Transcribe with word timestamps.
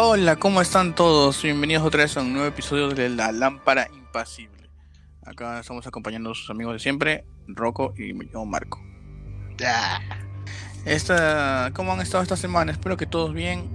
Hola, 0.00 0.36
¿cómo 0.36 0.60
están 0.60 0.94
todos? 0.94 1.42
Bienvenidos 1.42 1.84
otra 1.84 2.04
vez 2.04 2.16
a 2.16 2.20
un 2.20 2.32
nuevo 2.32 2.46
episodio 2.46 2.88
de 2.88 3.08
La 3.08 3.32
Lámpara 3.32 3.88
Impasible. 3.92 4.70
Acá 5.26 5.58
estamos 5.58 5.88
acompañando 5.88 6.30
a 6.30 6.34
sus 6.36 6.48
amigos 6.50 6.74
de 6.74 6.78
siempre, 6.78 7.26
Rocco 7.48 7.94
y 7.98 8.16
yo, 8.30 8.44
Marco. 8.44 8.80
Esta, 10.84 11.72
¿Cómo 11.74 11.94
han 11.94 12.00
estado 12.00 12.22
esta 12.22 12.36
semana? 12.36 12.70
Espero 12.70 12.96
que 12.96 13.06
todos 13.06 13.34
bien, 13.34 13.68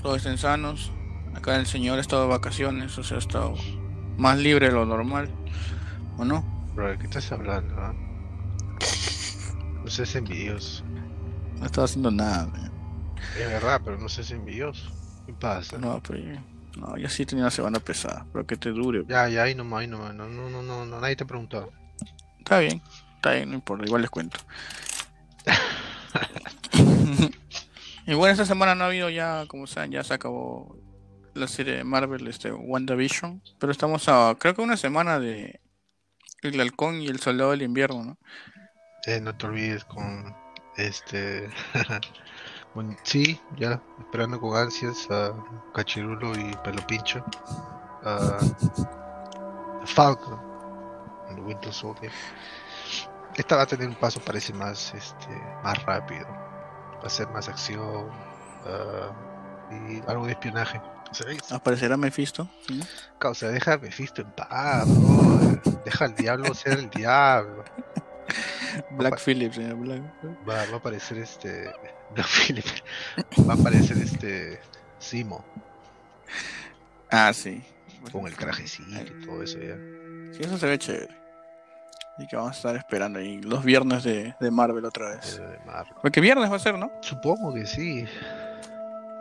todos 0.00 0.16
estén 0.16 0.38
sanos. 0.38 0.92
Acá 1.34 1.56
el 1.56 1.66
señor 1.66 1.98
ha 1.98 2.00
estado 2.00 2.22
de 2.22 2.28
vacaciones, 2.28 2.96
o 2.96 3.04
sea, 3.04 3.18
ha 3.18 3.20
estado 3.20 3.52
más 4.16 4.38
libre 4.38 4.68
de 4.68 4.72
lo 4.72 4.86
normal, 4.86 5.28
¿o 6.16 6.24
no? 6.24 6.42
Bro, 6.74 6.88
¿de 6.88 6.98
qué 6.98 7.04
estás 7.04 7.30
hablando? 7.32 7.74
ah? 7.76 7.92
No 9.84 9.90
seas 9.90 10.14
envidioso. 10.14 10.82
No 11.60 11.66
estaba 11.66 11.84
haciendo 11.84 12.10
nada. 12.10 12.46
man. 12.46 12.72
Es 13.38 13.46
verdad, 13.46 13.82
pero 13.84 13.98
no 13.98 14.08
seas 14.08 14.30
envidioso. 14.30 14.90
No, 15.78 16.02
pero 16.02 16.18
yo- 16.18 16.40
no, 16.78 16.96
ya 16.98 17.08
sí 17.08 17.24
tenía 17.24 17.44
una 17.44 17.50
semana 17.50 17.80
pesada, 17.80 18.26
pero 18.32 18.46
que 18.46 18.56
te 18.56 18.70
dure. 18.70 19.04
Ya, 19.08 19.28
ya, 19.28 19.44
ahí 19.44 19.54
nomás, 19.54 19.80
ahí 19.80 19.86
nomás. 19.86 20.14
No, 20.14 20.28
no, 20.28 20.50
no, 20.50 20.62
no, 20.62 20.84
no, 20.86 21.00
nadie 21.00 21.16
te 21.16 21.24
ha 21.24 21.26
preguntado. 21.26 21.72
Está 22.38 22.58
bien, 22.58 22.82
está 23.16 23.32
bien, 23.32 23.48
no 23.48 23.54
importa, 23.56 23.86
igual 23.86 24.02
les 24.02 24.10
cuento. 24.10 24.38
y 28.06 28.14
bueno, 28.14 28.32
esta 28.32 28.46
semana 28.46 28.74
no 28.74 28.84
ha 28.84 28.88
habido 28.88 29.10
ya, 29.10 29.44
como 29.48 29.66
saben, 29.66 29.92
ya 29.92 30.04
se 30.04 30.14
acabó 30.14 30.76
la 31.34 31.48
serie 31.48 31.74
de 31.76 31.84
Marvel, 31.84 32.26
este 32.28 32.52
WandaVision, 32.52 33.42
pero 33.58 33.72
estamos 33.72 34.08
a, 34.08 34.34
creo 34.38 34.54
que 34.54 34.62
una 34.62 34.76
semana 34.76 35.18
de 35.18 35.60
El 36.42 36.60
Halcón 36.60 37.00
y 37.02 37.08
el 37.08 37.20
Soldado 37.20 37.50
del 37.50 37.62
Invierno, 37.62 38.04
¿no? 38.04 38.18
Eh, 39.06 39.20
no 39.20 39.36
te 39.36 39.46
olvides 39.46 39.84
con 39.84 40.34
este. 40.76 41.48
bueno, 42.76 42.94
sí, 43.02 43.40
ya, 43.56 43.80
esperando 43.98 44.38
con 44.38 44.56
ansias 44.56 45.08
a 45.10 45.32
Cachirulo 45.74 46.32
y 46.38 46.54
Pelo 46.62 46.86
Pincho. 46.86 47.24
A 48.04 48.38
Falcon, 49.86 50.38
el 51.30 51.40
Winter 51.40 51.72
Soldier. 51.72 52.12
Esta 53.34 53.56
va 53.56 53.62
a 53.62 53.66
tener 53.66 53.88
un 53.88 53.94
paso, 53.94 54.20
parece 54.20 54.52
más, 54.52 54.94
este, 54.94 55.28
más 55.64 55.82
rápido. 55.84 56.26
Va 56.28 57.06
a 57.06 57.10
ser 57.10 57.28
más 57.28 57.48
acción 57.48 58.08
ah, 58.66 59.10
y 59.88 60.02
algo 60.08 60.26
de 60.26 60.32
espionaje. 60.32 60.80
Es- 61.28 61.52
Aparecerá 61.52 61.96
Mephisto, 61.96 62.48
¿sí? 62.66 62.80
Causa, 63.18 63.48
deja 63.48 63.74
a 63.74 63.78
Mephisto 63.78 64.22
en 64.22 64.30
paz. 64.32 64.86
Deja 65.84 66.04
al 66.04 66.14
diablo 66.14 66.52
ser 66.54 66.78
el 66.78 66.90
diablo. 66.90 67.64
Black. 68.90 69.20
Phillips, 69.20 69.56
señor 69.56 69.76
Black. 69.76 70.02
Va, 70.48 70.54
va 70.66 70.74
a 70.74 70.76
aparecer 70.76 71.18
este. 71.18 71.70
Black 72.14 72.26
Phillip. 72.26 72.66
Va 73.48 73.54
a 73.54 73.56
aparecer 73.56 73.98
este. 73.98 74.60
Simo. 74.98 75.44
Ah, 77.10 77.32
sí. 77.32 77.62
Con 78.12 78.26
el 78.26 78.36
trajecito 78.36 79.00
y 79.02 79.26
todo 79.26 79.42
eso 79.42 79.58
ya. 79.58 79.76
Sí, 80.32 80.42
eso 80.42 80.58
se 80.58 80.66
ve 80.66 80.78
chévere. 80.78 81.16
Y 82.18 82.26
que 82.26 82.36
vamos 82.36 82.52
a 82.52 82.56
estar 82.56 82.76
esperando 82.76 83.18
ahí 83.18 83.42
los 83.42 83.62
viernes 83.64 84.04
de, 84.04 84.34
de 84.40 84.50
Marvel 84.50 84.84
otra 84.84 85.16
vez. 85.16 85.36
De 85.36 85.58
Marvel. 85.66 85.94
Porque 86.00 86.20
viernes 86.20 86.50
va 86.50 86.56
a 86.56 86.60
ser, 86.60 86.78
¿no? 86.78 86.90
Supongo 87.02 87.52
que 87.52 87.66
sí. 87.66 88.06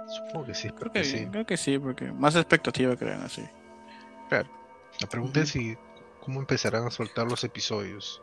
Supongo 0.08 0.46
que 0.46 0.54
sí, 0.54 0.70
Creo 0.70 0.92
que 0.92 1.04
sí. 1.04 1.28
Creo 1.28 1.46
que 1.46 1.58
sí, 1.58 1.78
porque 1.78 2.12
más 2.12 2.36
expectativa 2.36 2.96
crean 2.96 3.22
así. 3.24 3.44
La 4.30 5.08
pregunta 5.10 5.42
es 5.42 5.50
si. 5.50 5.78
¿Cómo 6.22 6.40
empezarán 6.40 6.88
a 6.88 6.92
soltar 6.92 7.28
los 7.28 7.44
episodios? 7.44 8.22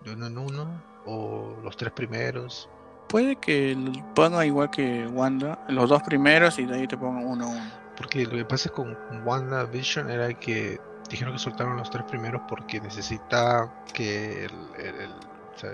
¿De 0.00 0.12
uno 0.12 0.26
en 0.26 0.38
uno? 0.38 0.82
¿O 1.04 1.58
los 1.62 1.76
tres 1.76 1.92
primeros? 1.92 2.68
Puede 3.08 3.36
que 3.36 3.74
lo 3.74 3.92
pongan 4.14 4.46
igual 4.46 4.70
que 4.70 5.06
Wanda, 5.08 5.58
los 5.68 5.88
dos 5.90 6.02
primeros 6.02 6.58
y 6.58 6.66
de 6.66 6.76
ahí 6.76 6.86
te 6.86 6.96
pongan 6.96 7.26
uno 7.26 7.44
a 7.46 7.48
uno. 7.48 7.70
Porque 7.96 8.24
lo 8.24 8.36
que 8.36 8.44
pasa 8.44 8.70
con 8.70 8.96
WandaVision 9.24 10.10
era 10.10 10.32
que 10.32 10.78
dijeron 11.10 11.34
que 11.34 11.38
soltaron 11.40 11.76
los 11.76 11.90
tres 11.90 12.04
primeros 12.04 12.40
porque 12.48 12.80
necesita 12.80 13.68
que 13.92 14.44
el, 14.44 14.52
el- 14.78 15.00
el- 15.00 15.10
o 15.54 15.58
sea, 15.58 15.70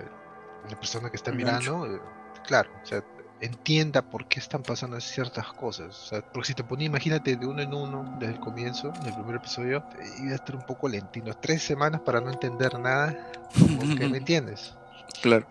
la 0.68 0.76
persona 0.76 1.10
que 1.10 1.16
está 1.16 1.30
mirando, 1.30 1.86
eh, 1.86 2.00
claro, 2.46 2.70
o 2.82 2.86
sea, 2.86 3.04
entienda 3.40 4.02
por 4.02 4.26
qué 4.28 4.40
están 4.40 4.62
pasando 4.62 5.00
ciertas 5.00 5.52
cosas. 5.52 5.88
O 5.88 6.06
sea, 6.06 6.20
porque 6.32 6.48
si 6.48 6.54
te 6.54 6.64
ponía, 6.64 6.86
imagínate, 6.86 7.36
de 7.36 7.46
uno 7.46 7.62
en 7.62 7.74
uno 7.74 8.16
desde 8.18 8.34
el 8.34 8.40
comienzo, 8.40 8.92
del 9.04 9.14
primer 9.14 9.36
episodio, 9.36 9.84
eh, 9.98 10.06
iba 10.22 10.32
a 10.32 10.36
estar 10.36 10.56
un 10.56 10.62
poco 10.62 10.88
lentino. 10.88 11.34
Tres 11.34 11.62
semanas 11.62 12.00
para 12.00 12.20
no 12.20 12.30
entender 12.30 12.78
nada, 12.78 13.16
como 13.58 13.94
que 13.94 14.08
me 14.08 14.18
entiendes. 14.18 14.74
Claro. 15.22 15.46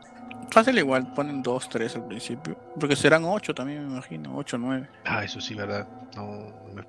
Fácil 0.51 0.77
igual, 0.77 1.13
ponen 1.13 1.41
dos, 1.43 1.69
tres 1.69 1.95
al 1.95 2.05
principio. 2.05 2.57
Porque 2.79 2.95
serán 2.95 3.23
ocho 3.25 3.53
también, 3.53 3.85
me 3.87 3.93
imagino, 3.93 4.35
ocho, 4.37 4.57
nueve. 4.57 4.89
Ah, 5.03 5.23
eso 5.23 5.41
sí, 5.41 5.53
¿verdad? 5.55 5.87
No, 6.15 6.51
me- 6.73 6.85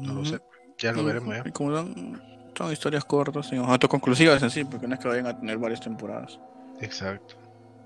no 0.00 0.14
lo 0.14 0.24
sé. 0.24 0.40
Ya 0.78 0.92
lo 0.92 1.04
veremos 1.04 1.34
ya. 1.36 1.42
Y 1.48 1.52
como 1.52 1.72
son, 1.74 2.22
son 2.56 2.72
historias 2.72 3.04
cortas 3.04 3.52
y 3.52 3.56
autoconclusivas 3.56 4.42
en 4.42 4.50
sí, 4.50 4.64
porque 4.64 4.86
no 4.86 4.94
es 4.94 5.00
que 5.00 5.08
vayan 5.08 5.26
a 5.26 5.38
tener 5.38 5.58
varias 5.58 5.80
temporadas. 5.80 6.38
Exacto. 6.80 7.36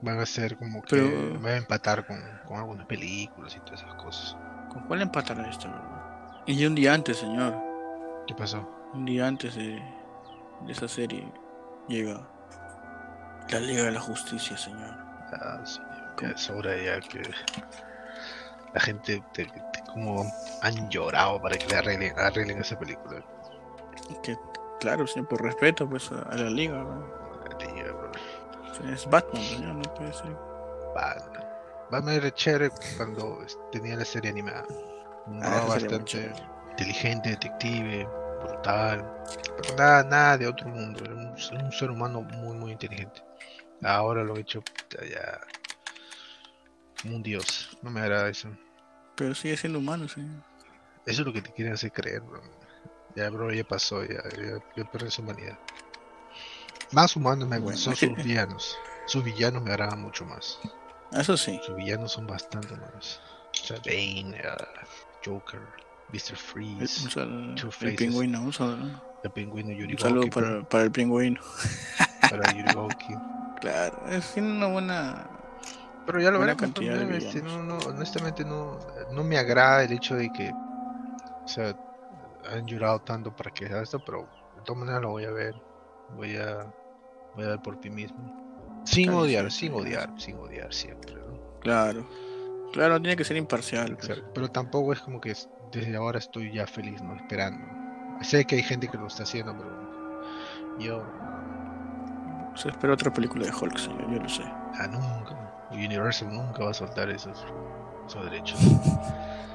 Van 0.02 0.18
a 0.18 0.26
ser 0.26 0.56
como 0.56 0.80
que 0.82 0.96
Pero- 0.96 1.34
van 1.40 1.52
a 1.52 1.56
empatar 1.56 2.06
con, 2.06 2.18
con 2.46 2.56
algunas 2.58 2.86
películas 2.86 3.54
y 3.56 3.60
todas 3.60 3.82
esas 3.82 3.94
cosas. 3.96 4.36
¿Con 4.72 4.82
cuál 4.84 5.02
empatará 5.02 5.48
esto? 5.50 5.68
Y 6.46 6.64
un 6.64 6.74
día 6.74 6.94
antes, 6.94 7.18
señor. 7.18 7.54
¿Qué 8.26 8.34
pasó? 8.34 8.66
Un 8.94 9.04
día 9.04 9.26
antes 9.26 9.54
de, 9.56 9.82
de 10.62 10.72
esa 10.72 10.88
serie 10.88 11.30
llega 11.88 12.20
la 13.50 13.60
Liga 13.60 13.82
de 13.84 13.90
la 13.92 14.00
Justicia, 14.00 14.56
señor. 14.56 14.94
Ah, 15.32 15.60
sí, 15.64 15.80
ya 16.22 16.28
es 16.30 16.50
hora 16.50 16.76
ya 16.76 17.00
que 17.00 17.20
la 18.72 18.80
gente 18.80 19.22
te- 19.32 19.46
te- 19.46 19.82
como 19.92 20.24
han 20.62 20.88
llorado 20.88 21.40
para 21.42 21.56
que 21.58 21.66
le 21.66 21.76
arreglen, 21.76 22.18
arreglen 22.18 22.60
esa 22.60 22.78
película. 22.78 23.22
Que, 24.22 24.36
claro, 24.80 25.06
señor, 25.06 25.28
por 25.28 25.42
respeto 25.42 25.88
pues 25.88 26.10
a, 26.12 26.22
a 26.22 26.36
la 26.36 26.50
Liga. 26.50 26.78
¿no? 26.78 27.19
Es 28.92 29.08
Batman, 29.08 29.42
señor, 29.42 29.74
no 29.76 29.94
puede 29.94 30.12
ser. 30.12 30.36
Batman. 30.94 31.44
Batman 31.90 32.14
era 32.14 32.30
chévere 32.32 32.70
cuando 32.96 33.44
tenía 33.72 33.96
la 33.96 34.04
serie 34.04 34.30
animada. 34.30 34.64
Ah, 35.42 35.62
muy 35.62 35.68
bastante 35.68 36.32
inteligente, 36.70 37.30
detective, 37.30 38.08
brutal. 38.42 39.24
Pero 39.60 39.76
nada, 39.76 40.04
nada 40.04 40.38
de 40.38 40.46
otro 40.46 40.68
mundo. 40.68 41.00
Era 41.04 41.14
un, 41.14 41.64
un 41.64 41.72
ser 41.72 41.90
humano 41.90 42.22
muy, 42.22 42.56
muy 42.56 42.72
inteligente. 42.72 43.22
Ahora 43.82 44.22
lo 44.22 44.36
he 44.36 44.40
hecho 44.40 44.62
ya 44.90 45.40
como 47.02 47.16
un 47.16 47.22
dios. 47.22 47.76
No 47.82 47.90
me 47.90 48.00
agrada 48.00 48.28
eso. 48.28 48.48
Pero 49.16 49.34
sigue 49.34 49.56
siendo 49.56 49.78
humano, 49.78 50.08
señor. 50.08 50.42
Eso 51.06 51.22
es 51.22 51.26
lo 51.26 51.32
que 51.32 51.42
te 51.42 51.52
quieren 51.52 51.74
hacer 51.74 51.92
creer, 51.92 52.20
bro. 52.20 52.40
Ya, 53.16 53.28
bro, 53.30 53.52
ya 53.52 53.64
pasó, 53.64 54.04
ya, 54.04 54.22
ya, 54.36 54.58
ya 54.76 54.84
perdió 54.90 55.10
su 55.10 55.22
humanidad. 55.22 55.58
Más 56.92 57.14
humanos 57.16 57.48
me 57.48 57.56
que- 57.98 58.06
sus 58.08 58.16
villanos. 58.16 58.76
Sus 59.06 59.24
villanos 59.24 59.62
me 59.62 59.70
agradan 59.70 60.00
mucho 60.00 60.24
más. 60.24 60.58
Eso 61.12 61.36
sí. 61.36 61.60
Sus 61.64 61.74
villanos 61.76 62.12
son 62.12 62.26
bastante 62.26 62.76
sea, 63.52 63.78
Bane, 63.84 64.40
ah, 64.44 64.86
Joker, 65.24 65.60
Mr. 66.08 66.36
Freeze, 66.36 67.08
saludo 67.10 67.54
Two 67.54 67.66
el 67.66 67.72
Faces. 67.72 67.96
pingüino, 67.96 68.42
un 68.42 68.52
saludo, 68.52 69.02
el 69.22 69.30
pingüino 69.30 69.72
Yuri 69.72 69.92
un 69.94 69.98
saludo 69.98 70.30
para, 70.30 70.62
para 70.62 70.84
el 70.84 70.90
pingüino. 70.90 71.40
para 72.28 72.52
Yuri. 72.52 72.74
Claro, 73.60 74.08
es 74.08 74.36
una 74.38 74.68
buena. 74.68 75.28
Pero 76.06 76.18
ya 76.20 76.30
lo 76.30 76.38
¿no? 77.02 77.16
Este, 77.16 77.42
no, 77.42 77.62
no, 77.62 77.78
honestamente 77.78 78.42
no, 78.42 78.78
no 79.10 79.22
me 79.22 79.36
agrada 79.36 79.84
el 79.84 79.92
hecho 79.92 80.16
de 80.16 80.30
que, 80.30 80.50
o 80.50 81.46
sea, 81.48 81.74
han 82.48 82.66
llorado 82.66 83.00
tanto 83.00 83.30
para 83.32 83.50
que 83.50 83.66
sea 83.68 83.82
esto, 83.82 84.00
pero 84.04 84.26
de 84.56 84.62
todas 84.62 84.80
maneras 84.80 85.02
lo 85.02 85.10
voy 85.10 85.24
a 85.24 85.30
ver, 85.30 85.54
voy 86.08 86.36
a, 86.36 86.72
voy 87.34 87.44
a 87.44 87.48
ver 87.48 87.60
por 87.60 87.76
ti 87.80 87.90
mismo, 87.90 88.32
sin 88.84 89.10
odiar, 89.10 89.50
sí, 89.50 89.60
sin 89.60 89.72
sí, 89.72 89.74
odiar, 89.78 90.12
sin 90.16 90.36
odiar 90.36 90.72
siempre, 90.72 91.14
¿no? 91.14 91.60
Claro. 91.60 92.04
Claro, 92.72 93.00
tiene 93.00 93.16
que 93.16 93.24
ser 93.24 93.36
imparcial. 93.36 93.96
pues. 93.96 94.22
Pero 94.32 94.48
tampoco 94.48 94.92
es 94.92 95.00
como 95.00 95.20
que 95.20 95.32
es- 95.32 95.48
desde 95.72 95.96
ahora 95.96 96.18
estoy 96.18 96.52
ya 96.52 96.66
feliz, 96.66 97.02
¿no? 97.02 97.14
Esperando. 97.16 97.66
Sé 98.22 98.44
que 98.44 98.56
hay 98.56 98.62
gente 98.62 98.88
que 98.88 98.96
lo 98.96 99.06
está 99.08 99.22
haciendo, 99.24 99.56
pero 99.56 100.78
yo, 100.78 101.02
O 102.52 102.56
sea, 102.56 102.70
espero 102.72 102.94
otra 102.94 103.12
película 103.12 103.46
de 103.46 103.52
Hulk, 103.52 103.78
señor, 103.78 104.10
yo 104.12 104.18
lo 104.20 104.28
sé. 104.28 104.42
ah, 104.44 104.86
nunca, 104.88 105.36
Universal 105.70 106.28
nunca 106.32 106.64
va 106.64 106.70
a 106.70 106.74
soltar 106.74 107.08
esos, 107.10 107.44
esos 108.06 108.24
derechos. 108.24 108.58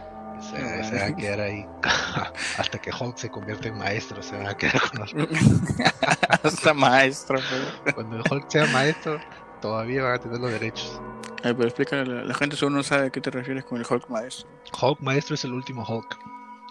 Se, 0.49 0.57
Qué 0.57 0.83
se 0.83 0.99
va 0.99 1.05
a 1.05 1.15
quedar 1.15 1.39
ahí 1.39 1.65
hasta 2.57 2.79
que 2.79 2.91
Hulk 2.91 3.17
se 3.17 3.29
convierta 3.29 3.67
en 3.67 3.77
maestro, 3.77 4.21
se 4.21 4.37
van 4.37 4.47
a 4.47 4.55
quedar 4.55 4.79
con 4.91 4.99
los... 4.99 5.13
Hasta 6.43 6.73
maestro, 6.73 7.39
pero. 7.49 7.95
Cuando 7.95 8.23
Hulk 8.29 8.49
sea 8.49 8.65
maestro, 8.67 9.19
todavía 9.61 10.03
van 10.03 10.13
a 10.13 10.19
tener 10.19 10.39
los 10.39 10.51
derechos. 10.51 11.01
Pero 11.41 11.63
explícale, 11.63 12.05
la, 12.05 12.23
la 12.23 12.33
gente 12.33 12.55
seguro 12.55 12.77
no 12.77 12.83
sabe 12.83 13.07
a 13.07 13.09
qué 13.09 13.21
te 13.21 13.31
refieres 13.31 13.65
con 13.65 13.79
el 13.79 13.85
Hulk 13.89 14.09
maestro. 14.09 14.47
Hulk 14.81 14.99
maestro 15.01 15.35
es 15.35 15.43
el 15.45 15.53
último 15.53 15.83
Hulk. 15.83 16.17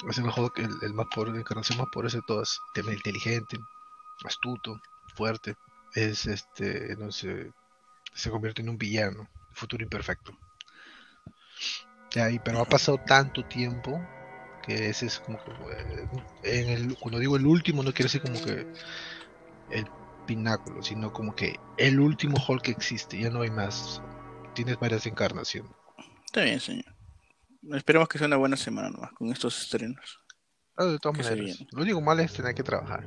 Es 0.09 0.19
el 0.19 0.27
Hulk, 0.27 0.59
el, 0.59 0.71
el 0.83 0.95
más 0.95 1.07
pobre, 1.15 1.33
la 1.33 1.39
encarnación 1.39 1.79
más 1.79 1.89
poderosa 1.93 2.19
de 2.19 2.25
todas. 2.27 2.61
Inteligente, 2.77 3.59
astuto, 4.25 4.81
fuerte. 5.15 5.57
Es 5.95 6.27
este, 6.27 6.97
no 6.99 7.11
sé, 7.13 7.53
se 8.13 8.31
convierte 8.31 8.63
en 8.63 8.69
un 8.69 8.79
villano, 8.79 9.29
futuro 9.53 9.83
imperfecto. 9.83 10.33
Pero 12.45 12.61
ha 12.61 12.65
pasado 12.65 12.99
tanto 12.99 13.45
tiempo 13.45 14.01
que 14.65 14.89
ese 14.89 15.07
es 15.07 15.19
como 15.21 15.39
que, 15.45 15.51
eh, 15.51 16.09
en 16.43 16.69
el, 16.69 16.99
cuando 16.99 17.19
digo 17.19 17.37
el 17.37 17.47
último 17.47 17.83
no 17.83 17.93
quiere 17.93 18.05
decir 18.05 18.23
como 18.23 18.41
que 18.43 18.67
el 19.71 19.87
pináculo, 20.27 20.83
sino 20.83 21.13
como 21.13 21.35
que 21.35 21.59
el 21.77 22.01
último 22.01 22.37
Hulk 22.47 22.63
que 22.63 22.71
existe, 22.71 23.19
ya 23.19 23.31
no 23.31 23.43
hay 23.43 23.51
más. 23.51 24.01
Tienes 24.55 24.79
varias 24.79 25.07
encarnaciones. 25.07 25.71
Está 26.25 26.43
bien, 26.45 26.61
señor. 26.61 26.95
Esperemos 27.73 28.09
que 28.09 28.19
sea 28.19 28.27
una 28.27 28.37
buena 28.37 28.57
semana 28.57 28.91
nomás 28.91 29.13
con 29.13 29.31
estos 29.33 29.61
estrenos. 29.61 30.21
Ah, 30.77 30.85
de 30.85 30.99
todas 30.99 31.19
maneras, 31.19 31.65
lo 31.73 31.83
único 31.83 32.01
malo 32.01 32.23
es 32.23 32.33
tener 32.33 32.55
que 32.55 32.63
trabajar. 32.63 33.07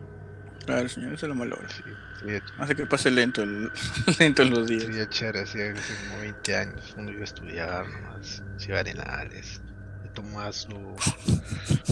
Claro, 0.66 0.90
señor, 0.90 1.14
eso 1.14 1.26
es 1.26 1.30
lo 1.30 1.36
malo. 1.36 1.58
Sí, 1.68 1.84
sería, 2.20 2.42
Hace 2.58 2.76
que 2.76 2.86
pase 2.86 3.12
lento, 3.12 3.44
el, 3.44 3.72
lento 4.20 4.44
los 4.44 4.68
días. 4.68 4.84
sería 4.84 5.10
chévere, 5.10 5.42
hace 5.42 5.74
como 6.10 6.20
20 6.22 6.56
años, 6.56 6.96
uno 6.98 7.12
iba 7.12 7.22
a 7.22 7.24
estudiar 7.24 7.88
nomás, 7.88 8.44
ciudad 8.58 8.82
arenales, 8.82 9.62
de 10.04 10.10
Tomás 10.10 10.56
su, 10.56 10.96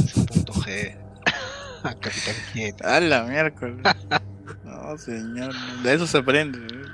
su 0.07 0.25
punto 0.25 0.53
G, 0.53 0.97
Capitán 1.83 2.35
Quieto. 2.53 2.87
A 2.87 2.99
la 2.99 3.23
miércoles. 3.23 3.77
No, 4.63 4.97
señor, 4.97 5.53
de 5.83 5.93
eso 5.93 6.07
se 6.07 6.17
aprende. 6.17 6.59
¿eh? 6.59 6.85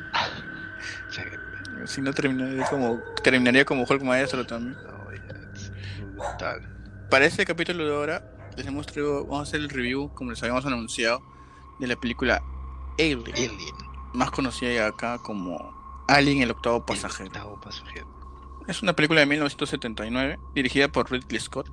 Si 1.85 2.01
no 2.01 2.13
terminaría 2.13 2.65
como, 2.65 2.99
terminaría 3.23 3.65
como 3.65 3.83
Hulk 3.83 4.03
Maestro 4.03 4.45
también. 4.45 4.77
No, 4.83 5.11
ya, 5.11 5.51
es 5.53 5.71
brutal. 6.15 6.61
Para 7.09 7.25
este 7.25 7.45
capítulo 7.45 7.85
de 7.85 7.93
ahora, 7.93 8.23
les 8.55 8.67
hemos 8.67 8.85
traído, 8.85 9.23
vamos 9.25 9.39
a 9.39 9.43
hacer 9.43 9.61
el 9.61 9.69
review, 9.69 10.13
como 10.13 10.29
les 10.31 10.41
habíamos 10.43 10.65
anunciado, 10.65 11.21
de 11.81 11.87
la 11.87 11.95
película 11.97 12.41
Alien, 12.97 13.23
Alien. 13.33 13.75
más 14.13 14.31
conocida 14.31 14.87
acá 14.87 15.17
como 15.17 15.73
Alien 16.07 16.41
el 16.41 16.51
octavo 16.51 16.85
pasajero. 16.85 17.27
Octavo 17.27 17.59
pasajero. 17.59 18.07
Es 18.67 18.81
una 18.83 18.93
película 18.93 19.21
de 19.21 19.25
1979, 19.25 20.39
dirigida 20.53 20.87
por 20.87 21.11
Ridley 21.11 21.39
Scott 21.39 21.67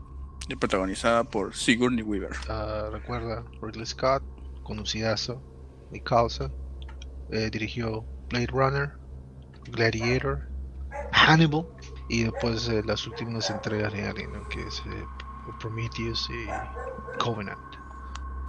y 0.49 0.57
protagonizada 0.57 1.25
por 1.25 1.55
Sigourney 1.55 2.03
Weaver. 2.03 2.31
Ah, 2.49 2.89
recuerda, 2.91 3.45
Ridley 3.61 3.87
Scott, 3.87 4.23
conocidazo, 4.63 5.43
mi 5.91 6.01
causa, 6.01 6.51
eh, 7.31 7.51
dirigió 7.53 8.05
Blade 8.31 8.47
Runner, 8.47 8.93
Gladiator, 9.71 10.49
Hannibal 11.13 11.67
y 12.09 12.25
después 12.25 12.67
eh, 12.69 12.83
las 12.87 13.07
últimas 13.07 13.51
entregas 13.51 13.93
de 13.93 14.09
Alien, 14.09 14.33
¿no? 14.33 14.49
que 14.49 14.67
es 14.67 14.83
eh, 14.87 15.05
Prometheus 15.61 16.29
y 16.31 17.19
Covenant, 17.19 17.59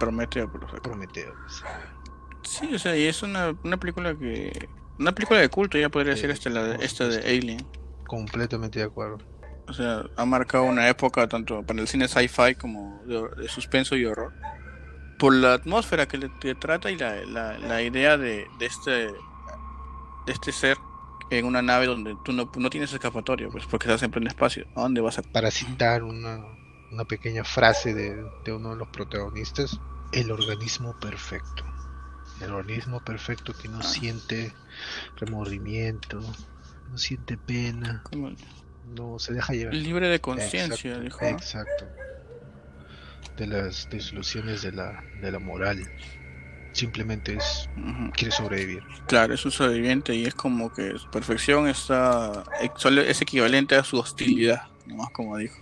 Prometeo, 0.00 0.50
por. 0.50 0.82
Prometeo. 0.82 1.32
sí. 1.48 1.62
Sí, 2.42 2.74
o 2.74 2.78
sea, 2.78 2.96
y 2.96 3.04
es 3.06 3.22
una, 3.22 3.54
una 3.62 3.76
película 3.76 4.16
que. 4.16 4.68
Una 4.98 5.12
película 5.12 5.40
de 5.40 5.48
culto, 5.48 5.78
ya 5.78 5.88
podría 5.90 6.16
Sí, 6.16 6.22
decir 6.26 6.30
esta, 6.30 6.50
la 6.50 6.64
de, 6.64 6.84
esta 6.84 7.06
de. 7.06 7.18
Alien. 7.18 7.64
Completamente 8.06 8.80
de 8.80 8.86
acuerdo. 8.86 9.18
O 9.68 9.72
sea, 9.72 10.02
ha 10.16 10.24
marcado 10.24 10.64
una 10.64 10.88
época 10.88 11.28
tanto 11.28 11.62
para 11.62 11.80
el 11.80 11.86
cine 11.86 12.08
sci-fi 12.08 12.56
como 12.56 13.00
de, 13.06 13.22
de 13.42 13.48
suspenso 13.48 13.94
y 13.94 14.04
horror. 14.04 14.32
Por 15.18 15.34
la 15.34 15.54
atmósfera 15.54 16.08
que 16.08 16.18
le 16.18 16.30
que 16.40 16.54
trata 16.56 16.90
y 16.90 16.96
la, 16.96 17.14
la, 17.26 17.58
la 17.58 17.82
idea 17.82 18.16
de, 18.16 18.46
de 18.58 18.66
este 18.66 18.90
de 20.26 20.32
este 20.32 20.50
ser 20.52 20.76
en 21.30 21.44
una 21.44 21.62
nave 21.62 21.86
donde 21.86 22.16
tú 22.24 22.32
no, 22.32 22.50
no 22.56 22.70
tienes 22.70 22.92
escapatoria, 22.92 23.48
pues 23.48 23.64
porque 23.66 23.86
estás 23.86 24.00
siempre 24.00 24.20
en 24.20 24.26
espacio. 24.26 24.66
¿A 24.74 24.80
dónde 24.80 25.00
vas 25.00 25.18
a...? 25.18 25.22
Para 25.22 25.50
citar 25.50 26.02
una, 26.02 26.40
una 26.90 27.04
pequeña 27.04 27.44
frase 27.44 27.94
de, 27.94 28.24
de 28.44 28.52
uno 28.52 28.70
de 28.70 28.76
los 28.76 28.88
protagonistas, 28.88 29.80
el 30.12 30.30
organismo 30.30 30.98
perfecto. 30.98 31.64
El 32.40 32.52
organismo 32.52 33.00
perfecto 33.04 33.52
que 33.52 33.68
no 33.68 33.82
siente 33.82 34.52
remordimiento, 35.16 36.20
no 36.90 36.98
siente 36.98 37.36
pena, 37.36 38.02
no 38.86 39.18
se 39.18 39.34
deja 39.34 39.52
llevar. 39.52 39.74
libre 39.74 40.08
de 40.08 40.20
conciencia, 40.20 40.98
dijo. 40.98 41.18
¿no? 41.20 41.28
Exacto. 41.28 41.86
De 43.36 43.46
las 43.46 43.88
disoluciones 43.90 44.62
de 44.62 44.72
la, 44.72 45.02
de 45.20 45.30
la 45.30 45.38
moral. 45.38 45.86
Simplemente 46.72 47.34
es 47.34 47.68
quiere 48.14 48.32
sobrevivir. 48.32 48.82
Claro, 49.06 49.34
es 49.34 49.44
un 49.44 49.50
sobreviviente 49.50 50.14
y 50.14 50.24
es 50.24 50.34
como 50.34 50.72
que 50.72 50.96
su 50.98 51.10
perfección 51.10 51.68
está 51.68 52.44
es 52.60 53.20
equivalente 53.20 53.74
a 53.74 53.82
su 53.82 53.98
hostilidad, 53.98 54.68
nomás 54.86 55.10
como 55.10 55.36
dijo. 55.36 55.58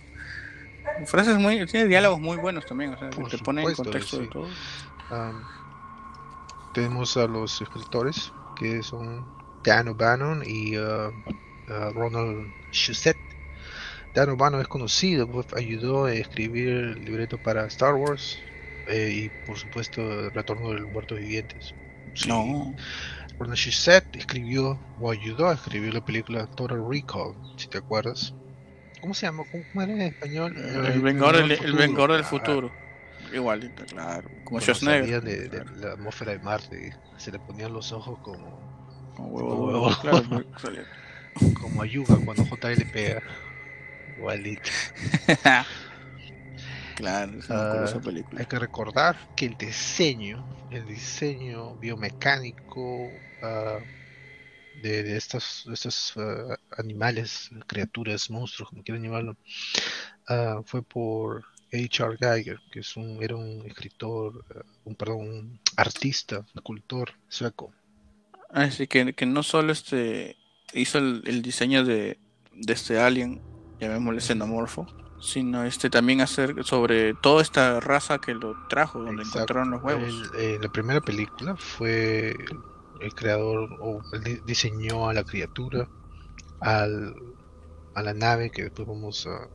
Frases 1.05 1.37
muy, 1.37 1.65
tiene 1.65 1.87
diálogos 1.87 2.19
muy 2.19 2.37
buenos 2.37 2.65
también, 2.65 2.93
o 2.93 2.97
sea, 2.97 3.09
Por 3.09 3.29
te 3.29 3.37
pone 3.37 3.63
en 3.63 3.73
contexto 3.73 4.19
de 4.19 4.27
todo. 4.27 4.47
Tenemos 6.73 7.17
a 7.17 7.25
los 7.25 7.61
escritores 7.61 8.31
que 8.55 8.83
son 8.83 9.25
Dan 9.63 9.87
O'Bannon 9.87 10.43
y 10.45 10.77
uh, 10.77 11.07
uh, 11.09 11.93
Ronald 11.93 12.51
Shusett. 12.71 13.17
Dan 14.13 14.29
O'Bannon 14.29 14.61
es 14.61 14.67
conocido, 14.67 15.27
pues, 15.27 15.47
ayudó 15.55 16.05
a 16.05 16.13
escribir 16.13 16.69
el 16.69 17.05
libreto 17.05 17.37
para 17.37 17.65
Star 17.65 17.95
Wars 17.95 18.39
eh, 18.87 19.11
y 19.11 19.47
por 19.47 19.57
supuesto 19.57 20.01
el 20.01 20.31
Retorno 20.31 20.69
de 20.69 20.79
los 20.79 20.91
Muertos 20.91 21.19
Vivientes. 21.19 21.73
Sí. 22.13 22.27
No, 22.27 22.75
Ronald 23.39 23.57
Shusett 23.57 24.15
escribió 24.15 24.79
o 24.99 25.11
ayudó 25.11 25.49
a 25.49 25.53
escribir 25.53 25.93
la 25.93 26.03
película 26.03 26.47
Total 26.47 26.83
Recall, 26.87 27.33
si 27.55 27.67
te 27.67 27.77
acuerdas. 27.77 28.33
¿Cómo 29.01 29.13
se 29.13 29.25
llama? 29.25 29.43
¿Cómo 29.51 29.63
cómo 29.71 29.81
era 29.83 29.93
en 29.93 30.01
español? 30.01 30.55
el 30.57 31.01
vengador 31.01 31.37
del, 31.37 31.51
el 31.51 31.73
vengador 31.73 32.11
del 32.13 32.21
Ah, 32.21 32.25
futuro. 32.25 32.71
Igualito, 33.33 33.85
claro. 33.85 34.29
Como 34.43 34.59
Schwarzenegger. 34.59 35.01
salía 35.03 35.21
de, 35.21 35.49
de 35.49 35.61
Claro, 35.61 35.75
la 35.77 35.91
atmósfera 35.93 36.31
de 36.31 36.39
Marte, 36.39 36.93
se 37.17 37.31
le 37.31 37.39
ponían 37.39 37.71
los 37.73 37.91
ojos 37.91 38.17
como, 38.19 39.13
como 39.15 39.27
huevo, 39.29 39.49
como 39.49 39.65
huevo, 39.65 39.97
claro, 40.01 40.23
como 41.61 41.81
a 41.83 41.85
Yuga 41.85 42.17
cuando 42.25 42.43
JL 42.45 42.85
pega. 42.91 43.21
Igualito. 44.17 44.69
claro, 46.95 47.39
es 47.39 47.49
una 47.49 47.83
Ah, 47.83 48.01
película. 48.03 48.39
Hay 48.41 48.45
que 48.47 48.59
recordar 48.59 49.15
que 49.35 49.45
el 49.45 49.57
diseño, 49.57 50.43
el 50.71 50.85
diseño 50.85 51.75
biomecánico 51.75 53.09
ah, 53.43 53.77
de, 54.81 55.03
de 55.03 55.17
estos, 55.17 55.65
estos 55.71 56.13
ah, 56.17 56.55
animales, 56.77 57.49
criaturas, 57.67 58.29
monstruos, 58.29 58.69
como 58.69 58.83
quieran 58.83 59.03
llamarlo, 59.03 59.37
ah, 60.27 60.61
fue 60.65 60.83
por 60.83 61.45
H.R. 61.73 62.17
Geiger, 62.19 62.59
que 62.71 62.79
es 62.81 62.95
un, 62.97 63.21
era 63.23 63.35
un 63.35 63.65
escritor, 63.67 64.45
ah, 64.55 64.61
un, 64.85 64.95
perdón, 64.95 65.19
un 65.21 65.61
artista, 65.77 66.45
escultor 66.55 67.11
sueco. 67.27 67.73
Así 68.49 68.87
que, 68.87 69.13
que 69.13 69.25
no 69.25 69.43
solo 69.43 69.71
este 69.71 70.37
hizo 70.73 70.97
el, 70.97 71.23
el 71.25 71.41
diseño 71.41 71.83
de, 71.83 72.19
de 72.51 72.73
este 72.73 72.99
alien, 72.99 73.41
llamémosle 73.79 74.21
xenomorfo, 74.21 74.87
sino 75.21 75.63
este 75.65 75.89
también 75.89 76.21
hacer 76.21 76.63
sobre 76.63 77.13
toda 77.13 77.41
esta 77.41 77.79
raza 77.79 78.19
que 78.19 78.33
lo 78.33 78.55
trajo, 78.67 78.99
donde 78.99 79.23
Exacto. 79.23 79.39
encontraron 79.39 79.71
los 79.71 79.83
huevos. 79.83 80.13
El- 80.33 80.39
eh, 80.39 80.59
la 80.61 80.69
primera 80.69 81.01
película 81.01 81.55
fue 81.57 82.35
el 82.99 83.13
creador 83.15 83.69
o 83.79 84.01
él 84.13 84.23
di- 84.23 84.41
diseñó 84.43 85.09
a 85.09 85.13
la 85.15 85.23
criatura, 85.25 85.89
al, 86.59 87.13
a 87.93 88.03
la 88.03 88.13
nave, 88.13 88.51
que 88.51 88.63
después 88.63 88.87
vamos 88.87 89.27
a 89.27 89.49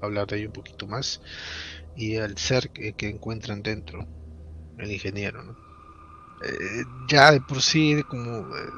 hablar 0.00 0.26
de 0.28 0.38
ello 0.38 0.48
un 0.48 0.52
poquito 0.54 0.86
más, 0.88 1.20
y 1.94 2.16
al 2.16 2.36
ser 2.38 2.70
que, 2.72 2.94
encuentran 3.08 3.62
dentro, 3.62 4.08
el 4.78 4.92
ingeniero. 4.92 5.58
Eh, 6.42 6.84
ya 7.08 7.32
de 7.32 7.40
por 7.42 7.62
sí, 7.62 8.02
como, 8.08 8.56
eh, 8.56 8.70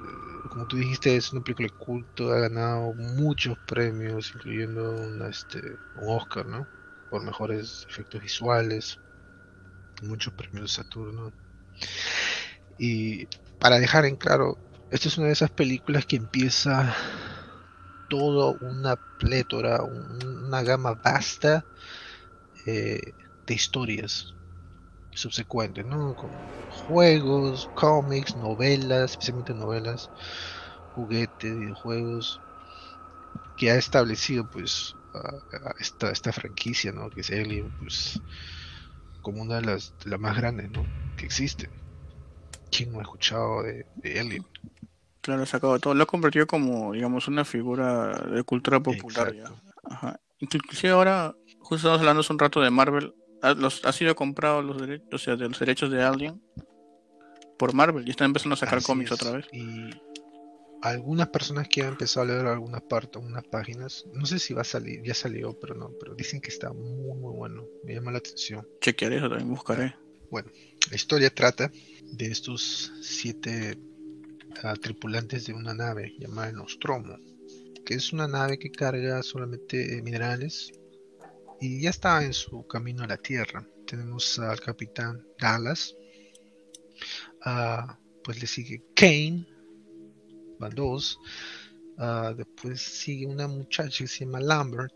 como 0.51 0.67
tú 0.67 0.77
dijiste, 0.77 1.17
es 1.17 1.33
una 1.33 1.43
película 1.43 1.69
de 1.69 1.75
culto, 1.77 2.33
ha 2.33 2.41
ganado 2.41 2.95
muchos 2.95 3.59
premios, 3.65 4.33
incluyendo 4.35 4.93
un, 4.95 5.23
este, 5.23 5.61
un 5.95 6.17
Oscar, 6.19 6.47
¿no? 6.47 6.69
Por 7.09 7.23
mejores 7.25 7.87
efectos 7.89 8.21
visuales 8.23 8.99
muchos 10.03 10.35
premios 10.35 10.73
Saturno. 10.73 11.33
Y 12.77 13.29
para 13.63 13.79
dejar 13.79 14.05
en 14.07 14.17
claro, 14.17 14.61
esta 14.91 15.09
es 15.09 15.19
una 15.19 15.29
de 15.29 15.35
esas 15.35 15.51
películas 15.53 16.07
que 16.07 16.17
empieza 16.17 16.97
toda 18.09 18.53
una 18.61 18.97
plétora, 19.17 19.83
un- 19.85 20.45
una 20.47 20.63
gama 20.63 20.95
vasta 20.95 21.67
eh, 22.67 23.15
de 23.47 23.55
historias 23.55 24.37
subsecuentes, 25.13 25.87
¿no? 25.87 26.15
Con 26.17 26.33
juegos, 26.69 27.71
cómics, 27.75 28.37
novelas, 28.37 29.13
especialmente 29.13 29.55
novelas, 29.55 30.13
juguetes, 30.91 31.57
videojuegos, 31.59 32.43
que 33.57 33.71
ha 33.71 33.77
establecido 33.77 34.47
pues 34.47 34.97
esta, 35.79 36.11
franquicia, 36.33 36.93
¿no? 36.93 37.11
Que 37.11 37.21
es 37.21 37.31
Alien, 37.31 37.73
pues 37.73 38.23
como 39.23 39.43
una 39.43 39.57
de 39.57 39.63
las, 39.63 39.95
más 40.19 40.37
grandes, 40.37 40.71
¿no? 40.71 40.91
Que 41.17 41.25
existe. 41.27 41.71
¿Quién 42.77 42.91
no 42.93 42.99
ha 42.99 43.03
escuchado 43.03 43.63
de, 43.63 43.87
de 43.97 44.19
Alien? 44.19 44.45
Claro, 45.21 45.47
sacado 45.47 45.79
todo. 45.79 45.95
Lo 45.95 46.07
convirtió 46.07 46.47
como, 46.47 46.93
digamos, 46.93 47.29
una 47.29 47.45
figura 47.45 48.19
de 48.19 48.43
cultura 48.43 48.81
popular 48.81 49.33
ya. 49.35 49.53
Ajá. 49.85 50.19
Inclusive 50.41 50.93
ahora, 50.93 51.37
justo 51.61 51.77
estamos 51.77 52.01
hablando 52.01 52.21
hace 52.21 52.33
un 52.33 52.39
rato 52.39 52.61
de 52.61 52.71
Marvel, 52.71 53.15
ha, 53.43 53.55
los, 53.55 53.85
ha 53.85 53.93
sido 53.93 54.17
comprado 54.17 54.63
los 54.63 54.81
derechos, 54.81 55.09
o 55.13 55.19
sea, 55.19 55.37
de 55.37 55.49
los 55.49 55.59
derechos 55.59 55.91
de 55.91 56.03
Alien 56.03 56.43
por 57.59 57.75
Marvel 57.75 58.07
y 58.07 58.11
están 58.11 58.27
empezando 58.27 58.55
a 58.55 58.57
sacar 58.57 58.79
Así 58.79 58.87
cómics 58.87 59.13
es. 59.13 59.21
otra 59.23 59.37
vez. 59.37 59.47
Y 59.53 59.91
algunas 60.83 61.29
personas 61.29 61.69
que 61.69 61.83
han 61.83 61.91
empezado 61.91 62.25
a 62.25 62.29
leer 62.29 62.47
algunas 62.47 62.83
partes, 62.83 63.17
algunas 63.17 63.45
páginas, 63.45 64.05
no 64.13 64.27
sé 64.27 64.41
si 64.41 64.53
va 64.55 64.63
a 64.63 64.65
salir, 64.65 65.03
ya 65.05 65.15
salió, 65.15 65.57
pero 65.61 65.77
no, 65.77 65.91
pero 66.01 66.15
dicen 66.17 66.41
que 66.41 66.49
está 66.49 66.73
muy, 66.73 67.15
muy 67.15 67.33
bueno. 67.33 67.65
Me 67.85 67.95
llama 67.95 68.11
la 68.11 68.19
atención. 68.19 68.67
Chequearé 68.81 69.19
eso, 69.19 69.29
también 69.29 69.51
buscaré. 69.51 69.95
Bueno, 70.31 70.51
la 70.91 70.97
historia 70.97 71.31
trata 71.31 71.71
de 72.13 72.27
estos 72.27 72.93
siete 73.01 73.79
uh, 74.65 74.75
tripulantes 74.79 75.47
de 75.47 75.55
una 75.55 75.75
nave 75.75 76.15
llamada 76.19 76.53
Nostromo, 76.53 77.17
que 77.85 77.95
es 77.95 78.13
una 78.13 78.27
nave 78.27 78.59
que 78.59 78.71
carga 78.71 79.23
solamente 79.23 79.97
eh, 79.97 80.03
minerales 80.03 80.73
y 81.61 81.83
ya 81.83 81.91
está 81.91 82.25
en 82.25 82.33
su 82.33 82.67
camino 82.67 83.05
a 83.05 83.07
la 83.07 83.17
Tierra. 83.17 83.67
Tenemos 83.87 84.39
al 84.39 84.61
capitán 84.61 85.25
Dallas, 85.39 85.95
uh, 87.47 87.93
pues 88.25 88.41
le 88.41 88.47
sigue 88.47 88.85
Kane, 88.95 89.47
van 90.59 90.75
dos. 90.75 91.19
Uh, 91.99 92.35
después 92.35 92.81
sigue 92.81 93.27
una 93.27 93.47
muchacha 93.47 93.99
que 93.99 94.09
se 94.09 94.25
llama 94.25 94.41
Lambert, 94.41 94.95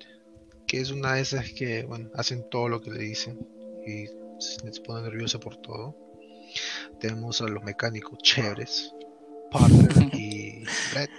que 0.66 0.80
es 0.80 0.90
una 0.90 1.14
de 1.14 1.20
esas 1.20 1.52
que 1.52 1.84
bueno, 1.84 2.10
hacen 2.14 2.48
todo 2.50 2.68
lo 2.68 2.80
que 2.80 2.90
le 2.90 3.00
dicen 3.00 3.38
y 3.86 4.06
se 4.38 4.80
pone 4.82 5.02
nerviosa 5.02 5.38
por 5.38 5.56
todo. 5.56 5.96
Tenemos 7.00 7.40
a 7.40 7.48
los 7.48 7.62
mecánicos 7.62 8.18
chéveres, 8.22 8.92
Parker 9.50 10.10
y 10.14 10.64
Brett. 10.92 11.10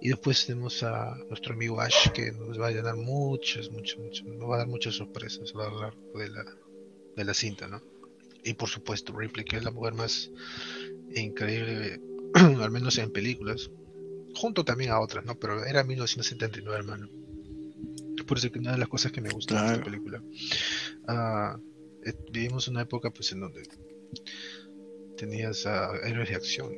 Y 0.00 0.08
después 0.08 0.44
tenemos 0.46 0.82
a 0.82 1.16
nuestro 1.28 1.54
amigo 1.54 1.80
Ash 1.80 2.10
que 2.10 2.32
nos 2.32 2.60
va 2.60 2.66
a 2.68 2.70
llenar 2.70 2.96
muchas, 2.96 3.70
muchas, 3.70 3.98
muchas, 3.98 4.26
nos 4.26 4.50
va 4.50 4.56
a 4.56 4.58
dar 4.58 4.66
muchas 4.66 4.94
sorpresas 4.94 5.52
a 5.54 5.58
lo 5.58 5.80
largo 5.80 6.18
de 6.18 6.28
la, 6.28 6.44
de 7.16 7.24
la 7.24 7.32
cinta, 7.32 7.68
¿no? 7.68 7.80
Y 8.44 8.54
por 8.54 8.68
supuesto 8.68 9.16
Ripley, 9.16 9.44
que 9.44 9.56
es 9.56 9.64
la 9.64 9.70
mujer 9.70 9.94
más 9.94 10.30
increíble, 11.14 12.00
al 12.34 12.70
menos 12.70 12.98
en 12.98 13.10
películas, 13.10 13.70
junto 14.34 14.64
también 14.64 14.90
a 14.90 15.00
otras, 15.00 15.24
¿no? 15.24 15.38
Pero 15.38 15.64
era 15.64 15.84
1979, 15.84 16.78
hermano. 16.78 17.08
Por 18.26 18.38
eso 18.38 18.50
que 18.50 18.58
una 18.58 18.72
de 18.72 18.78
las 18.78 18.88
cosas 18.88 19.12
que 19.12 19.20
me 19.20 19.30
gusta 19.30 19.62
de 19.62 19.72
esta 19.72 19.84
película. 19.84 20.22
Uh, 21.08 21.73
vivimos 22.30 22.68
una 22.68 22.82
época 22.82 23.10
pues 23.10 23.32
en 23.32 23.40
donde 23.40 23.62
tenías 25.16 25.66
a 25.66 25.96
héroes 26.06 26.28
de 26.28 26.34
acción, 26.36 26.72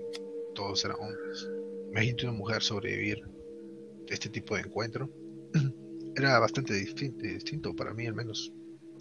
todos 0.54 0.84
eran 0.84 0.98
hombres. 1.00 1.48
Imagínate 1.90 2.26
una 2.26 2.36
mujer 2.36 2.62
sobrevivir 2.62 3.22
de 4.06 4.14
este 4.14 4.28
tipo 4.28 4.54
de 4.54 4.62
encuentro. 4.62 5.10
Era 6.16 6.38
bastante 6.38 6.74
distinto, 6.74 7.22
distinto 7.22 7.74
para 7.74 7.92
mí 7.94 8.06
al 8.06 8.14
menos. 8.14 8.52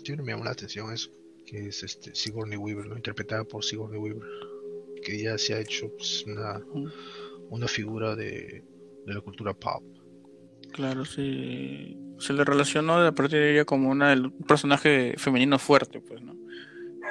Siempre 0.03 0.25
me 0.25 0.32
llamó 0.34 0.46
la 0.46 0.51
atención 0.51 0.94
eso, 0.94 1.12
que 1.46 1.67
es 1.67 1.84
este 1.84 2.13
Sigourney 2.13 2.58
Weaver, 2.58 2.88
¿no? 2.88 2.96
interpretada 2.96 3.44
por 3.44 3.63
Sigourney 3.63 4.00
Weaver, 4.00 4.27
que 5.03 5.22
ya 5.22 5.38
se 5.38 5.53
ha 5.53 5.60
hecho 5.60 5.89
pues, 5.96 6.25
una, 6.25 6.62
una 7.50 7.67
figura 7.67 8.15
de, 8.15 8.63
de 9.05 9.13
la 9.13 9.22
cultura 9.22 9.53
pop. 9.53 9.84
Claro, 10.74 11.05
sí. 11.05 11.98
Se 12.20 12.34
le 12.34 12.44
relacionó 12.44 12.98
a 12.98 13.12
partir 13.12 13.40
de 13.40 13.54
ella 13.54 13.66
como 13.66 13.90
una, 13.90 14.14
un 14.14 14.32
personaje 14.48 15.16
femenino 15.18 15.60
fuerte, 15.60 16.02
pues, 16.02 16.22
¿no? 16.22 16.36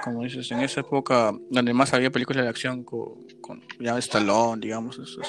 Como 0.02 0.22
dices, 0.22 0.50
en 0.50 0.60
esa 0.60 0.80
época 0.80 1.32
donde 1.50 1.72
más 1.72 1.94
había 1.94 2.10
películas 2.10 2.44
de 2.44 2.50
acción 2.50 2.84
con, 2.84 3.26
con 3.40 3.62
ya 3.78 3.96
Stallone, 3.98 4.60
digamos, 4.60 4.98
eso, 4.98 5.20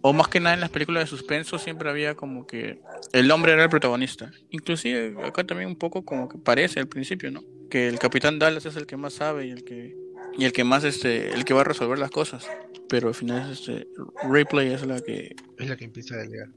o 0.00 0.12
más 0.12 0.28
que 0.28 0.40
nada 0.40 0.54
en 0.54 0.60
las 0.60 0.70
películas 0.70 1.04
de 1.04 1.06
suspenso 1.06 1.58
siempre 1.58 1.90
había 1.90 2.14
como 2.14 2.46
que 2.46 2.80
el 3.12 3.30
hombre 3.30 3.52
era 3.52 3.64
el 3.64 3.68
protagonista. 3.68 4.32
Inclusive 4.50 5.14
acá 5.24 5.44
también 5.44 5.68
un 5.68 5.76
poco 5.76 6.04
como 6.04 6.28
que 6.28 6.38
parece 6.38 6.80
al 6.80 6.88
principio, 6.88 7.30
¿no? 7.30 7.44
Que 7.68 7.88
el 7.88 7.98
capitán 7.98 8.38
Dallas 8.38 8.66
es 8.66 8.76
el 8.76 8.86
que 8.86 8.96
más 8.96 9.14
sabe 9.14 9.46
y 9.46 9.50
el 9.50 9.64
que 9.64 9.96
y 10.38 10.44
el 10.44 10.52
que 10.52 10.64
más 10.64 10.84
este 10.84 11.32
el 11.34 11.44
que 11.44 11.52
va 11.54 11.60
a 11.60 11.64
resolver 11.64 11.98
las 11.98 12.10
cosas. 12.10 12.48
Pero 12.88 13.08
al 13.08 13.14
final 13.14 13.50
es 13.50 13.60
este 13.60 13.86
Ripley 14.28 14.72
es 14.72 14.86
la 14.86 15.00
que 15.00 15.36
es 15.58 15.68
la 15.68 15.76
que 15.76 15.84
empieza 15.84 16.14
a 16.14 16.18
delegar. 16.18 16.48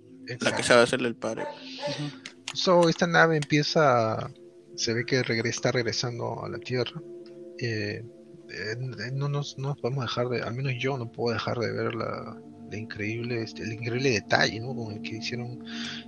La 0.41 0.55
que 0.55 0.63
sabe 0.63 0.81
hacerle 0.81 1.07
el 1.07 1.15
padre. 1.15 1.43
So, 2.55 2.87
esta 2.87 3.05
nave 3.05 3.35
empieza, 3.35 4.31
se 4.75 4.93
ve 4.93 5.05
que 5.05 5.19
está 5.43 5.71
regresando 5.73 6.43
a 6.43 6.49
la 6.49 6.57
Tierra. 6.57 7.01
Eh, 7.59 8.01
eh, 8.49 9.11
no, 9.13 9.27
nos, 9.27 9.57
no 9.57 9.75
podemos 9.75 10.05
dejar 10.05 10.29
de, 10.29 10.41
al 10.41 10.53
menos 10.53 10.73
yo 10.79 10.97
no 10.97 11.11
puedo 11.11 11.33
dejar 11.33 11.57
de 11.59 11.71
ver 11.71 11.95
la, 11.95 12.41
increíble, 12.71 13.43
este, 13.43 13.63
el 13.63 13.73
increíble 13.73 14.11
detalle 14.11 14.59
¿no? 14.59 14.73
con 14.73 14.93
el 14.93 15.01
que 15.01 15.17
hicieron 15.17 15.63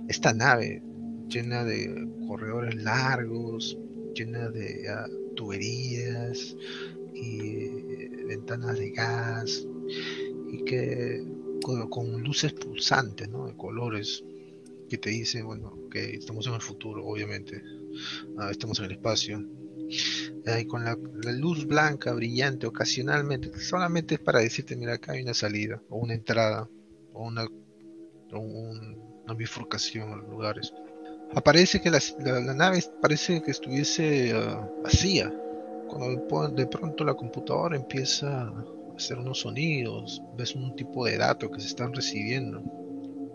esta 0.08 0.32
nave 0.32 0.82
llena 1.28 1.64
de 1.64 2.08
corredores 2.26 2.74
largos, 2.76 3.78
llena 4.14 4.48
de 4.48 4.86
uh, 4.90 5.34
tuberías 5.34 6.56
y 7.14 7.40
eh, 7.40 8.10
ventanas 8.26 8.78
de 8.78 8.90
gas 8.90 9.66
y 10.50 10.64
que 10.64 11.22
con, 11.62 12.22
luces 12.22 12.54
pulsantes, 12.54 13.28
¿no? 13.28 13.46
De 13.46 13.54
colores 13.54 14.24
que 14.88 14.98
te 14.98 15.10
dicen, 15.10 15.46
bueno, 15.46 15.88
que 15.90 16.16
estamos 16.16 16.46
en 16.46 16.54
el 16.54 16.60
futuro, 16.60 17.04
obviamente, 17.04 17.62
ah, 18.38 18.50
estamos 18.50 18.78
en 18.78 18.86
el 18.86 18.92
espacio. 18.92 19.44
y 20.60 20.64
con 20.66 20.84
la, 20.84 20.96
luz 21.32 21.66
blanca 21.66 22.12
brillante 22.12 22.66
ocasionalmente, 22.66 23.58
solamente 23.60 24.16
es 24.16 24.20
para 24.20 24.40
decirte, 24.40 24.76
mira, 24.76 24.94
acá 24.94 25.12
hay 25.12 25.22
una 25.22 25.34
salida, 25.34 25.82
o 25.88 25.98
una 25.98 26.14
entrada, 26.14 26.68
o 27.12 27.26
una, 27.26 27.46
una 28.32 29.34
bifurcación 29.34 30.10
en 30.10 30.18
los 30.18 30.28
lugares. 30.28 30.72
Aparece 31.34 31.80
que 31.80 31.90
la, 31.90 32.00
nave 32.54 32.82
parece 33.00 33.42
que 33.42 33.50
estuviese 33.50 34.32
ah, 34.34 34.68
vacía, 34.82 35.32
cuando 35.88 36.48
de 36.54 36.66
pronto 36.66 37.04
la 37.04 37.14
computadora 37.14 37.76
empieza 37.76 38.52
hacer 38.98 39.18
unos 39.18 39.40
sonidos, 39.40 40.22
ves 40.36 40.54
un 40.54 40.74
tipo 40.74 41.06
de 41.06 41.16
datos 41.16 41.50
que 41.50 41.60
se 41.60 41.68
están 41.68 41.94
recibiendo, 41.94 42.62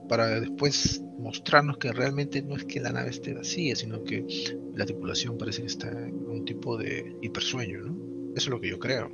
para 0.08 0.40
después 0.40 1.02
mostrarnos 1.20 1.78
que 1.78 1.92
realmente 1.92 2.42
no 2.42 2.56
es 2.56 2.66
que 2.66 2.80
la 2.80 2.92
nave 2.92 3.10
esté 3.10 3.34
vacía, 3.34 3.76
sino 3.76 4.04
que 4.04 4.26
la 4.74 4.86
tripulación 4.86 5.38
parece 5.38 5.62
que 5.62 5.68
está 5.68 5.90
en 5.90 6.26
un 6.28 6.46
tipo 6.46 6.78
de 6.78 7.16
hipersueño, 7.22 7.82
¿no? 7.82 8.34
Eso 8.36 8.46
es 8.46 8.48
lo 8.48 8.60
que 8.60 8.70
yo 8.70 8.80
creo. 8.80 9.12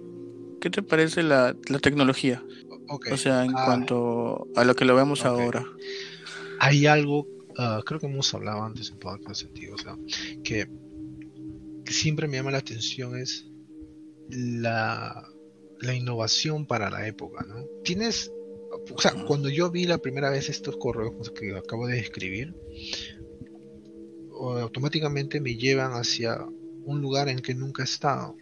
¿Qué 0.61 0.69
te 0.69 0.81
parece 0.81 1.23
la, 1.23 1.55
tecnología? 1.81 2.43
O 2.87 3.17
sea, 3.17 3.45
en 3.45 3.51
ah. 3.55 3.65
cuanto 3.65 4.47
a 4.55 4.63
lo 4.63 4.75
que 4.75 4.85
lo 4.85 4.95
vemos 4.95 5.25
ahora. 5.25 5.65
Hay 6.59 6.85
algo, 6.85 7.27
ah, 7.57 7.81
creo 7.85 7.99
que 7.99 8.07
hemos 8.07 8.33
hablado 8.33 8.63
antes 8.63 8.89
en 8.89 8.97
podcast 8.99 9.41
sentido, 9.41 9.75
o 9.75 9.77
sea, 9.77 9.97
que, 10.43 10.67
que 11.85 11.93
siempre 11.93 12.27
me 12.27 12.37
llama 12.37 12.51
la 12.51 12.57
atención 12.57 13.17
es 13.17 13.47
la 14.29 15.29
la 15.81 15.93
innovación 15.93 16.65
para 16.65 16.89
la 16.89 17.07
época, 17.07 17.45
¿no? 17.47 17.65
Tienes, 17.83 18.31
o 18.71 19.01
sea, 19.01 19.13
cuando 19.25 19.49
yo 19.49 19.69
vi 19.71 19.85
la 19.85 19.97
primera 19.97 20.29
vez 20.29 20.49
estos 20.49 20.77
correos 20.77 21.31
que 21.31 21.55
acabo 21.55 21.87
de 21.87 21.99
escribir, 21.99 22.55
automáticamente 24.31 25.41
me 25.41 25.55
llevan 25.55 25.93
hacia 25.93 26.45
un 26.85 27.01
lugar 27.01 27.29
en 27.29 27.39
que 27.39 27.53
nunca 27.53 27.83
he 27.83 27.85
estado. 27.85 28.35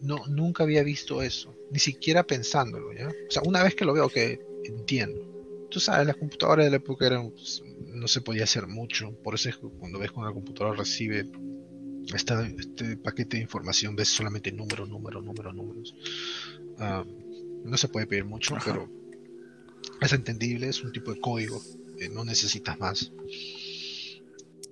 No, 0.00 0.26
nunca 0.28 0.62
había 0.64 0.82
visto 0.82 1.22
eso, 1.22 1.54
ni 1.70 1.78
siquiera 1.78 2.22
pensándolo, 2.22 2.92
¿ya? 2.92 3.08
O 3.08 3.30
sea, 3.30 3.42
una 3.44 3.62
vez 3.62 3.74
que 3.74 3.84
lo 3.84 3.92
veo, 3.92 4.08
que 4.08 4.40
entiendo. 4.64 5.26
Tú 5.70 5.80
sabes, 5.80 6.06
las 6.06 6.16
computadoras 6.16 6.66
de 6.66 6.70
la 6.70 6.76
época 6.76 7.06
eran, 7.06 7.30
pues, 7.30 7.62
no 7.86 8.06
se 8.08 8.20
podía 8.20 8.44
hacer 8.44 8.66
mucho, 8.68 9.12
por 9.22 9.34
eso 9.34 9.48
es 9.48 9.56
que 9.56 9.68
cuando 9.68 9.98
ves 9.98 10.12
que 10.12 10.20
una 10.20 10.32
computadora 10.32 10.76
recibe 10.78 11.26
este 12.14 12.96
paquete 12.96 13.36
de 13.36 13.42
información 13.42 13.94
ves 13.94 14.08
solamente 14.08 14.50
número, 14.50 14.86
número, 14.86 15.20
número, 15.20 15.52
números. 15.52 15.94
Ah, 16.78 17.04
no 17.64 17.76
se 17.76 17.88
puede 17.88 18.06
pedir 18.06 18.24
mucho, 18.24 18.56
pero 18.64 18.88
es 20.00 20.12
entendible, 20.12 20.68
es 20.68 20.82
un 20.82 20.92
tipo 20.92 21.12
de 21.12 21.20
código, 21.20 21.62
no 22.12 22.24
necesitas 22.24 22.78
más. 22.78 23.12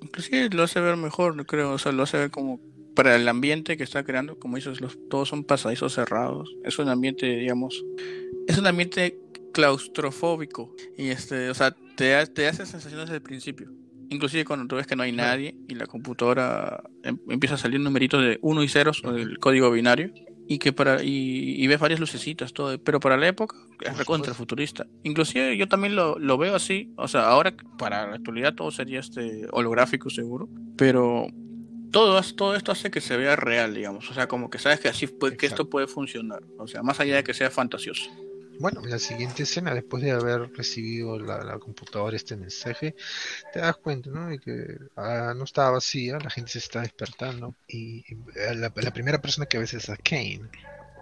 Inclusive 0.02 0.48
lo 0.50 0.62
hace 0.62 0.80
ver 0.80 0.96
mejor, 0.96 1.44
creo, 1.46 1.72
o 1.72 1.78
sea, 1.78 1.92
lo 1.92 2.04
hace 2.04 2.18
ver 2.18 2.30
como 2.30 2.60
para 2.94 3.16
el 3.16 3.28
ambiente 3.28 3.76
que 3.76 3.84
está 3.84 4.04
creando, 4.04 4.38
como 4.38 4.56
dices, 4.56 4.80
los, 4.80 4.98
todos 5.08 5.28
son 5.28 5.44
pasadizos 5.44 5.94
cerrados, 5.94 6.54
es 6.64 6.78
un 6.78 6.88
ambiente, 6.88 7.26
digamos, 7.26 7.84
es 8.46 8.58
un 8.58 8.66
ambiente 8.66 9.18
claustrofóbico 9.52 10.74
y 10.96 11.08
este, 11.08 11.50
o 11.50 11.54
sea, 11.54 11.74
te, 11.96 12.26
te 12.26 12.46
hace 12.46 12.66
sensaciones 12.66 13.06
desde 13.06 13.16
el 13.16 13.22
principio. 13.22 13.70
Inclusive 14.08 14.44
cuando 14.44 14.66
tú 14.66 14.76
ves 14.76 14.86
que 14.86 14.94
no 14.94 15.02
hay 15.02 15.12
nadie 15.12 15.56
y 15.68 15.74
la 15.74 15.86
computadora 15.86 16.84
em, 17.02 17.18
empieza 17.28 17.56
a 17.56 17.58
salir 17.58 17.80
numeritos 17.80 18.22
de 18.22 18.38
1 18.40 18.62
y 18.62 18.68
0 18.68 18.92
o 19.02 19.10
el 19.10 19.38
código 19.38 19.70
binario 19.70 20.12
y 20.48 20.58
que 20.58 20.72
para 20.72 21.02
y, 21.02 21.66
ves 21.66 21.80
varias 21.80 22.00
lucecitas 22.00 22.52
todo 22.52 22.78
pero 22.78 23.00
para 23.00 23.16
la 23.16 23.28
época 23.28 23.56
es 23.80 23.96
recontra 23.96 24.32
futurista. 24.34 24.86
Inclusive 25.02 25.56
yo 25.56 25.68
también 25.68 25.96
lo, 25.96 26.18
lo, 26.18 26.38
veo 26.38 26.54
así 26.54 26.92
o 26.96 27.08
sea 27.08 27.28
ahora 27.28 27.54
para 27.78 28.06
la 28.06 28.16
actualidad 28.16 28.54
todo 28.54 28.70
sería 28.70 29.00
este 29.00 29.46
holográfico 29.50 30.10
seguro 30.10 30.48
pero 30.76 31.26
todo, 31.90 32.20
todo 32.34 32.54
esto 32.54 32.72
hace 32.72 32.90
que 32.90 33.00
se 33.00 33.16
vea 33.16 33.36
real 33.36 33.74
digamos 33.74 34.10
o 34.10 34.14
sea 34.14 34.28
como 34.28 34.50
que 34.50 34.58
sabes 34.58 34.80
que 34.80 34.88
así 34.88 35.06
puede, 35.06 35.36
que 35.36 35.46
esto 35.46 35.68
puede 35.68 35.86
funcionar 35.86 36.42
o 36.58 36.66
sea 36.66 36.82
más 36.82 37.00
allá 37.00 37.16
de 37.16 37.24
que 37.24 37.34
sea 37.34 37.50
fantasioso 37.50 38.10
bueno, 38.60 38.82
en 38.82 38.90
la 38.90 38.98
siguiente 38.98 39.42
escena, 39.44 39.74
después 39.74 40.02
de 40.02 40.12
haber 40.12 40.50
recibido 40.52 41.18
la, 41.18 41.58
computadora 41.58 42.16
este 42.16 42.36
mensaje, 42.36 42.94
te 43.52 43.60
das 43.60 43.76
cuenta, 43.76 44.10
¿no? 44.10 44.28
De 44.28 44.38
que 44.38 44.78
ah, 44.96 45.34
no 45.36 45.44
estaba 45.44 45.72
vacía, 45.72 46.18
la 46.18 46.30
gente 46.30 46.52
se 46.52 46.58
está 46.58 46.80
despertando. 46.80 47.54
Y, 47.68 48.04
eh, 48.36 48.54
la, 48.54 48.70
primera 48.70 49.20
persona 49.20 49.46
que 49.46 49.58
ves 49.58 49.74
es 49.74 49.88
a 49.90 49.96
Kane. 49.96 50.48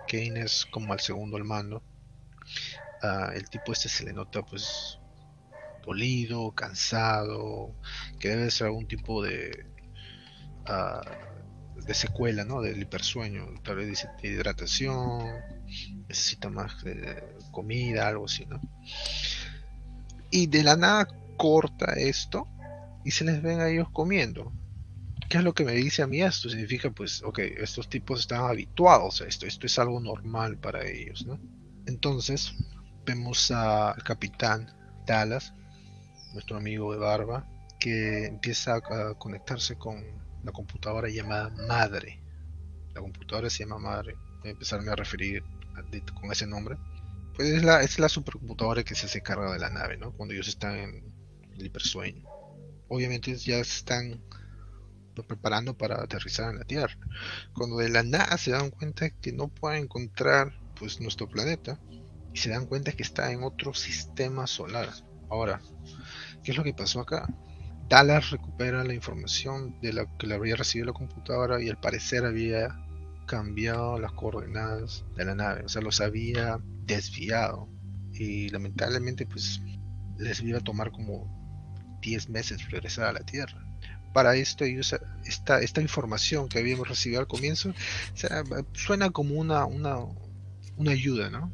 Kane 0.09 0.41
es 0.43 0.67
como 0.71 0.93
al 0.93 1.01
segundo 1.01 1.37
al 1.37 1.45
mando. 1.45 1.83
ah, 3.03 3.33
el 3.35 3.49
tipo 3.51 3.73
este 3.73 3.89
se 3.89 4.05
le 4.05 4.13
nota 4.13 4.43
pues 4.43 4.99
dolido, 5.85 6.53
cansado, 6.53 7.75
que 8.19 8.31
debe 8.31 8.51
ser 8.51 8.69
algún 8.69 8.87
tipo 8.87 9.23
de 9.23 9.67
ah, 10.67 11.03
de 11.77 11.95
secuela, 11.95 12.45
¿no? 12.45 12.63
Del 12.63 12.81
hipersueño, 12.83 13.47
tal 13.63 13.77
vez 13.77 13.89
dice 13.89 14.09
hidratación, 14.23 15.29
necesita 16.09 16.49
más 16.49 16.75
eh, 16.85 17.37
comida, 17.51 18.09
algo 18.09 18.27
así, 18.27 18.47
¿no? 18.47 18.61
Y 20.31 20.47
de 20.47 20.63
la 20.63 20.77
nada 20.77 21.09
corta 21.37 21.95
esto 21.95 22.49
y 23.05 23.11
se 23.11 23.25
les 23.25 23.43
ven 23.43 23.61
a 23.61 23.69
ellos 23.69 23.89
comiendo. 23.93 24.53
¿Qué 25.29 25.39
es 25.39 25.45
lo 25.45 25.55
que 25.55 25.65
me 25.65 25.73
dice 25.73 26.03
a 26.03 26.07
mí 26.07 26.23
esto? 26.23 26.49
Significa, 26.49 26.91
pues, 26.91 27.23
ok, 27.23 27.39
estos 27.39 27.89
tipos 27.89 28.21
están 28.21 28.45
habituados 28.45 29.21
a 29.21 29.27
esto, 29.27 29.47
esto 29.47 29.67
es 29.67 29.79
algo 29.79 30.01
normal 30.01 30.59
para 30.59 30.87
ellos, 30.87 31.27
¿no? 31.27 31.39
Entonces, 31.87 32.55
vemos 33.05 33.51
al 33.51 34.03
capitán 34.03 34.71
Dallas, 35.07 35.55
nuestro 36.33 36.57
amigo 36.57 36.93
de 36.93 36.99
barba, 36.99 37.47
que 37.79 38.27
empieza 38.27 38.77
a 38.77 39.15
conectarse 39.15 39.77
con 39.77 40.03
la 40.43 40.53
computadora 40.53 41.09
llamada 41.09 41.51
Madre. 41.69 42.21
La 42.95 43.01
computadora 43.01 43.51
se 43.51 43.65
llama 43.65 43.79
Madre. 43.79 44.17
Voy 44.41 44.49
a 44.49 44.53
empezarme 44.53 44.91
a 44.91 44.97
referir 44.97 45.43
con 46.21 46.33
ese 46.33 46.47
nombre. 46.47 46.77
Pues 47.35 47.49
es 47.51 47.65
la, 47.65 47.83
es 47.83 47.99
la 47.99 48.09
supercomputadora 48.09 48.85
que 48.85 48.95
se 48.95 49.07
hace 49.07 49.23
cargo 49.23 49.53
de 49.53 49.59
la 49.59 49.71
nave, 49.71 49.97
¿no? 49.97 50.13
Cuando 50.13 50.35
ellos 50.35 50.49
están 50.49 50.77
en 50.77 51.15
el 51.57 51.67
hipersueño. 51.67 52.25
Obviamente 52.89 53.35
ya 53.37 53.59
están 53.59 54.23
preparando 55.23 55.77
para 55.77 56.03
aterrizar 56.03 56.51
en 56.51 56.59
la 56.59 56.65
Tierra. 56.65 56.97
Cuando 57.55 57.77
de 57.77 57.89
la 57.89 58.03
nada 58.03 58.37
se 58.37 58.51
dan 58.51 58.71
cuenta 58.71 59.11
que 59.11 59.33
no 59.33 59.49
pueden 59.49 59.85
encontrar 59.85 60.53
pues 60.75 61.01
nuestro 61.01 61.29
planeta 61.29 61.79
y 62.33 62.39
se 62.39 62.51
dan 62.51 62.67
cuenta 62.67 62.93
que 62.93 63.03
está 63.03 63.31
en 63.31 63.45
otro 63.45 63.75
sistema 63.75 64.47
solar. 64.47 64.89
Ahora, 65.31 65.61
¿qué 66.43 66.51
es 66.51 66.57
lo 66.57 66.65
que 66.65 66.75
pasó 66.75 67.01
acá? 67.01 67.29
Dallas 67.89 68.31
recupera 68.31 68.83
la 68.83 68.95
información 68.95 69.81
de 69.81 69.93
la 69.93 70.17
que 70.19 70.27
le 70.27 70.35
había 70.35 70.57
recibido 70.57 70.87
la 70.87 70.99
computadora 70.99 71.63
y 71.63 71.69
al 71.69 71.79
parecer 71.79 72.25
había 72.25 72.84
cambiado 73.27 73.99
las 73.99 74.13
coordenadas 74.13 75.05
de 75.17 75.25
la 75.25 75.35
nave, 75.35 75.65
o 75.65 75.69
sea, 75.69 75.83
los 75.83 76.01
había 76.01 76.59
desviado 76.87 77.69
y 78.13 78.49
lamentablemente 78.51 79.27
pues 79.27 79.61
les 80.19 80.41
iba 80.41 80.59
a 80.59 80.65
tomar 80.65 80.93
como 80.93 81.99
10 82.01 82.31
meses 82.31 82.71
regresar 82.71 83.07
a 83.07 83.13
la 83.13 83.21
Tierra. 83.21 83.61
Para 84.13 84.37
esto 84.37 84.65
esta, 84.65 85.61
esta 85.61 85.81
información 85.81 86.49
que 86.49 86.61
habíamos 86.61 86.89
recibido 86.89 87.21
al 87.21 87.27
comienzo 87.27 87.75
suena 88.73 89.11
como 89.11 89.35
una, 89.35 89.65
una, 89.65 89.99
una 90.77 90.91
ayuda, 90.93 91.31
¿no? 91.31 91.53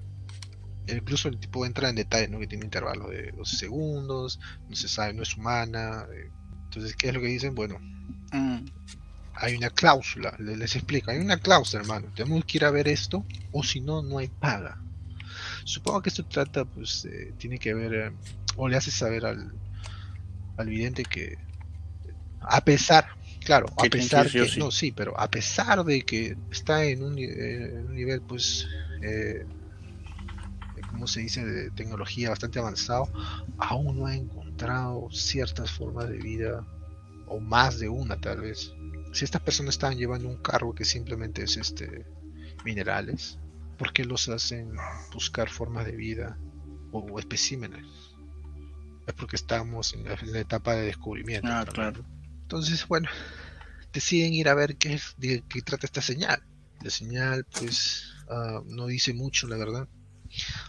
incluso 0.97 1.29
el 1.29 1.39
tipo 1.39 1.65
entra 1.67 1.89
en 1.89 1.97
detalle, 1.97 2.29
¿no? 2.29 2.39
Que 2.39 2.47
tiene 2.47 2.65
intervalo 2.65 3.09
de 3.09 3.33
12 3.33 3.57
segundos, 3.57 4.41
no 4.69 4.77
se 4.77 4.89
sabe, 4.89 5.15
no 5.15 5.23
es 5.23 5.37
humana. 5.37 6.07
Eh, 6.13 6.31
entonces, 6.65 6.97
¿qué 6.97 7.09
es 7.09 7.15
lo 7.15 7.21
que 7.21 7.29
dicen? 7.29 7.55
Bueno. 7.55 7.79
Hay 9.41 9.57
una 9.57 9.71
cláusula, 9.71 10.35
les, 10.39 10.77
explico, 10.77 11.11
hay 11.11 11.19
una 11.19 11.39
cláusula, 11.39 11.83
hermano. 11.83 12.09
Tenemos 12.15 12.45
que 12.45 12.59
ir 12.59 12.65
a 12.65 12.71
ver 12.71 12.89
esto, 12.89 13.25
o 13.53 13.65
si 13.65 13.81
no, 13.81 14.03
no 14.03 14.19
hay 14.19 14.29
paga. 14.29 14.79
Supongo 15.65 16.03
que 16.03 16.11
esto 16.11 16.25
trata, 16.27 16.67
pues, 16.67 17.09
tiene 17.39 17.59
que 17.59 17.73
ver, 17.73 17.95
eh, 17.95 18.13
o 18.57 18.69
le 18.69 18.77
hace 18.77 18.91
saber 18.91 19.25
al, 19.25 19.53
al 20.59 20.69
vidente 20.69 21.05
que, 21.05 21.39
a 22.41 22.63
pesar, 22.63 23.07
claro, 23.43 23.67
a 23.79 23.85
pesar 23.85 24.31
que, 24.31 24.47
no, 24.59 24.71
sí, 24.71 24.93
pero 24.93 25.19
a 25.19 25.31
pesar 25.31 25.85
de 25.85 26.03
que 26.03 26.37
está 26.51 26.85
en 26.85 27.03
un, 27.03 27.19
en 27.19 27.87
un 27.87 27.95
nivel, 27.95 28.21
pues, 28.21 28.69
eh, 29.01 29.47
como 30.91 31.07
se 31.07 31.21
dice, 31.21 31.47
de 31.47 31.71
tecnología 31.71 32.29
bastante 32.29 32.59
avanzado, 32.59 33.11
aún 33.57 34.01
no 34.01 34.07
ha 34.07 34.15
encontrado 34.15 35.09
ciertas 35.11 35.71
formas 35.71 36.11
de 36.11 36.19
vida, 36.19 36.67
o 37.27 37.41
más 37.41 37.79
de 37.79 37.89
una 37.89 38.21
tal 38.21 38.43
vez. 38.43 38.75
Si 39.13 39.25
estas 39.25 39.43
personas 39.43 39.75
están 39.75 39.97
llevando 39.97 40.29
un 40.29 40.37
cargo 40.37 40.75
que 40.75 40.85
simplemente 40.85 41.43
es 41.43 41.57
este 41.57 42.07
minerales, 42.65 43.39
¿por 43.79 43.93
qué 43.93 44.05
los 44.05 44.29
hacen 44.29 44.73
buscar 45.13 45.49
formas 45.49 45.87
de 45.87 45.97
vida 45.97 46.39
o, 46.93 47.19
especímenes? 47.19 47.87
Es 49.07 49.15
porque 49.15 49.37
estamos 49.37 49.95
en 49.95 50.05
la, 50.05 50.41
etapa 50.41 50.75
de 50.75 50.83
descubrimiento. 50.83 51.49
Ah, 51.51 51.65
claro. 51.67 52.05
Entonces, 52.43 52.87
bueno, 52.87 53.09
deciden 53.93 54.33
ir 54.33 54.49
a 54.49 54.55
ver 54.55 54.77
qué, 54.77 54.95
es, 54.95 55.15
de 55.17 55.43
qué 55.49 55.63
trata 55.63 55.87
esta 55.87 56.03
señal. 56.03 56.43
La 56.83 56.91
señal, 56.91 57.45
pues, 57.59 58.13
ah, 58.29 58.61
no 58.67 58.87
dice 58.87 59.13
mucho, 59.13 59.49
la 59.49 59.57
verdad. 59.57 59.89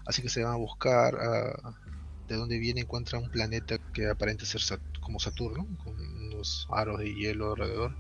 Así 0.06 0.22
que 0.22 0.30
se 0.30 0.44
van 0.44 0.54
a 0.54 0.58
buscar 0.58 1.16
ah, 1.16 1.76
de 2.28 2.36
dónde 2.36 2.58
viene, 2.58 2.82
encuentran 2.82 3.24
un 3.24 3.30
planeta 3.30 3.78
que 3.94 4.10
aparenta 4.10 4.46
ser 4.46 4.80
como 5.02 5.20
Saturno, 5.20 5.68
con 5.84 6.00
unos 6.00 6.68
aros 6.72 7.00
de 7.00 7.14
hielo 7.14 7.52
alrededor. 7.52 7.96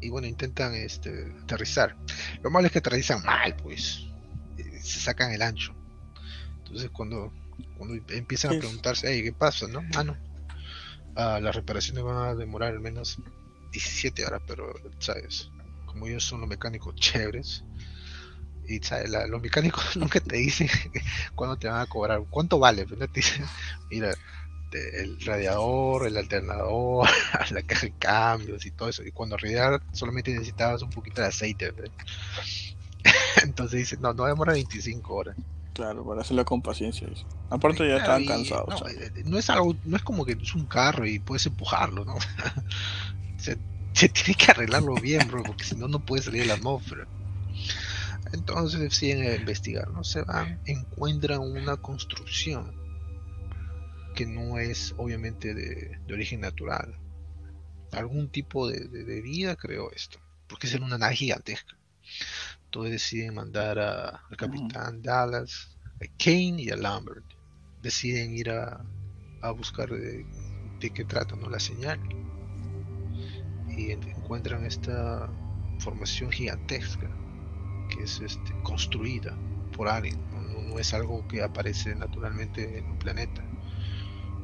Y 0.00 0.10
bueno, 0.10 0.26
intentan 0.26 0.74
este, 0.74 1.34
aterrizar. 1.42 1.96
Lo 2.42 2.50
malo 2.50 2.66
es 2.66 2.72
que 2.72 2.78
aterrizan 2.78 3.22
mal, 3.24 3.56
pues. 3.56 4.06
Eh, 4.58 4.78
se 4.82 5.00
sacan 5.00 5.32
el 5.32 5.42
ancho. 5.42 5.74
Entonces 6.58 6.90
cuando, 6.90 7.32
cuando 7.76 7.94
empiezan 8.12 8.56
a 8.56 8.58
preguntarse, 8.58 9.08
hey, 9.10 9.22
¿qué 9.22 9.32
pasa? 9.32 9.66
¿No? 9.68 9.80
Ah, 9.94 10.04
no. 10.04 10.16
Ah, 11.16 11.38
las 11.40 11.54
reparaciones 11.54 12.02
van 12.02 12.16
a 12.16 12.34
demorar 12.34 12.72
al 12.72 12.80
menos 12.80 13.18
17 13.72 14.24
horas, 14.24 14.42
pero, 14.46 14.72
¿sabes? 14.98 15.50
Como 15.86 16.06
ellos 16.06 16.24
son 16.24 16.40
los 16.40 16.48
mecánicos 16.48 16.94
chéveres, 16.96 17.64
y 18.66 18.80
los 19.28 19.42
mecánicos 19.42 19.84
nunca 19.96 20.20
te 20.20 20.36
dicen 20.36 20.68
cuándo 21.34 21.56
te 21.56 21.68
van 21.68 21.80
a 21.80 21.86
cobrar, 21.86 22.22
cuánto 22.30 22.58
vale, 22.58 22.86
te 22.86 23.08
dicen, 23.12 23.44
mira, 23.90 24.14
el 24.74 25.20
radiador, 25.20 26.06
el 26.06 26.16
alternador, 26.16 27.08
la 27.50 27.62
caja 27.62 27.86
de 27.86 27.92
cambios 27.92 28.66
y 28.66 28.70
todo 28.70 28.88
eso, 28.88 29.02
y 29.02 29.12
cuando 29.12 29.36
en 29.36 29.40
realidad 29.40 29.82
solamente 29.92 30.32
necesitabas 30.32 30.82
un 30.82 30.90
poquito 30.90 31.22
de 31.22 31.28
aceite, 31.28 31.72
entonces 33.42 33.78
dicen, 33.78 34.00
no, 34.00 34.12
no 34.12 34.24
demora 34.26 34.52
25 34.52 35.14
horas. 35.14 35.36
Claro, 35.72 36.04
para 36.04 36.20
hacerlo 36.20 36.44
con 36.44 36.62
paciencia. 36.62 37.08
Aparte 37.50 37.88
ya 37.88 37.96
están 37.96 38.24
cansados. 38.24 38.80
No, 38.80 38.88
eh, 38.88 39.10
no, 39.24 39.38
es 39.38 39.50
algo, 39.50 39.74
no 39.84 39.96
es 39.96 40.04
como 40.04 40.24
que 40.24 40.32
es 40.40 40.54
un 40.54 40.66
carro 40.66 41.04
y 41.04 41.18
puedes 41.18 41.46
empujarlo, 41.46 42.04
¿no? 42.04 42.14
se, 43.38 43.58
se, 43.92 44.08
tiene 44.08 44.34
que 44.34 44.52
arreglarlo 44.52 44.94
bien, 44.94 45.26
bro, 45.26 45.42
porque 45.42 45.64
si 45.64 45.74
no, 45.74 45.88
no 45.88 45.98
puede 45.98 46.22
salir 46.22 46.42
de 46.42 46.48
la 46.48 46.54
atmósfera. 46.54 47.08
Entonces 48.32 48.80
deciden 48.80 49.40
investigar, 49.40 49.90
¿no? 49.90 50.04
Se 50.04 50.22
van, 50.22 50.60
encuentran 50.64 51.40
una 51.40 51.76
construcción 51.76 52.83
que 54.14 54.26
no 54.26 54.58
es 54.58 54.94
obviamente 54.96 55.54
de, 55.54 55.98
origen 56.12 56.40
natural. 56.40 56.98
Algún 57.92 58.28
tipo 58.30 58.68
de, 58.68 59.20
vida 59.22 59.56
creó 59.56 59.90
esto, 59.92 60.18
porque 60.48 60.66
es 60.66 60.74
una 60.74 60.98
nave 60.98 61.16
gigantesca. 61.16 61.76
Entonces 62.64 62.92
deciden 62.92 63.34
mandar 63.34 63.78
al 63.78 64.36
capitán 64.36 65.02
Dallas, 65.02 65.76
a 66.00 66.06
Kane 66.18 66.62
y 66.62 66.70
a 66.70 66.76
Lambert. 66.76 67.24
Deciden 67.82 68.34
ir 68.34 68.50
a, 68.50 68.84
buscar 69.56 69.90
de, 69.90 70.26
qué 70.80 71.04
trata 71.04 71.36
¿no? 71.36 71.48
la 71.48 71.60
señal. 71.60 72.00
Y 73.68 73.90
encuentran 73.92 74.64
esta 74.64 75.30
formación 75.78 76.30
gigantesca 76.30 77.10
que 77.88 78.04
es 78.04 78.20
este, 78.20 78.52
construida 78.62 79.36
por 79.76 79.88
alguien, 79.88 80.18
no, 80.32 80.78
es 80.78 80.94
algo 80.94 81.26
que 81.28 81.42
aparece 81.42 81.94
naturalmente 81.94 82.78
en 82.78 82.86
un 82.86 82.98
planeta, 82.98 83.44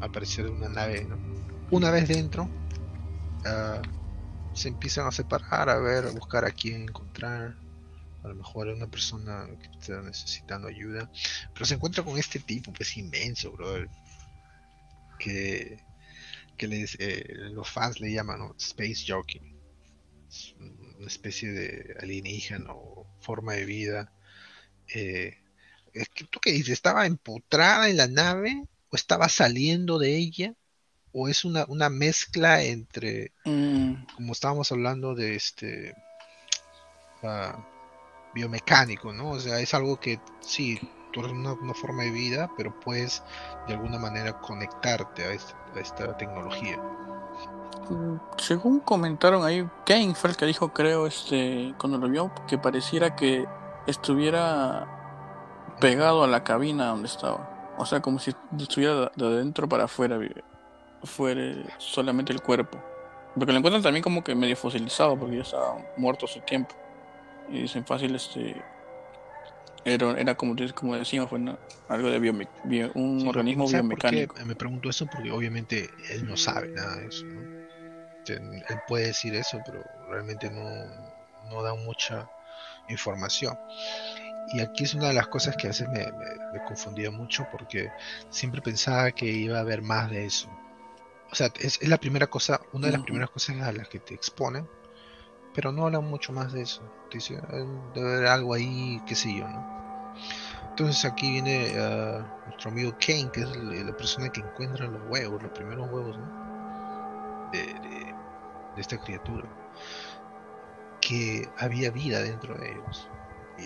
aparece 0.00 0.42
de 0.42 0.50
una 0.50 0.68
nave. 0.68 1.06
Una 1.70 1.90
vez 1.90 2.08
dentro, 2.08 2.48
ah, 3.44 3.82
se 4.54 4.68
empiezan 4.68 5.06
a 5.06 5.12
separar, 5.12 5.68
a 5.68 5.78
ver, 5.78 6.06
a 6.06 6.10
buscar 6.10 6.44
a 6.44 6.50
quién 6.50 6.82
encontrar. 6.82 7.56
A 8.22 8.28
lo 8.28 8.34
mejor 8.34 8.68
es 8.68 8.76
una 8.76 8.90
persona 8.90 9.46
que 9.60 9.78
está 9.78 10.02
necesitando 10.02 10.68
ayuda, 10.68 11.10
pero 11.54 11.64
se 11.64 11.74
encuentra 11.74 12.04
con 12.04 12.18
este 12.18 12.38
tipo, 12.38 12.72
pues 12.72 12.96
inmenso, 12.96 13.52
brother, 13.52 13.88
que, 15.18 15.82
que 16.58 16.68
les, 16.68 16.96
eh, 17.00 17.24
los 17.52 17.68
fans 17.68 17.98
le 18.00 18.12
llaman 18.12 18.52
Space 18.58 19.04
Jockey 19.08 19.60
una 20.98 21.06
especie 21.06 21.50
de 21.50 21.96
alienígena 22.00 22.72
o 22.72 23.06
forma 23.20 23.54
de 23.54 23.64
vida. 23.64 24.12
Eh, 24.94 25.38
es 25.92 26.08
que, 26.10 26.24
¿Tú 26.24 26.40
qué 26.40 26.52
dices? 26.52 26.70
¿Estaba 26.70 27.06
empotrada 27.06 27.88
en 27.88 27.96
la 27.96 28.06
nave? 28.06 28.64
¿O 28.90 28.96
estaba 28.96 29.28
saliendo 29.28 29.98
de 29.98 30.16
ella? 30.16 30.54
¿O 31.12 31.28
es 31.28 31.44
una, 31.44 31.64
una 31.68 31.88
mezcla 31.88 32.62
entre, 32.62 33.32
mm. 33.44 34.14
como 34.14 34.32
estábamos 34.32 34.70
hablando 34.70 35.14
de 35.14 35.34
este 35.34 35.94
uh, 37.22 37.60
biomecánico, 38.34 39.12
¿no? 39.12 39.30
O 39.30 39.40
sea, 39.40 39.60
es 39.60 39.74
algo 39.74 39.98
que 39.98 40.20
sí, 40.40 40.78
tú 41.12 41.20
eres 41.20 41.32
una, 41.32 41.56
forma 41.74 42.04
de 42.04 42.10
vida, 42.10 42.50
pero 42.56 42.78
puedes 42.78 43.22
de 43.66 43.74
alguna 43.74 43.98
manera 43.98 44.40
conectarte 44.40 45.24
a 45.24 45.32
esta 45.32 46.16
tecnología 46.16 46.78
según 48.38 48.80
comentaron 48.80 49.44
ahí, 49.44 49.68
Kane 49.84 50.14
fue 50.14 50.30
el 50.30 50.36
que 50.36 50.46
dijo, 50.46 50.72
creo, 50.72 51.06
este, 51.06 51.74
cuando 51.78 51.98
lo 51.98 52.08
vio, 52.08 52.30
que 52.46 52.58
pareciera 52.58 53.16
que 53.16 53.46
estuviera 53.86 54.86
pegado 55.80 56.22
a 56.22 56.28
la 56.28 56.44
cabina 56.44 56.88
donde 56.88 57.08
estaba. 57.08 57.49
O 57.80 57.86
sea, 57.86 58.00
como 58.00 58.18
si 58.18 58.30
estuviera 58.58 59.10
de 59.16 59.26
adentro 59.26 59.66
para 59.66 59.84
afuera, 59.84 60.18
fuera 61.02 61.64
solamente 61.78 62.30
el 62.30 62.42
cuerpo. 62.42 62.78
Porque 63.34 63.52
lo 63.52 63.58
encuentran 63.58 63.82
también 63.82 64.02
como 64.02 64.22
que 64.22 64.34
medio 64.34 64.54
fosilizado, 64.54 65.18
porque 65.18 65.36
ya 65.36 65.42
estaba 65.42 65.78
muerto 65.96 66.26
hace 66.26 66.40
tiempo. 66.40 66.74
Y 67.48 67.62
dicen 67.62 67.86
fácil, 67.86 68.14
este. 68.14 68.62
Era, 69.82 70.10
era 70.20 70.34
como, 70.34 70.54
como 70.74 70.94
decíamos, 70.94 71.30
fue 71.30 71.40
algo 71.88 72.10
de 72.10 72.18
bio, 72.18 72.90
un 72.92 73.26
organismo 73.26 73.66
biomecánico. 73.66 74.36
Me 74.44 74.54
pregunto 74.54 74.90
eso 74.90 75.06
porque 75.06 75.30
obviamente 75.32 75.88
él 76.10 76.28
no 76.28 76.36
sabe 76.36 76.68
nada 76.68 76.96
de 76.96 77.06
eso. 77.06 77.24
Él 78.26 78.80
puede 78.88 79.06
decir 79.06 79.34
eso, 79.34 79.58
pero 79.64 79.82
realmente 80.10 80.50
no, 80.50 81.48
no 81.48 81.62
da 81.62 81.74
mucha 81.74 82.28
información. 82.90 83.56
Y 84.52 84.60
aquí 84.60 84.84
es 84.84 84.94
una 84.94 85.08
de 85.08 85.14
las 85.14 85.28
cosas 85.28 85.56
que 85.56 85.68
a 85.68 85.70
veces 85.70 85.88
me, 85.88 86.10
me, 86.52 86.64
confundía 86.64 87.10
mucho 87.10 87.46
porque 87.52 87.92
siempre 88.30 88.60
pensaba 88.60 89.12
que 89.12 89.26
iba 89.26 89.58
a 89.58 89.60
haber 89.60 89.80
más 89.82 90.10
de 90.10 90.26
eso. 90.26 90.50
O 91.30 91.34
sea, 91.34 91.52
es, 91.60 91.86
la 91.86 91.98
primera 91.98 92.26
cosa, 92.26 92.60
una 92.72 92.88
de 92.88 92.94
las 92.94 93.02
primeras 93.02 93.30
cosas 93.30 93.60
a 93.60 93.70
las 93.70 93.88
que 93.88 94.00
te 94.00 94.14
exponen, 94.14 94.68
pero 95.54 95.70
no 95.70 95.86
hablan 95.86 96.04
mucho 96.04 96.32
más 96.32 96.52
de 96.52 96.62
eso. 96.62 96.82
Te 97.10 97.18
dicen, 97.18 97.40
debe 97.94 98.14
haber 98.14 98.26
algo 98.26 98.54
ahí, 98.54 99.00
qué 99.06 99.14
sé 99.14 99.32
yo, 99.36 99.46
¿no? 99.46 100.14
Entonces 100.70 101.04
aquí 101.04 101.30
viene 101.30 101.72
ah, 101.78 102.42
nuestro 102.46 102.70
amigo 102.70 102.92
Kane, 102.98 103.30
que 103.32 103.42
es 103.42 103.56
la 103.56 103.96
persona 103.96 104.30
que 104.30 104.40
encuentra 104.40 104.86
los 104.86 105.02
huevos, 105.08 105.42
los 105.42 105.52
primeros 105.52 105.88
huevos, 105.90 106.18
¿no? 106.18 107.50
De, 107.52 107.58
de, 107.58 108.14
de 108.74 108.80
esta 108.80 108.98
criatura. 108.98 109.48
Que 111.00 111.48
había 111.58 111.90
vida 111.92 112.20
dentro 112.20 112.54
de 112.56 112.72
ellos 112.72 113.08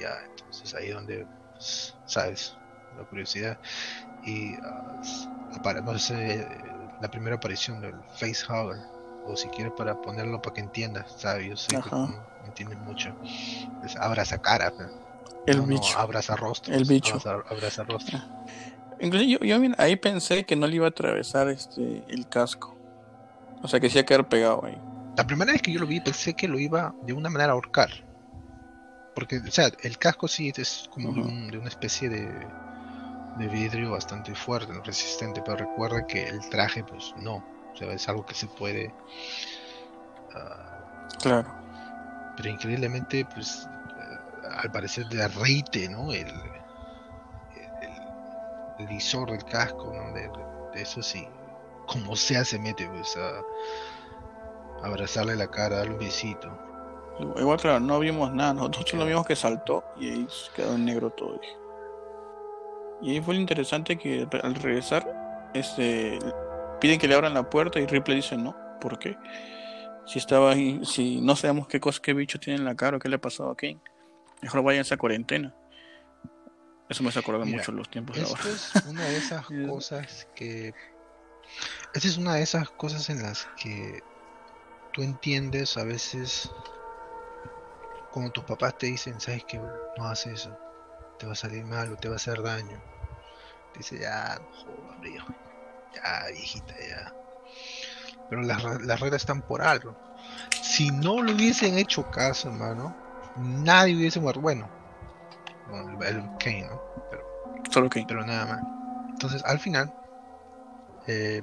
ya, 0.00 0.16
entonces 0.30 0.74
ahí 0.74 0.90
donde, 0.90 1.26
pues, 1.52 1.94
sabes, 2.06 2.56
la 2.96 3.04
curiosidad. 3.04 3.58
Y 4.24 4.54
uh, 4.54 5.62
para, 5.62 5.80
no 5.80 5.98
sé, 5.98 6.46
la 7.00 7.10
primera 7.10 7.36
aparición 7.36 7.80
del 7.80 7.94
facehugger, 8.18 8.82
o 9.26 9.36
si 9.36 9.48
quieres 9.48 9.72
para 9.76 10.00
ponerlo 10.00 10.40
para 10.40 10.54
que 10.54 10.60
entiendas, 10.60 11.14
¿sabes? 11.18 11.46
Yo 11.48 11.56
sé 11.56 11.68
que 11.68 11.90
no 11.90 12.24
entiendes 12.44 12.78
mucho. 12.78 13.14
Es 13.84 13.96
abraza 13.96 14.38
cara, 14.38 14.72
el 15.46 15.60
bicho. 15.62 15.98
abraza 15.98 16.36
rostro. 16.36 16.74
El 16.74 16.84
bicho. 16.84 17.14
Abraza, 17.50 17.84
rostro. 17.84 18.18
Ah. 18.18 18.44
Incluso 19.00 19.24
yo, 19.24 19.38
yo, 19.40 19.58
ahí 19.78 19.96
pensé 19.96 20.44
que 20.44 20.56
no 20.56 20.66
le 20.66 20.76
iba 20.76 20.86
a 20.86 20.90
atravesar 20.90 21.48
este 21.48 22.04
el 22.08 22.28
casco. 22.28 22.76
O 23.62 23.68
sea, 23.68 23.80
que 23.80 23.88
se 23.90 23.98
iba 23.98 24.02
a 24.02 24.06
quedar 24.06 24.28
pegado 24.28 24.64
ahí. 24.64 24.78
La 25.16 25.26
primera 25.26 25.52
vez 25.52 25.62
que 25.62 25.72
yo 25.72 25.80
lo 25.80 25.86
vi 25.86 26.00
pensé 26.00 26.34
que 26.34 26.48
lo 26.48 26.58
iba 26.58 26.94
de 27.02 27.12
una 27.12 27.28
manera 27.30 27.52
a 27.52 27.54
ahorcar. 27.54 27.90
Porque, 29.14 29.38
o 29.38 29.50
sea, 29.50 29.70
el 29.82 29.98
casco 29.98 30.26
sí 30.28 30.52
es 30.56 30.88
como 30.90 31.12
de, 31.12 31.58
una 31.58 31.68
especie 31.68 32.08
de, 32.08 32.26
de 33.38 33.48
vidrio 33.48 33.92
bastante 33.92 34.34
fuerte, 34.34 34.72
resistente, 34.84 35.40
pero 35.44 35.56
recuerda 35.56 36.06
que 36.06 36.26
el 36.26 36.40
traje, 36.50 36.82
pues 36.82 37.14
no. 37.16 37.36
O 37.72 37.76
sea, 37.76 37.92
es 37.92 38.08
algo 38.08 38.24
que 38.24 38.34
se 38.34 38.46
puede. 38.46 38.94
Ah, 40.34 41.08
claro. 41.20 41.54
Pero 42.36 42.48
increíblemente, 42.48 43.24
pues, 43.24 43.68
al 44.56 44.70
parecer 44.70 45.06
derrite, 45.06 45.88
¿no? 45.88 46.12
El, 46.12 46.28
el, 48.78 48.86
visor 48.88 49.30
del 49.30 49.44
casco, 49.44 49.92
¿no? 49.94 50.12
De, 50.12 50.30
eso 50.74 51.02
sí, 51.02 51.26
como 51.86 52.16
sea 52.16 52.44
se 52.44 52.58
mete, 52.58 52.86
pues, 52.88 53.16
a, 53.16 53.40
abrazarle 54.86 55.36
la 55.36 55.46
cara, 55.48 55.76
darle 55.76 55.94
un 55.94 56.00
besito. 56.00 56.58
Igual, 57.18 57.60
claro, 57.60 57.80
no 57.80 57.98
vimos 58.00 58.32
nada. 58.32 58.54
Nosotros 58.54 58.86
solo 58.90 59.06
vimos 59.06 59.26
que 59.26 59.36
saltó 59.36 59.84
y 59.98 60.10
ahí 60.10 60.28
quedó 60.54 60.74
en 60.74 60.84
negro 60.84 61.10
todo. 61.10 61.40
Y 63.02 63.12
ahí 63.12 63.20
fue 63.20 63.34
lo 63.34 63.40
interesante 63.40 63.96
que 63.96 64.26
al 64.42 64.54
regresar, 64.54 65.50
este, 65.54 66.18
piden 66.80 66.98
que 66.98 67.06
le 67.06 67.14
abran 67.14 67.34
la 67.34 67.48
puerta 67.48 67.78
y 67.78 67.86
Ripley 67.86 68.16
dice 68.16 68.36
no. 68.36 68.56
¿Por 68.80 68.98
qué? 68.98 69.16
Si 70.06 70.18
estaba 70.18 70.52
ahí, 70.52 70.80
si 70.84 71.20
no 71.20 71.36
sabemos 71.36 71.68
qué 71.68 71.80
cosa, 71.80 72.00
qué 72.02 72.12
bicho 72.12 72.38
tiene 72.38 72.58
en 72.58 72.64
la 72.64 72.74
cara 72.74 72.96
o 72.96 73.00
qué 73.00 73.08
le 73.08 73.16
ha 73.16 73.20
pasado 73.20 73.50
a 73.50 73.56
Kane, 73.56 73.80
mejor 74.42 74.62
váyanse 74.62 74.94
a 74.94 74.96
cuarentena. 74.98 75.54
Eso 76.88 77.02
me 77.02 77.08
hace 77.08 77.20
acordar 77.20 77.46
mucho 77.46 77.72
los 77.72 77.88
tiempos 77.88 78.16
de 78.16 78.22
ahora. 78.22 78.42
es 78.44 78.74
una 78.86 79.04
de 79.04 79.16
esas 79.16 79.46
cosas 79.68 80.28
que. 80.34 80.74
Esta 81.94 82.08
es 82.08 82.18
una 82.18 82.34
de 82.34 82.42
esas 82.42 82.68
cosas 82.70 83.08
en 83.08 83.22
las 83.22 83.48
que 83.56 84.02
tú 84.92 85.02
entiendes 85.02 85.76
a 85.76 85.84
veces 85.84 86.50
como 88.14 88.30
tus 88.30 88.44
papás 88.44 88.78
te 88.78 88.86
dicen, 88.86 89.20
sabes 89.20 89.42
que 89.42 89.58
no 89.58 90.06
haces 90.06 90.42
eso, 90.42 90.56
te 91.18 91.26
va 91.26 91.32
a 91.32 91.34
salir 91.34 91.64
mal 91.64 91.92
o 91.92 91.96
te 91.96 92.06
va 92.06 92.14
a 92.14 92.16
hacer 92.16 92.40
daño. 92.40 92.80
Te 93.72 93.80
dice, 93.80 93.98
ya, 93.98 94.38
no 94.40 94.56
jodas, 94.56 95.00
ya, 95.92 96.26
viejita, 96.32 96.74
ya. 96.78 97.12
Pero 98.30 98.42
las, 98.42 98.62
las 98.82 99.00
reglas 99.00 99.22
están 99.22 99.42
por 99.42 99.62
algo. 99.62 99.96
Si 100.62 100.92
no 100.92 101.22
lo 101.22 101.32
hubiesen 101.32 101.76
hecho 101.76 102.08
caso, 102.12 102.50
hermano, 102.50 102.94
nadie 103.36 103.96
hubiese 103.96 104.20
muerto. 104.20 104.40
Bueno, 104.40 104.70
el, 106.00 106.22
Kane, 106.38 106.68
¿no? 106.70 106.80
Pero, 107.10 107.24
Solo 107.68 107.90
Kane. 107.90 108.06
Pero 108.06 108.24
nada 108.24 108.46
más. 108.46 108.60
Entonces, 109.10 109.44
al 109.44 109.58
final, 109.58 109.92
eh, 111.08 111.42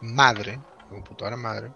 madre, 0.00 0.58
computadora 0.90 1.36
madre, 1.36 1.72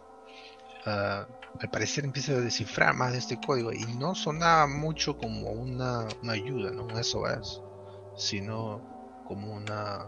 uh, 0.87 1.38
al 1.61 1.70
parecer 1.70 2.04
empieza 2.04 2.32
a 2.32 2.40
descifrar 2.40 2.94
más 2.94 3.12
de 3.12 3.18
este 3.18 3.38
código 3.40 3.72
y 3.72 3.84
no 3.98 4.14
sonaba 4.14 4.66
mucho 4.66 5.16
como 5.16 5.50
una, 5.50 6.06
ayuda, 6.28 6.70
no 6.70 6.84
un 6.84 7.02
SOS, 7.02 7.62
sino 8.16 8.80
como 9.26 9.54
una, 9.54 10.06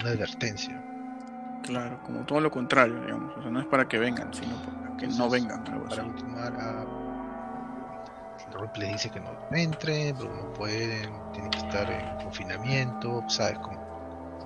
una 0.00 0.10
advertencia. 0.10 0.82
Claro, 1.62 2.00
como 2.02 2.24
todo 2.24 2.40
lo 2.40 2.50
contrario, 2.50 3.00
digamos. 3.00 3.36
O 3.36 3.42
sea, 3.42 3.50
no 3.50 3.60
es 3.60 3.66
para 3.66 3.86
que 3.86 3.98
vengan, 3.98 4.32
sino 4.34 4.56
para 4.62 4.96
que 4.96 5.06
no 5.06 5.28
vengan. 5.28 5.62
para 5.64 6.02
continuar 6.02 6.52
a. 6.54 6.84
le 8.76 8.86
dice 8.86 9.10
que 9.10 9.20
no 9.20 9.30
entren, 9.52 10.16
pero 10.16 10.34
no 10.34 10.52
pueden, 10.54 11.12
tienen 11.32 11.50
que 11.50 11.58
estar 11.58 11.90
en 11.90 12.24
confinamiento, 12.24 13.22
¿sabes? 13.28 13.58
Como 13.58 13.80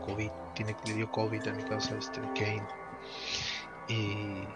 COVID, 0.04 0.30
tiene, 0.54 0.76
le 0.86 0.94
dio 0.94 1.10
COVID 1.10 1.48
a 1.48 1.52
mi 1.52 1.62
casa, 1.62 1.96
este, 1.96 2.20
Kane. 2.34 2.66
Y 3.88 4.46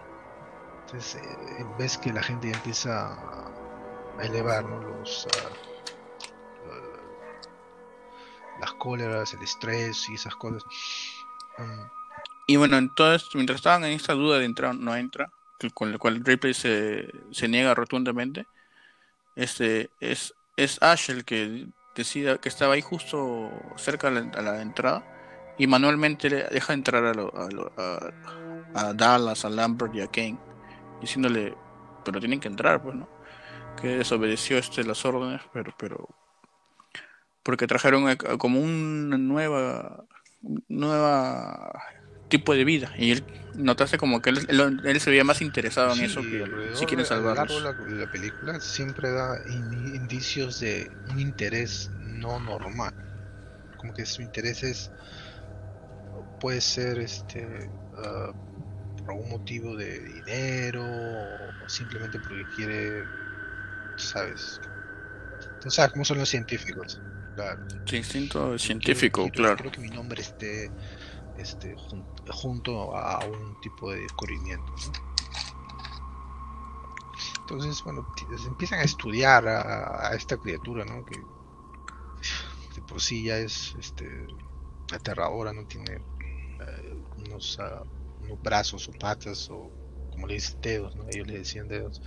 entonces 0.92 1.22
eh, 1.22 1.66
ves 1.78 1.96
que 1.98 2.12
la 2.12 2.22
gente 2.22 2.48
ya 2.50 2.56
empieza 2.56 3.12
a 4.18 4.24
elevar 4.24 4.64
los, 4.64 5.28
ah, 5.38 5.50
las 8.60 8.72
cóleras, 8.72 9.32
el 9.34 9.42
estrés 9.42 10.08
y 10.08 10.14
esas 10.14 10.34
cosas. 10.34 10.64
Mm. 11.58 11.82
Y 12.48 12.56
bueno, 12.56 12.76
entonces, 12.78 13.28
mientras 13.34 13.56
estaban 13.56 13.84
en 13.84 13.92
esta 13.92 14.14
duda 14.14 14.38
de 14.38 14.44
entrar 14.44 14.72
o 14.72 14.74
no 14.74 14.96
entra, 14.96 15.30
con 15.74 15.92
la 15.92 15.98
cual 15.98 16.24
Ripley 16.24 16.54
se, 16.54 17.08
se 17.30 17.46
niega 17.46 17.74
rotundamente, 17.74 18.46
este 19.36 19.90
es, 20.00 20.34
es 20.56 20.82
Ash 20.82 21.10
el 21.10 21.24
que 21.24 21.68
decida 21.94 22.38
que 22.38 22.48
estaba 22.48 22.74
ahí 22.74 22.82
justo 22.82 23.52
cerca 23.76 24.08
a 24.08 24.10
la, 24.10 24.62
entrada 24.62 25.04
y 25.56 25.68
manualmente 25.68 26.28
deja 26.28 26.72
entrar 26.72 27.04
a, 27.04 27.12
a, 27.12 28.88
a 28.88 28.94
Dallas, 28.94 29.44
a 29.44 29.50
Lambert 29.50 29.94
y 29.94 30.00
a 30.00 30.08
Kane 30.08 30.49
diciéndole, 31.00 31.54
pero 32.04 32.20
tienen 32.20 32.40
que 32.40 32.48
entrar, 32.48 32.82
pues, 32.82 32.94
¿no? 32.96 33.08
Que 33.80 33.98
desobedeció 33.98 34.58
este 34.58 34.84
las 34.84 35.04
órdenes, 35.04 35.42
pero, 35.52 35.74
pero, 35.78 36.08
porque 37.42 37.66
trajeron 37.66 38.16
como 38.38 38.60
una 38.60 39.16
nueva, 39.16 40.04
nueva 40.68 41.72
tipo 42.28 42.54
de 42.54 42.64
vida 42.64 42.92
y 42.96 43.10
él 43.10 43.24
notaste 43.56 43.98
como 43.98 44.22
que 44.22 44.30
él, 44.30 44.46
él, 44.84 45.00
se 45.00 45.10
veía 45.10 45.24
más 45.24 45.42
interesado 45.42 45.92
en 45.94 46.04
eso 46.04 46.22
que 46.22 46.46
si 46.74 46.86
quieren 46.86 47.04
salvarlos. 47.04 47.62
La, 47.62 47.72
la 47.72 48.10
película 48.10 48.60
siempre 48.60 49.10
da 49.10 49.36
indicios 49.48 50.60
de 50.60 50.90
un 51.10 51.20
interés 51.20 51.90
no 51.98 52.38
normal, 52.38 52.94
como 53.76 53.92
que 53.92 54.06
su 54.06 54.22
interés 54.22 54.62
es 54.62 54.92
puede 56.40 56.60
ser 56.60 56.98
este 56.98 57.70
uh, 57.92 58.49
algún 59.10 59.30
motivo 59.30 59.76
de 59.76 60.00
dinero 60.00 60.84
o 60.84 61.68
simplemente 61.68 62.18
porque 62.18 62.44
quiere, 62.56 63.04
sabes, 63.96 64.60
tú 65.60 65.70
sabes 65.70 65.92
cómo 65.92 66.04
son 66.04 66.18
los 66.18 66.28
científicos. 66.28 67.00
Claro. 67.36 67.60
instinto 67.92 68.58
científico, 68.58 69.28
claro. 69.30 69.56
Creo 69.56 69.72
que 69.72 69.80
mi 69.80 69.88
nombre 69.88 70.20
esté 70.20 70.70
este, 71.38 71.74
junto 72.28 72.96
a 72.96 73.24
un 73.24 73.60
tipo 73.60 73.90
de 73.90 74.00
descubrimiento. 74.00 74.74
Entonces, 77.40 77.82
bueno, 77.82 78.06
empiezan 78.46 78.80
a 78.80 78.82
estudiar 78.84 79.48
a, 79.48 80.14
esta 80.14 80.36
criatura, 80.36 80.84
¿no? 80.84 81.04
Que 81.04 81.18
de 82.74 82.82
por 82.82 83.00
sí 83.00 83.24
ya 83.24 83.38
es 83.38 83.74
este, 83.78 84.06
aterradora, 84.92 85.52
no 85.52 85.64
tiene 85.66 85.94
eh, 85.94 87.02
unos 87.16 87.58
uh, 87.58 87.84
brazos 88.36 88.88
o 88.88 88.92
patas 88.92 89.48
o 89.50 89.70
como 90.10 90.26
le 90.26 90.34
dicen 90.34 90.60
dedos, 90.60 90.94
ellos 91.12 91.26
le 91.26 91.38
decían 91.38 91.68
dedos 91.68 92.02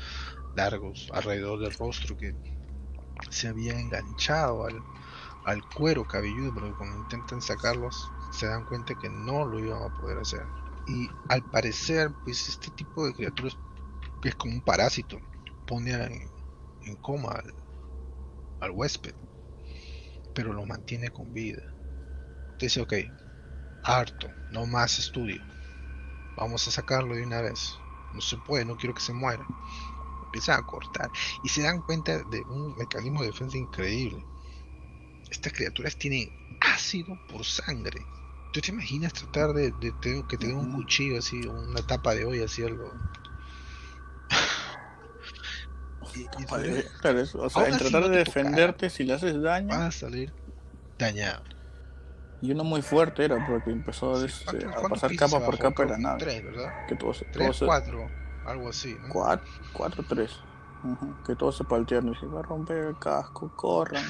largos 0.56 1.10
alrededor 1.14 1.60
del 1.60 1.74
rostro 1.74 2.16
que 2.18 2.36
se 3.30 3.48
había 3.48 3.80
enganchado 3.80 4.66
al, 4.66 4.82
al 5.46 5.68
cuero 5.70 6.06
cabelludo, 6.06 6.54
porque 6.54 6.74
cuando 6.78 6.98
intentan 6.98 7.42
sacarlos 7.42 8.12
se 8.32 8.48
dan 8.48 8.66
cuenta 8.66 8.96
que 8.96 9.10
no 9.10 9.46
lo 9.46 9.60
iban 9.60 9.84
a 9.84 9.94
poder 10.00 10.18
hacer. 10.18 10.46
Y 10.88 11.10
al 11.30 11.44
parecer, 11.50 12.12
pues 12.24 12.50
este 12.50 12.70
tipo 12.72 13.06
de 13.06 13.14
criaturas 13.14 13.58
es 14.24 14.36
como 14.36 14.54
un 14.54 14.62
parásito, 14.62 15.20
pone 15.66 15.94
en, 15.94 16.96
coma 16.98 17.42
al, 18.60 18.72
huésped, 18.72 19.16
pero 20.34 20.54
lo 20.54 20.66
mantiene 20.66 21.10
con 21.10 21.34
vida. 21.34 21.62
Dice, 22.60 22.82
ok, 22.82 22.94
harto, 23.84 24.30
no 24.52 24.66
más 24.66 25.00
estudio, 25.00 25.42
vamos 26.36 26.68
a 26.68 26.72
sacarlo 26.72 27.16
de 27.16 27.24
una 27.24 27.42
vez. 27.42 27.78
No 28.14 28.22
se 28.22 28.38
puede, 28.38 28.66
no 28.66 28.78
quiero 28.78 28.94
que 28.94 29.02
se 29.02 29.14
muera. 29.14 29.46
Empiezan 30.26 30.60
a 30.60 30.66
cortar 30.66 31.12
y 31.44 31.50
se 31.50 31.62
dan 31.62 31.82
cuenta 31.82 32.24
de 32.24 32.42
un 32.42 32.76
mecanismo 32.78 33.22
de 33.22 33.28
defensa 33.28 33.58
increíble. 33.58 34.24
Estas 35.30 35.54
criaturas 35.54 35.98
tienen 35.98 36.30
ácido 36.62 37.18
por 37.30 37.44
sangre. 37.44 38.06
¿Tú 38.52 38.62
te 38.62 38.72
imaginas 38.72 39.14
tratar 39.14 39.54
de, 39.54 39.74
que 40.30 40.38
tenga 40.38 40.56
un 40.56 40.74
cuchillo 40.74 41.18
así, 41.18 41.42
una 41.48 41.86
tapa 41.86 42.14
de 42.14 42.26
olla 42.26 42.46
así 42.46 42.64
algo? 42.64 42.92
o 47.36 47.50
sea, 47.50 47.68
en 47.68 47.78
tratar 47.78 48.10
de 48.10 48.18
defenderte, 48.18 48.92
si 48.92 49.04
le 49.04 49.14
haces 49.14 49.42
daño. 49.42 49.70
Va 49.70 49.88
a 49.88 49.92
salir 49.92 50.32
dañado. 51.00 51.44
Y 52.44 52.52
uno 52.52 52.64
muy 52.66 52.82
fuerte 52.82 53.24
era 53.24 53.48
porque 53.48 53.72
empezó 53.72 54.18
a 54.18 54.26
este, 54.26 54.68
pasar 54.90 55.16
capa 55.16 55.40
por 55.40 55.58
capa 55.58 55.86
de 55.86 55.92
la 55.92 55.98
nave. 55.98 56.20
Tres, 56.20 56.44
¿verdad? 56.44 56.86
Que 56.88 56.96
todos, 56.98 57.24
tres, 57.32 57.64
cuatro, 57.66 58.10
algo 58.46 58.68
así. 58.68 58.98
¿no? 59.02 59.08
Cuatro, 59.08 59.50
cuatro, 59.72 60.04
tres. 60.10 60.42
Que 61.26 61.38
todos 61.38 61.56
se 61.56 61.64
paltearon 61.64 62.12
y 62.12 62.16
se 62.18 62.26
va 62.26 62.42
a 62.42 62.44
romper 62.44 62.80
el 62.80 63.00
casco, 63.00 63.50
corran. 63.56 64.04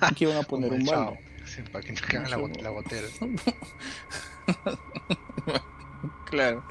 Aquí 0.00 0.26
van 0.26 0.38
a 0.38 0.42
poner 0.42 0.72
un 0.72 0.84
balde. 0.84 1.20
Sí, 1.44 1.62
para 1.70 1.84
que 1.84 1.92
no 1.92 2.00
caigan 2.00 2.28
la, 2.28 2.38
la 2.60 2.70
botera. 2.70 3.06
claro. 6.24 6.64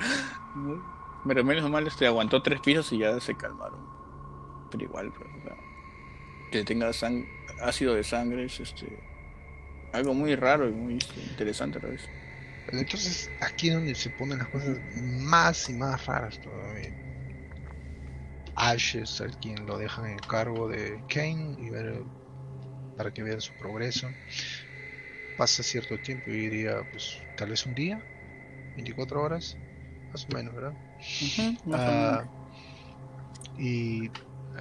Pero 1.25 1.43
menos 1.45 1.69
mal 1.69 1.88
este 1.88 2.08
aguantó 2.08 2.41
tres 2.41 2.60
pisos 2.60 2.91
y 2.91 2.97
ya 2.97 3.17
se 3.21 3.36
calmaron. 3.36 3.80
Pero 4.69 4.84
igual, 4.84 5.13
pero, 5.17 5.30
pues, 5.41 5.56
que 6.51 6.65
tenga 6.65 6.91
ácido 7.62 7.93
de 7.93 8.04
sangre 8.04 8.43
es 8.43 8.60
este 8.60 9.14
algo 9.96 10.14
muy 10.14 10.36
raro 10.36 10.68
y 10.68 10.72
muy 10.72 11.00
interesante 11.30 11.80
a 11.80 11.82
la 11.84 11.90
vez. 11.90 12.10
Entonces 12.68 13.30
aquí 13.40 13.70
es 13.70 13.76
donde 13.76 13.96
se 13.96 14.10
ponen 14.10 14.40
las 14.40 14.50
cosas 14.50 14.80
más 14.96 15.70
y 15.70 15.74
más 15.74 16.06
raras 16.06 16.40
todavía. 16.40 16.92
Ash 18.56 18.96
es 18.96 19.20
el 19.20 19.36
quien 19.38 19.66
lo 19.66 19.78
dejan 19.78 20.08
en 20.08 20.18
cargo 20.20 20.68
de 20.68 21.04
Kane 21.08 21.56
y 21.60 21.70
ver 21.70 22.04
para 22.98 23.12
que 23.12 23.24
vean 23.24 23.42
su 23.42 23.54
progreso. 23.54 24.10
Pasa 25.38 25.64
cierto 25.64 26.00
tiempo, 26.00 26.32
y 26.32 26.38
diría 26.50 26.82
pues 26.90 27.22
tal 27.36 27.50
vez 27.50 27.66
un 27.66 27.76
día, 27.76 28.02
24 28.76 29.22
horas, 29.22 29.58
más 30.12 30.26
o 30.30 30.34
menos, 30.34 30.56
¿verdad? 30.56 30.74
Ah, 31.74 32.26
y, 33.58 34.10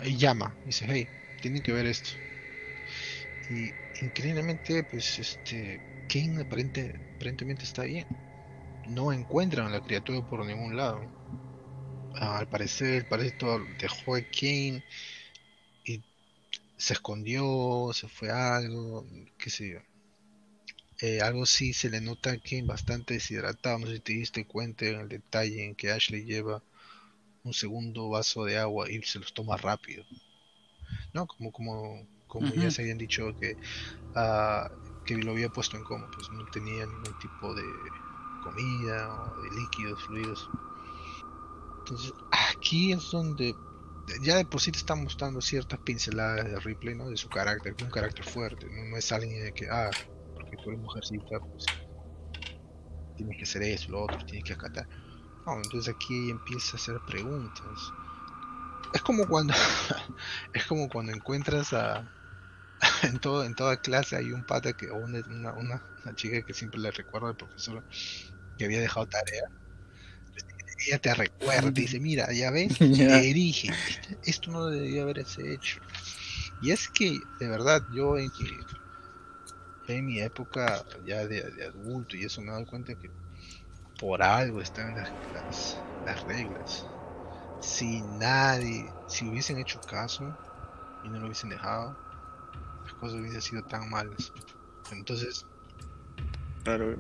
y, 0.05 0.17
llama, 0.17 0.57
dice, 0.65 0.85
hey, 0.89 1.09
tienen 1.41 1.63
que 1.63 1.73
ver 1.73 1.87
esto. 1.87 2.11
Y 3.49 3.73
increíblemente, 4.01 4.85
pues 4.85 5.19
este, 5.19 5.81
Kane 6.09 6.43
aparente, 6.43 7.01
aparentemente 7.17 7.65
está 7.65 7.85
bien. 7.85 8.07
No 8.87 9.13
encuentran 9.13 9.67
a 9.67 9.71
la 9.71 9.81
criatura 9.81 10.21
por 10.23 10.45
ningún 10.45 10.77
lado. 10.77 11.01
Al 12.15 12.47
parecer, 12.47 12.95
el 12.95 13.05
parásito 13.07 13.59
dejó 13.79 14.17
a 14.17 14.21
Kane 14.21 14.83
y 15.85 16.03
se 16.77 16.95
escondió, 16.95 17.91
se 17.93 18.09
fue 18.09 18.31
algo, 18.31 19.07
qué 19.39 19.51
sé 19.51 19.71
yo. 19.71 19.79
Eh, 21.01 21.21
algo 21.21 21.45
sí 21.45 21.73
se 21.73 21.91
le 21.91 22.01
nota 22.01 22.31
a 22.31 22.39
Kane 22.39 22.63
bastante 22.63 23.15
deshidratado. 23.15 23.79
No 23.79 23.87
sé 23.87 23.95
si 23.95 24.01
te 24.01 24.13
diste 24.13 24.47
cuenta 24.47 24.87
en 24.87 25.01
el 25.01 25.09
detalle 25.09 25.65
en 25.65 25.75
que 25.75 25.91
Ashley 25.91 26.25
lleva 26.25 26.63
un 27.43 27.53
segundo 27.53 28.09
vaso 28.09 28.45
de 28.45 28.59
agua 28.59 28.91
y 28.91 29.03
se 29.03 29.19
los 29.19 29.33
toma 29.35 29.57
rápido. 29.57 30.05
¿No? 31.13 31.27
Como, 31.27 31.53
como 31.53 32.07
como 32.35 32.53
ya 32.53 32.69
se 32.69 32.83
habían 32.83 32.99
dicho 32.99 33.33
que, 33.39 33.57
uh, 34.17 35.05
que 35.05 35.17
lo 35.19 35.31
había 35.31 35.49
puesto 35.49 35.77
en 35.77 35.85
coma, 35.85 36.11
pues 36.11 36.29
no 36.31 36.45
tenía 36.47 36.85
ningún 36.85 37.17
tipo 37.21 37.55
de 37.55 37.63
comida 38.43 39.09
o 39.15 39.43
de 39.43 39.51
líquidos, 39.53 40.03
fluidos. 40.03 40.51
Entonces, 41.79 42.13
aquí 42.33 42.93
es 42.93 43.09
donde 43.13 43.55
ya 44.21 44.37
de 44.37 44.45
por 44.45 44.61
sí 44.61 44.73
te 44.73 44.79
está 44.79 44.97
mostrando 44.97 45.41
ciertas 45.41 45.79
pinceladas 45.79 46.45
de 46.45 46.59
Ripley, 46.59 46.97
¿no? 46.97 47.09
De 47.09 47.17
su 47.17 47.29
carácter, 47.29 47.77
un 47.81 47.91
carácter 47.91 48.25
fuerte, 48.25 48.67
no, 48.67 48.97
es 48.97 49.13
alguien 49.13 49.45
de 49.45 49.53
que, 49.53 49.69
ah, 49.71 49.91
porque 50.35 50.57
tú 50.57 50.71
eres 50.71 50.81
mujercita, 50.81 51.39
pues 51.39 51.67
tienes 53.17 53.37
que 53.37 53.45
hacer 53.45 53.63
eso, 53.63 53.93
lo 53.93 54.03
otro, 54.03 54.19
tienes 54.27 54.45
que 54.45 54.55
acatar. 54.55 54.89
No, 55.47 55.55
entonces 55.55 55.95
aquí 55.95 56.31
empieza 56.31 56.73
a 56.73 56.81
hacer 56.81 57.01
preguntas. 57.07 57.93
Es 58.93 59.03
como 59.03 59.27
cuando 59.29 59.55
es 60.53 60.67
como 60.67 60.89
cuando 60.89 61.13
encuentras 61.13 61.73
a 61.73 62.11
en, 63.03 63.19
todo, 63.19 63.45
en 63.45 63.55
toda 63.55 63.77
clase 63.77 64.17
hay 64.17 64.33
un 64.33 64.45
pata 64.45 64.73
que, 64.73 64.91
o 64.91 64.97
una, 64.97 65.53
una, 65.53 65.83
chica 66.15 66.43
que 66.43 66.55
siempre 66.55 66.81
le 66.81 66.91
recuerda 66.91 67.29
al 67.29 67.37
profesor 67.37 67.83
que 68.59 68.65
había 68.65 68.81
dejado 68.81 69.07
tarea. 69.07 69.45
Ella 70.87 70.99
te 70.99 71.15
recuerda, 71.15 71.73
te 71.73 71.81
dice, 71.81 72.01
mira, 72.01 72.31
ya 72.33 72.51
ves, 72.51 72.77
te 72.79 73.21
dije, 73.21 73.71
esto 74.25 74.51
no 74.51 74.67
debería 74.67 75.03
haberse 75.03 75.55
hecho. 75.55 75.81
Y 76.61 76.71
es 76.71 76.89
que, 76.89 77.21
de 77.39 77.49
verdad, 77.49 77.83
yo 77.93 78.19
en, 78.19 78.31
en 79.89 80.07
mi 80.07 80.21
época 80.21 80.85
ya 81.07 81.27
de, 81.27 81.65
adulto 81.67 82.17
y 82.17 82.25
eso 82.25 82.41
me 82.41 82.49
he 82.49 82.51
dado 82.53 82.67
cuenta 82.67 82.95
que 82.95 83.11
por 83.99 84.23
algo 84.23 84.61
están 84.61 84.95
las, 84.97 85.11
las, 85.33 85.79
las 86.05 86.23
reglas. 86.25 86.87
Si 87.61 88.03
nadie, 88.03 88.91
si 89.07 89.27
hubiesen 89.27 89.59
hecho 89.59 89.81
caso 89.81 90.37
y 91.03 91.09
no 91.09 91.19
lo 91.19 91.27
hubiesen 91.27 91.51
dejado, 91.51 91.97
cosas 93.05 93.21
hubiesen 93.21 93.43
sido 93.43 93.63
tan 93.65 93.91
malas. 93.91 94.33
Entonces, 94.91 95.45
claro, 96.63 96.97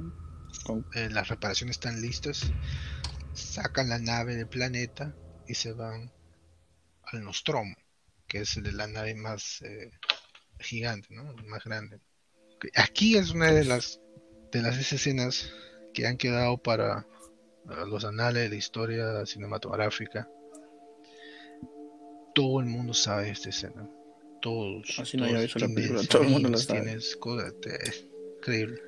eh, 0.94 1.08
las 1.10 1.28
reparaciones 1.28 1.76
están 1.76 2.02
listas, 2.02 2.52
sacan 3.32 3.88
la 3.88 3.98
nave 3.98 4.36
del 4.36 4.46
planeta 4.46 5.14
y 5.48 5.54
se 5.54 5.72
van 5.72 6.12
al 7.04 7.24
Nostromo, 7.24 7.74
que 8.28 8.40
es 8.40 8.56
la 8.56 8.86
nave 8.86 9.14
más 9.14 9.62
eh, 9.62 9.92
gigante, 10.58 11.08
¿no? 11.10 11.34
más 11.46 11.64
grande. 11.64 12.00
Aquí 12.74 13.16
es 13.16 13.30
una 13.30 13.50
de 13.50 13.64
las 13.64 14.00
de 14.52 14.60
las 14.62 14.92
escenas 14.92 15.52
que 15.94 16.06
han 16.06 16.18
quedado 16.18 16.58
para 16.58 17.06
los 17.86 18.04
anales 18.04 18.42
de 18.42 18.48
la 18.50 18.54
historia 18.56 19.26
cinematográfica. 19.26 20.28
Todo 22.34 22.60
el 22.60 22.66
mundo 22.66 22.92
sabe 22.92 23.30
esta 23.30 23.48
escena 23.48 23.88
todos. 24.44 24.98
Así 24.98 25.16
no 25.16 25.24
había 25.24 25.40
visto 25.40 25.58
la 25.58 25.68
película, 25.68 26.02
todo 26.04 26.22
el 26.22 26.28
mundo 26.28 26.50
la 26.50 26.58
sabe. 26.58 26.82
Tienes 26.82 27.16
cosas, 27.16 27.54
increíble. 28.36 28.78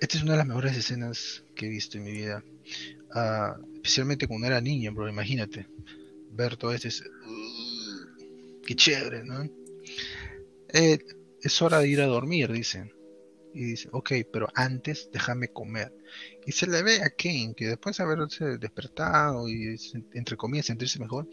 Esta 0.00 0.16
es 0.16 0.24
una 0.24 0.32
de 0.32 0.38
las 0.38 0.46
mejores 0.48 0.76
escenas 0.76 1.44
que 1.54 1.66
he 1.66 1.68
visto 1.68 1.96
en 1.96 2.04
mi 2.04 2.10
vida. 2.10 2.44
Uh, 3.14 3.76
especialmente 3.76 4.26
cuando 4.26 4.48
era 4.48 4.60
niño, 4.60 4.92
bro, 4.92 5.08
imagínate. 5.08 5.68
Ver 6.32 6.56
todo 6.56 6.74
esto 6.74 6.88
es... 6.88 7.02
Uh, 7.02 8.62
qué 8.66 8.74
chévere, 8.74 9.22
¿no? 9.22 9.48
Eh, 10.72 10.98
es 11.40 11.62
hora 11.62 11.78
de 11.78 11.86
ir 11.86 12.00
a 12.00 12.06
dormir, 12.06 12.50
dicen. 12.50 12.92
Y 13.54 13.62
dice, 13.66 13.88
ok, 13.92 14.14
pero 14.32 14.48
antes 14.56 15.10
déjame 15.12 15.46
comer. 15.46 15.94
Y 16.44 16.50
se 16.50 16.66
le 16.66 16.82
ve 16.82 17.02
a 17.02 17.10
Kane 17.10 17.54
que 17.56 17.68
después 17.68 17.96
de 17.96 18.02
haberse 18.02 18.58
despertado 18.58 19.48
y 19.48 19.76
entre 20.12 20.36
comillas 20.36 20.66
sentirse 20.66 20.98
mejor, 20.98 21.28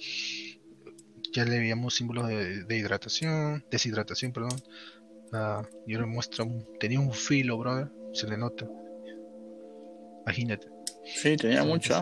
ya 1.33 1.45
le 1.45 1.59
veíamos 1.59 1.95
símbolos 1.95 2.27
de, 2.27 2.77
hidratación, 2.77 3.63
deshidratación, 3.69 4.31
perdón. 4.31 4.61
Uh, 5.31 5.63
y 5.87 5.95
ahora 5.95 6.07
muestra, 6.07 6.43
un, 6.43 6.67
tenía 6.79 6.99
un 6.99 7.13
filo, 7.13 7.57
brother, 7.57 7.89
se 8.13 8.27
le 8.27 8.37
nota. 8.37 8.67
Imagínate. 10.23 10.67
Sí, 11.05 11.35
tenía 11.37 11.63
mucho 11.63 11.99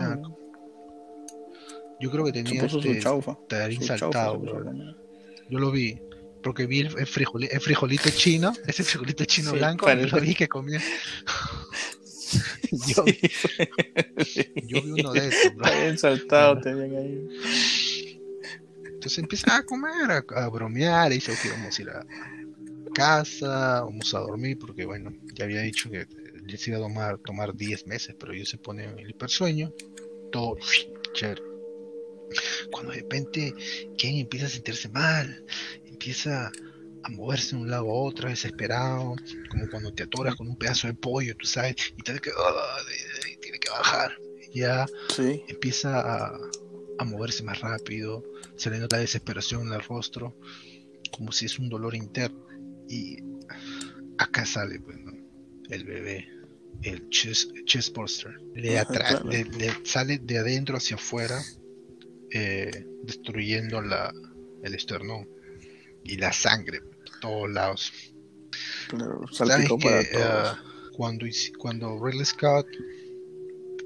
Yo 2.00 2.10
creo 2.10 2.24
que 2.24 2.32
tenía 2.32 2.64
este 2.64 3.00
tarín 3.48 3.82
saltado, 3.82 4.38
bro. 4.38 4.64
Yo 5.48 5.58
lo 5.58 5.70
vi, 5.70 6.00
porque 6.42 6.66
vi 6.66 6.80
el, 6.80 7.06
frijolito 7.06 8.10
chino, 8.10 8.52
ese 8.66 8.84
frijolito 8.84 9.24
chino 9.24 9.52
blanco, 9.52 9.90
y 9.90 10.06
lo 10.06 10.20
vi 10.20 10.34
que 10.34 10.48
comía. 10.48 10.80
yo, 12.70 13.04
yo, 14.66 14.82
vi 14.82 14.90
uno 15.00 15.12
de 15.12 15.28
esos, 15.28 15.54
bro. 15.54 15.66
Está 15.66 15.80
bien 15.80 15.98
saltado, 15.98 16.60
tenían 16.60 16.96
ahí. 16.96 17.28
Entonces 19.00 19.20
empieza 19.20 19.56
a 19.56 19.62
comer, 19.62 20.10
a, 20.36 20.48
bromear, 20.50 21.10
y 21.10 21.14
dice, 21.14 21.32
ok, 21.32 21.38
vamos 21.52 21.78
a 21.78 21.82
ir 21.82 21.88
a 21.88 22.06
casa, 22.92 23.80
vamos 23.80 24.12
a 24.12 24.18
dormir, 24.18 24.58
porque 24.58 24.84
bueno, 24.84 25.10
ya 25.32 25.46
había 25.46 25.62
dicho 25.62 25.88
que 25.88 26.06
les 26.44 26.68
iba 26.68 26.76
a 26.76 26.80
tomar, 26.82 27.16
tomar 27.16 27.56
10 27.56 27.86
meses, 27.86 28.14
pero 28.20 28.34
ellos 28.34 28.50
se 28.50 28.58
ponen 28.58 28.90
en 28.90 28.98
el 28.98 29.08
hipersueño, 29.08 29.72
todo 30.30 30.58
chévere. 31.14 31.40
Cuando 32.70 32.92
de 32.92 32.98
repente 32.98 33.54
Ken 33.96 34.16
empieza 34.16 34.44
a 34.44 34.50
sentirse 34.50 34.90
mal, 34.90 35.46
empieza 35.86 36.52
a 37.02 37.08
moverse 37.08 37.56
de 37.56 37.62
un 37.62 37.70
lado 37.70 37.88
a 37.88 37.94
otro, 37.94 38.28
desesperado, 38.28 39.16
como 39.48 39.66
cuando 39.70 39.94
te 39.94 40.02
atoras 40.02 40.34
con 40.34 40.46
un 40.46 40.58
pedazo 40.58 40.88
de 40.88 40.92
pollo, 40.92 41.34
tú 41.38 41.46
sabes, 41.46 41.74
y 41.96 42.02
tiene 42.02 42.20
que, 42.20 42.32
ah, 42.36 42.76
tiene 43.40 43.58
que 43.58 43.70
bajar. 43.70 44.12
Ya 44.52 44.84
Sí. 45.16 45.42
empieza 45.48 46.00
a, 46.00 46.38
a 46.98 47.04
moverse 47.04 47.42
más 47.42 47.60
rápido, 47.60 48.22
se 48.60 48.70
le 48.70 48.78
nota 48.78 48.98
desesperación 48.98 49.66
en 49.68 49.72
el 49.72 49.82
rostro, 49.82 50.36
como 51.12 51.32
si 51.32 51.46
es 51.46 51.58
un 51.58 51.68
dolor 51.70 51.94
interno. 51.94 52.44
Y 52.88 53.16
acá 54.18 54.44
sale, 54.44 54.80
pues, 54.80 54.98
¿no? 54.98 55.12
el 55.70 55.84
bebé, 55.84 56.28
el 56.82 57.08
chest, 57.10 57.52
chest 57.64 57.94
burster. 57.94 58.32
Le, 58.54 58.78
Ajá, 58.78 58.92
claro. 58.92 59.28
le- 59.30 59.44
le 59.44 59.72
sale 59.84 60.18
de 60.18 60.38
adentro 60.38 60.76
hacia 60.76 60.96
afuera, 60.96 61.40
eh, 62.32 62.86
destruyendo 63.04 63.80
la, 63.80 64.12
el 64.62 64.74
esternón 64.74 65.28
y 66.04 66.16
la 66.16 66.32
sangre 66.32 66.80
por 66.82 67.20
todos 67.20 67.50
lados. 67.50 67.92
Claro, 68.88 69.20
¿Sabes 69.32 69.68
que 69.68 69.76
para 69.78 70.02
todos. 70.02 70.24
ah, 70.26 70.62
cuando, 70.92 71.26
cuando 71.58 72.04
Ridley 72.04 72.26
Scott 72.26 72.66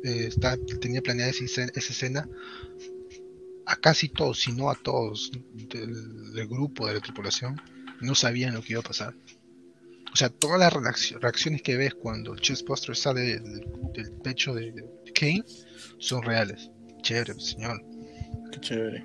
eh, 0.05 0.27
está- 0.29 0.57
tenía 0.81 1.01
planeada 1.03 1.31
esa 1.31 1.45
escena, 1.77 2.29
a 3.67 3.77
casi 3.77 4.09
todos, 4.09 4.41
si 4.41 4.53
no 4.53 4.71
a 4.71 4.75
todos 4.75 5.31
del, 5.53 6.33
del 6.33 6.47
grupo 6.49 6.87
de 6.87 6.95
la 6.95 7.01
tripulación, 7.01 7.61
no 8.01 8.15
sabían 8.15 8.55
lo 8.55 8.63
que 8.63 8.73
iba 8.75 8.81
a 8.81 8.85
pasar. 8.85 9.15
O 10.13 10.17
sea, 10.17 10.29
todas 10.29 10.61
las 10.61 10.73
reaccio- 10.73 11.19
reacciones 11.19 11.63
que 11.63 11.77
ves 11.77 11.95
cuando 11.95 12.35
el 12.35 12.41
Chestbuster 12.41 12.95
sale 12.95 13.21
del, 13.23 13.65
del 13.95 14.13
pecho 14.23 14.55
de, 14.55 14.71
de 14.73 15.13
Kane 15.15 15.45
son 15.99 16.23
reales. 16.23 16.71
Chévere, 17.03 17.35
señor. 17.41 17.83
Qué 18.53 18.61
chévere. 18.61 19.05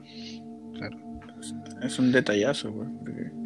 Claro. 0.76 0.98
Es 1.82 1.97
un 1.99 2.12
detallazo, 2.12 2.71
güey. 2.71 2.89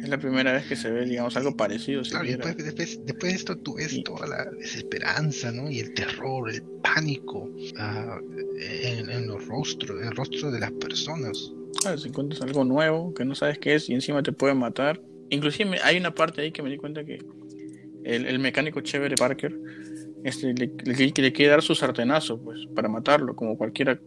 Es 0.02 0.08
la 0.08 0.18
primera 0.18 0.52
vez 0.52 0.66
que 0.66 0.76
se 0.76 0.90
ve, 0.90 1.06
digamos, 1.06 1.36
algo 1.36 1.56
parecido. 1.56 2.02
Claro, 2.02 2.26
después, 2.26 2.56
después, 2.56 3.00
después 3.06 3.32
de 3.32 3.38
esto 3.38 3.56
tú 3.56 3.74
ves 3.76 3.90
Sí. 3.92 4.02
toda 4.02 4.26
la 4.26 4.44
desesperanza, 4.58 5.50
¿no? 5.52 5.70
Y 5.70 5.78
el 5.80 5.94
terror, 5.94 6.50
el 6.50 6.62
pánico 6.82 7.50
ah, 7.78 8.18
en, 8.60 9.08
en 9.08 9.26
los 9.26 9.46
rostros, 9.46 10.02
el 10.02 10.14
rostro 10.14 10.50
de 10.50 10.60
las 10.60 10.72
personas. 10.72 11.52
Ah, 11.86 11.96
si 11.96 12.08
encuentras 12.08 12.42
algo 12.42 12.64
nuevo 12.64 13.14
que 13.14 13.24
no 13.24 13.34
sabes 13.34 13.58
qué 13.58 13.74
es 13.76 13.88
y 13.88 13.94
encima 13.94 14.22
te 14.22 14.32
puede 14.32 14.54
matar. 14.54 15.00
Inclusive 15.30 15.78
hay 15.82 15.96
una 15.96 16.14
parte 16.14 16.42
ahí 16.42 16.52
que 16.52 16.62
me 16.62 16.70
di 16.70 16.76
cuenta 16.76 17.04
que 17.04 17.18
el, 18.04 18.26
el 18.26 18.38
mecánico 18.38 18.80
chévere 18.82 19.14
Parker 19.14 19.56
este, 20.24 20.52
le, 20.54 20.70
le- 20.84 21.12
le 21.16 21.32
quiere 21.32 21.50
dar 21.50 21.62
su 21.62 21.74
sartenazo 21.74 22.38
pues, 22.42 22.66
para 22.74 22.88
matarlo, 22.88 23.34
como 23.34 23.56
cualquiera 23.56 23.98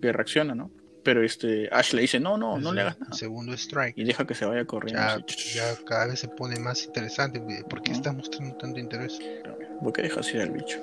que 0.00 0.12
reacciona, 0.12 0.54
¿no? 0.54 0.70
Pero 1.06 1.22
este, 1.22 1.68
Ash 1.70 1.92
le 1.94 2.00
dice, 2.02 2.18
no, 2.18 2.36
no, 2.36 2.58
no 2.58 2.72
le 2.72 2.80
hagas 2.80 2.98
nada. 2.98 3.12
Segundo 3.14 3.52
strike. 3.52 3.96
Y 3.96 4.02
deja 4.02 4.26
que 4.26 4.34
se 4.34 4.44
vaya 4.44 4.64
corriendo. 4.64 5.00
Ya, 5.00 5.24
ya 5.54 5.76
cada 5.84 6.08
vez 6.08 6.18
se 6.18 6.26
pone 6.26 6.58
más 6.58 6.84
interesante. 6.84 7.40
¿Por 7.70 7.80
qué 7.80 7.92
Ujú. 7.92 7.98
está 8.00 8.12
mostrando 8.12 8.56
tanto 8.56 8.80
interés? 8.80 9.16
¿Por 9.80 9.92
qué 9.92 10.02
dejas 10.02 10.34
ir 10.34 10.40
al 10.40 10.50
bicho? 10.50 10.80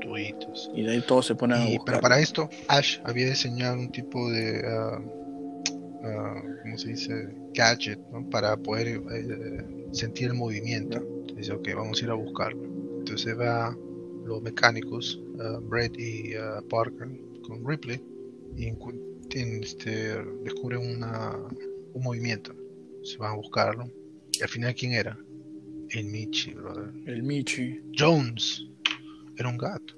Tuitos. 0.00 0.70
Y 0.72 0.84
de 0.84 0.92
ahí 0.92 1.00
todo 1.00 1.22
se 1.22 1.34
pone 1.34 1.54
a 1.56 1.58
Y- 1.58 1.70
buscar. 1.78 1.84
pero 1.86 2.00
para 2.00 2.20
esto, 2.20 2.48
Ash 2.68 2.98
había 3.02 3.26
diseñado 3.26 3.80
un 3.80 3.90
tipo 3.90 4.30
de, 4.30 4.62
ah, 4.64 5.02
ah, 6.04 6.42
¿cómo 6.62 6.78
se 6.78 6.90
dice? 6.90 7.34
Gadget, 7.52 7.98
¿no? 8.12 8.30
Para 8.30 8.56
poder 8.56 8.86
eh, 9.10 9.86
sentir 9.90 10.28
el 10.28 10.34
movimiento. 10.34 11.04
Dice, 11.34 11.50
ok, 11.50 11.68
vamos 11.74 12.00
a 12.00 12.04
ir 12.04 12.10
a 12.12 12.14
buscarlo. 12.14 12.62
Entonces 13.00 13.36
va 13.36 13.76
los 14.24 14.40
mecánicos, 14.40 15.20
ah, 15.40 15.58
Brett 15.62 15.98
y 15.98 16.36
ah, 16.36 16.62
Parker, 16.70 17.08
con 17.42 17.66
Ripley, 17.68 18.00
y 18.56 18.72
tienen, 19.28 19.62
este, 19.62 20.16
descubren 20.44 20.80
una, 20.96 21.36
un 21.94 22.02
movimiento. 22.02 22.54
Se 23.02 23.16
van 23.18 23.32
a 23.32 23.36
buscarlo. 23.36 23.90
Y 24.32 24.42
al 24.42 24.48
final, 24.48 24.74
¿quién 24.74 24.92
era? 24.92 25.18
El 25.90 26.04
Michi, 26.04 26.52
brother. 26.54 26.90
El 27.06 27.22
Michi. 27.22 27.80
Jones 27.96 28.64
era 29.36 29.48
un 29.48 29.58
gato. 29.58 29.94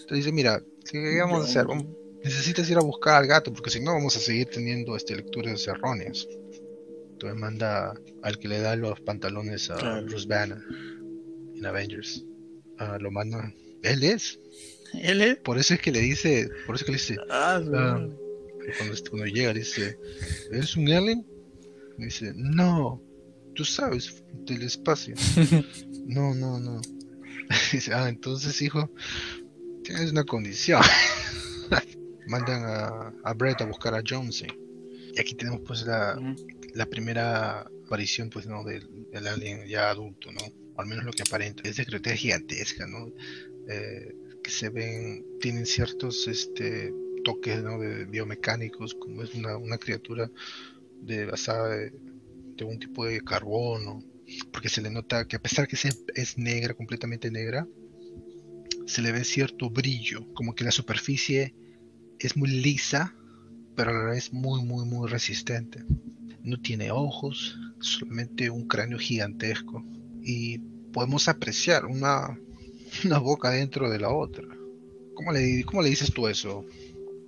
Entonces 0.00 0.18
dice, 0.24 0.32
mira, 0.32 0.62
¿qué 0.90 1.18
vamos 1.20 1.40
a 1.40 1.44
hacer? 1.44 1.66
Vamos- 1.66 1.86
necesitas 2.22 2.68
ir 2.70 2.76
a 2.76 2.80
buscar 2.82 3.14
al 3.22 3.26
gato, 3.26 3.52
porque 3.52 3.70
si 3.70 3.80
no 3.80 3.92
vamos 3.94 4.16
a 4.16 4.20
seguir 4.20 4.48
teniendo 4.48 4.96
este, 4.96 5.16
lecturas 5.16 5.66
erróneas. 5.66 6.26
Entonces 7.12 7.38
manda 7.38 7.94
al 8.22 8.38
que 8.38 8.48
le 8.48 8.60
da 8.60 8.76
los 8.76 9.00
pantalones 9.00 9.70
a 9.70 9.76
Claro. 9.76 10.06
Bruce 10.06 10.26
Banner 10.28 10.58
en 11.56 11.66
Avengers. 11.66 12.24
Ah, 12.78 12.98
lo 13.00 13.10
manda. 13.10 13.52
Él 13.82 14.04
es. 14.04 14.38
¿Él 14.94 15.20
es? 15.22 15.36
Por 15.38 15.58
eso 15.58 15.74
es 15.74 15.80
que 15.80 15.92
le 15.92 16.00
dice, 16.00 16.48
por 16.66 16.74
eso 16.76 16.84
que 16.84 16.92
le 16.92 16.98
dice, 16.98 17.16
Ah, 17.30 17.60
Ah. 17.74 18.08
cuando, 18.78 18.94
cuando 19.10 19.26
llega, 19.26 19.52
le 19.52 19.60
dice, 19.60 19.98
¿eres 20.50 20.76
un 20.76 20.90
alien? 20.90 21.26
Le 21.98 22.04
dice, 22.06 22.32
no, 22.36 23.02
tú 23.54 23.64
sabes 23.64 24.22
del 24.46 24.62
espacio. 24.62 25.14
No, 26.06 26.34
no, 26.34 26.58
no. 26.58 26.80
Dice, 27.72 27.92
ah, 27.92 28.08
entonces, 28.08 28.62
hijo, 28.62 28.90
tienes 29.84 30.10
una 30.10 30.24
condición. 30.24 30.80
Mandan 32.26 32.62
a, 32.64 33.12
a 33.24 33.34
Brett 33.34 33.60
a 33.60 33.66
buscar 33.66 33.94
a 33.94 34.02
Jonesy. 34.06 34.46
Y 35.14 35.20
aquí 35.20 35.34
tenemos 35.34 35.60
pues 35.66 35.82
la, 35.84 36.18
primera 36.90 37.60
aparición 37.86 38.30
pues 38.30 38.46
no 38.46 38.64
del, 38.64 38.88
del 39.12 39.26
alien 39.26 39.66
ya 39.66 39.90
adulto, 39.90 40.32
¿no? 40.32 40.40
Al 40.78 40.86
menos 40.86 41.04
lo 41.04 41.12
que 41.12 41.22
aparenta. 41.22 41.62
Es 41.68 41.76
de 41.76 41.84
criatura 41.84 42.16
gigantesca, 42.16 42.86
¿no? 42.86 43.12
Eh, 43.68 44.14
que 44.42 44.50
se 44.50 44.68
ven, 44.70 45.24
tienen 45.40 45.66
ciertos 45.66 46.26
este, 46.28 46.92
toques 47.24 47.62
de 47.62 48.04
biomecánicos, 48.06 48.94
como 48.94 49.22
es 49.22 49.34
una, 49.34 49.56
una 49.56 49.78
criatura 49.78 50.30
de, 51.02 51.26
basada 51.26 51.68
de, 51.68 51.92
de 52.56 52.64
un 52.64 52.78
tipo 52.78 53.04
de 53.04 53.20
carbono, 53.20 54.02
porque 54.52 54.68
se 54.68 54.82
le 54.82 54.90
nota 54.90 55.26
que 55.26 55.36
a 55.36 55.42
pesar 55.42 55.66
que 55.68 55.76
se- 55.76 55.90
es 56.14 56.38
negra, 56.38 56.74
completamente 56.74 57.30
negra, 57.30 57.66
se 58.86 59.02
le 59.02 59.12
ve 59.12 59.24
cierto 59.24 59.70
brillo, 59.70 60.26
como 60.34 60.54
que 60.54 60.64
la 60.64 60.70
superficie 60.70 61.54
es 62.18 62.36
muy 62.36 62.48
lisa, 62.50 63.14
pero 63.76 63.90
a 63.90 64.04
la 64.04 64.10
vez 64.10 64.32
muy, 64.32 64.64
muy, 64.64 64.84
muy 64.86 65.08
resistente. 65.08 65.84
No 66.42 66.58
tiene 66.60 66.90
ojos, 66.90 67.56
solamente 67.80 68.50
un 68.50 68.66
cráneo 68.66 68.98
gigantesco. 68.98 69.84
Y 70.22 70.58
podemos 70.92 71.28
apreciar 71.28 71.86
una, 71.86 72.38
una 73.04 73.18
boca 73.18 73.50
dentro 73.50 73.90
de 73.90 73.98
la 73.98 74.10
otra. 74.10 74.46
¿Cómo 75.14 75.32
le, 75.32 75.64
cómo 75.64 75.82
le 75.82 75.88
dices 75.90 76.12
tú 76.12 76.28
eso? 76.28 76.64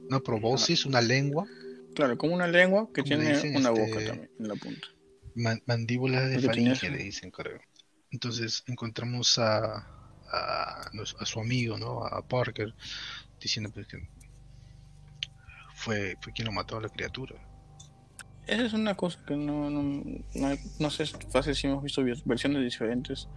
¿Una 0.08 0.20
proboscis? 0.20 0.86
¿Una 0.86 1.00
lengua? 1.00 1.46
Claro, 1.94 2.16
como 2.16 2.34
una 2.34 2.46
lengua 2.46 2.88
que 2.94 3.02
tiene 3.02 3.38
una 3.54 3.70
este, 3.70 3.80
boca 3.80 4.00
también 4.06 4.30
en 4.38 4.48
la 4.48 4.54
punta. 4.54 4.88
Man- 5.34 5.62
mandíbula 5.66 6.22
de 6.26 6.38
faringe, 6.38 6.90
le 6.90 6.98
dicen, 6.98 7.30
creo. 7.30 7.60
Entonces 8.10 8.62
encontramos 8.66 9.38
a, 9.38 9.86
a, 10.32 10.90
su 11.24 11.40
amigo, 11.40 11.78
¿no? 11.78 12.04
A 12.04 12.22
Parker, 12.26 12.74
diciendo 13.40 13.70
pues, 13.72 13.86
que 13.86 13.98
fue, 15.74 16.16
fue 16.20 16.32
quien 16.32 16.46
lo 16.46 16.52
mató 16.52 16.76
a 16.76 16.80
la 16.82 16.88
criatura. 16.88 17.34
Esa 18.46 18.64
es 18.64 18.72
una 18.72 18.94
cosa 18.96 19.18
que 19.26 19.36
no, 19.36 19.70
no, 19.70 19.82
no, 20.34 20.58
no 20.78 20.90
sé, 20.90 21.06
fácil 21.30 21.54
si 21.54 21.66
hemos 21.68 21.82
visto 21.82 22.02
vi- 22.02 22.20
versiones 22.24 22.62
diferentes. 22.62 23.28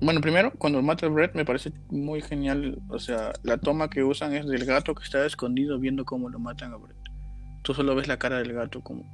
Bueno, 0.00 0.20
primero, 0.22 0.52
cuando 0.56 0.80
mata 0.82 1.06
a 1.06 1.08
Brett 1.10 1.34
me 1.34 1.44
parece 1.44 1.72
muy 1.90 2.22
genial. 2.22 2.78
O 2.88 2.98
sea, 2.98 3.32
la 3.42 3.58
toma 3.58 3.90
que 3.90 4.02
usan 4.02 4.34
es 4.34 4.46
del 4.46 4.64
gato 4.64 4.94
que 4.94 5.04
está 5.04 5.26
escondido 5.26 5.78
viendo 5.78 6.04
cómo 6.04 6.28
lo 6.30 6.38
matan 6.38 6.72
a 6.72 6.76
Brett. 6.76 6.96
Tú 7.62 7.74
solo 7.74 7.94
ves 7.94 8.08
la 8.08 8.18
cara 8.18 8.38
del 8.38 8.52
gato 8.54 8.80
como 8.82 9.04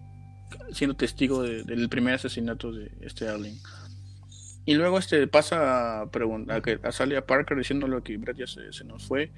siendo 0.73 0.95
testigo 0.97 1.43
de- 1.43 1.65
del 1.65 1.89
primer 1.89 2.15
asesinato 2.15 2.71
de 2.71 2.93
este 3.01 3.29
alien. 3.29 3.57
Y 4.65 4.75
luego 4.75 4.99
este 4.99 5.27
pasa 5.27 6.03
a 6.03 6.03
a 6.03 6.61
que 6.63 6.79
a 6.83 6.93
sale 6.93 7.17
a 7.17 7.27
Parker 7.27 7.57
diciéndole 7.59 8.01
que 8.03 8.17
Brett 8.17 8.37
ya 8.39 8.47
se, 8.47 8.73
se 8.73 8.85
nos 8.85 9.05
fue 9.07 9.33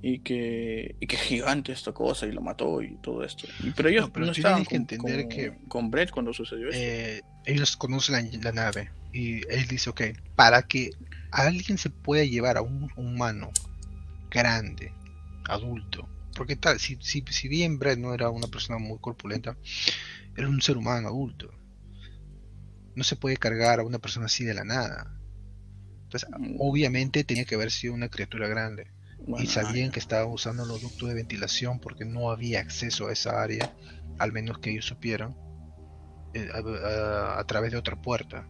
y 0.00 0.20
que, 0.20 0.94
y 1.00 1.06
que 1.06 1.16
gigante 1.16 1.72
esta 1.72 1.92
cosa 1.92 2.26
y 2.26 2.32
lo 2.32 2.40
mató 2.40 2.82
y 2.82 2.96
todo 3.02 3.24
esto. 3.24 3.46
Y- 3.64 3.70
pero 3.70 3.88
ellos 3.88 4.06
No, 4.06 4.12
pero 4.12 4.26
no, 4.26 4.32
estaban 4.32 4.62
que 4.62 4.68
con, 4.70 4.76
entender 4.76 5.20
con- 5.22 5.28
que- 5.28 5.58
con 5.68 5.90
Brett 5.90 6.10
cuando 6.10 6.32
sucedió 6.32 6.68
eso. 6.68 6.78
Eh, 6.80 7.22
ellos 7.46 7.76
conocen 7.76 8.30
la, 8.32 8.38
la 8.42 8.52
nave 8.52 8.90
y 9.12 9.36
él 9.52 9.66
dice, 9.68 9.90
ok, 9.90 10.02
para 10.36 10.62
que 10.62 10.90
alguien 11.32 11.78
se 11.78 11.90
pueda 11.90 12.24
llevar 12.24 12.56
a 12.56 12.62
un 12.62 12.90
humano 12.96 13.50
grande, 14.30 14.92
adulto, 15.48 16.08
porque 16.36 16.54
tal, 16.56 16.78
si, 16.78 16.96
si, 17.00 17.24
si 17.28 17.48
bien 17.48 17.78
Brett 17.78 17.98
no 17.98 18.14
era 18.14 18.30
una 18.30 18.46
persona 18.46 18.78
muy 18.78 18.98
corpulenta, 19.00 19.56
era 20.36 20.48
un 20.48 20.60
ser 20.62 20.76
humano 20.76 21.08
adulto. 21.08 21.50
No 22.94 23.04
se 23.04 23.16
puede 23.16 23.36
cargar 23.36 23.80
a 23.80 23.84
una 23.84 23.98
persona 23.98 24.26
así 24.26 24.44
de 24.44 24.54
la 24.54 24.64
nada. 24.64 25.14
Entonces, 26.04 26.28
Mm. 26.38 26.56
obviamente 26.58 27.24
tenía 27.24 27.44
que 27.44 27.54
haber 27.54 27.70
sido 27.70 27.94
una 27.94 28.08
criatura 28.08 28.48
grande. 28.48 28.88
Bueno, 29.28 29.44
y 29.44 29.46
sabían 29.46 29.90
que 29.90 29.98
estaba 30.00 30.26
usando 30.26 30.64
los 30.64 30.80
ductos 30.80 31.08
de 31.08 31.14
ventilación 31.14 31.78
porque 31.80 32.04
no 32.04 32.30
había 32.30 32.60
acceso 32.60 33.08
a 33.08 33.12
esa 33.12 33.42
área, 33.42 33.70
al 34.18 34.32
menos 34.32 34.58
que 34.58 34.70
ellos 34.70 34.86
supieran, 34.86 35.34
eh, 36.34 36.48
a, 36.52 36.58
a- 36.58 37.38
a 37.40 37.44
través 37.44 37.70
de 37.72 37.78
otra 37.78 37.96
puerta. 37.96 38.46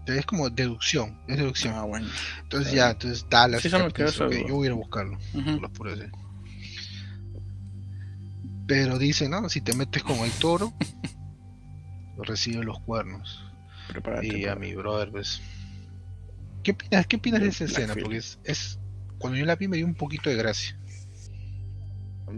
Entonces, 0.00 0.18
es 0.20 0.26
como 0.26 0.48
deducción, 0.50 1.18
es 1.26 1.36
deducción. 1.36 1.74
ah, 1.74 1.82
bueno. 1.82 2.06
entonces 2.44 2.72
ya, 2.72 2.90
entonces 2.90 3.26
Dallas 3.28 3.60
Sí, 3.62 3.68
eso 3.68 3.78
me 3.78 3.84
Captain 3.86 4.06
quedó 4.06 4.06
dice, 4.08 4.24
esa 4.24 4.26
"Ok, 4.26 4.32
duda". 4.40 4.48
yo 4.48 4.54
voy 4.54 4.64
a 4.64 4.68
ir 4.68 4.72
a 4.72 4.76
buscarlo, 4.76 5.18
de-". 5.96 6.10
Pero 8.68 8.98
dice, 8.98 9.28
no, 9.28 9.48
si 9.48 9.60
te 9.60 9.74
metes 9.74 10.02
con 10.04 10.18
el 10.18 10.32
toro, 10.38 10.72
recibe 12.18 12.64
los 12.64 12.78
cuernos. 12.80 13.42
Prepárate. 13.88 14.26
Y 14.38 14.46
a 14.46 14.54
mi 14.54 14.74
brother, 14.74 15.10
pues. 15.10 15.40
¿Qué 16.62 16.72
opinas, 16.72 17.06
qué 17.06 17.16
opinas 17.16 17.40
de 17.40 17.48
esa 17.48 17.64
escena? 17.64 17.94
Porque 17.94 18.16
es, 18.18 18.38
es- 18.44 18.78
Cuando 19.26 19.38
yo 19.40 19.46
la 19.46 19.56
vi 19.56 19.66
me 19.66 19.76
dio 19.76 19.86
un 19.86 19.94
poquito 19.94 20.30
de 20.30 20.36
gracia. 20.36 20.76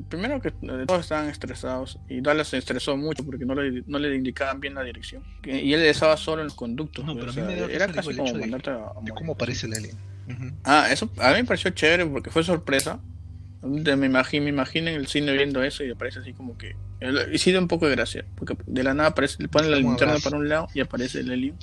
Primero 0.08 0.40
que 0.40 0.48
eh, 0.48 0.84
todos 0.86 1.00
estaban 1.02 1.28
estresados 1.28 1.98
y 2.08 2.20
Dallas 2.20 2.48
se 2.48 2.58
estresó 2.58 2.96
mucho 2.96 3.24
porque 3.24 3.44
no 3.44 3.54
le, 3.54 3.82
no 3.86 3.98
le 3.98 4.14
indicaban 4.14 4.58
bien 4.60 4.74
la 4.74 4.82
dirección. 4.82 5.22
Y 5.44 5.72
él 5.72 5.82
estaba 5.82 6.16
solo 6.16 6.42
en 6.42 6.48
los 6.48 6.54
conductos. 6.54 7.04
No, 7.04 7.14
pues, 7.14 7.36
a 7.36 7.40
mí 7.40 7.46
me 7.46 7.74
era 7.74 7.88
casi 7.88 8.14
como 8.14 8.34
mandarte 8.34 8.70
a, 8.70 8.92
morir, 8.94 9.14
cómo 9.14 9.32
sí. 9.32 9.36
aparece 9.36 9.66
el 9.66 9.74
alien. 9.74 9.96
Ah, 10.64 10.88
eso 10.90 11.10
a 11.18 11.28
mí 11.30 11.36
me 11.36 11.44
pareció 11.44 11.70
chévere 11.70 12.06
porque 12.06 12.30
fue 12.30 12.42
sorpresa. 12.42 13.00
Me 13.62 14.06
imagino, 14.06 14.44
me 14.44 14.50
imagino 14.50 14.88
en 14.88 14.96
el 14.96 15.08
cine 15.08 15.32
viendo 15.32 15.62
eso 15.62 15.84
y 15.84 15.90
aparece 15.90 16.20
así 16.20 16.32
como 16.32 16.56
que. 16.56 16.74
el- 17.00 17.34
Y 17.34 17.38
sí 17.38 17.52
da 17.52 17.58
un 17.58 17.68
poco 17.68 17.86
de 17.86 17.96
gracia. 17.96 18.24
Porque 18.36 18.56
de 18.66 18.82
la 18.82 18.94
nada 18.94 19.10
aparece, 19.10 19.42
le 19.42 19.48
ponen 19.48 19.70
la 19.70 19.78
linterna 19.78 20.16
para 20.22 20.36
un 20.38 20.48
lado 20.48 20.68
y 20.74 20.80
aparece 20.80 21.20
el 21.20 21.30
alien. 21.30 21.56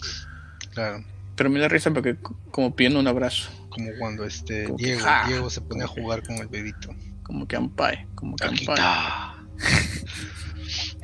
Claro. 0.73 1.03
Pero 1.35 1.49
me 1.49 1.59
da 1.59 1.67
risa 1.67 1.91
porque 1.91 2.15
como 2.51 2.75
pidiendo 2.75 2.99
un 2.99 3.07
abrazo. 3.07 3.49
Como 3.75 3.91
cuando 3.99 4.25
este 4.25 4.65
Como 4.65 4.77
Diego. 4.77 5.05
Diego 5.27 5.49
se 5.49 5.61
pone 5.61 5.83
a 5.83 5.87
que- 5.87 6.01
jugar 6.01 6.23
con 6.23 6.37
el 6.37 6.47
bebito. 6.47 6.89
Como 7.23 7.47
que 7.47 7.55
ampae. 7.55 8.07
Como 8.15 8.35
que 8.35 8.45
Aquí 8.45 8.61
está. 8.61 9.35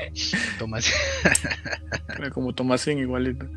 Tomás. 0.59 0.91
Como 2.33 2.53
Tomasín 2.53 2.97
igualito. 2.99 3.47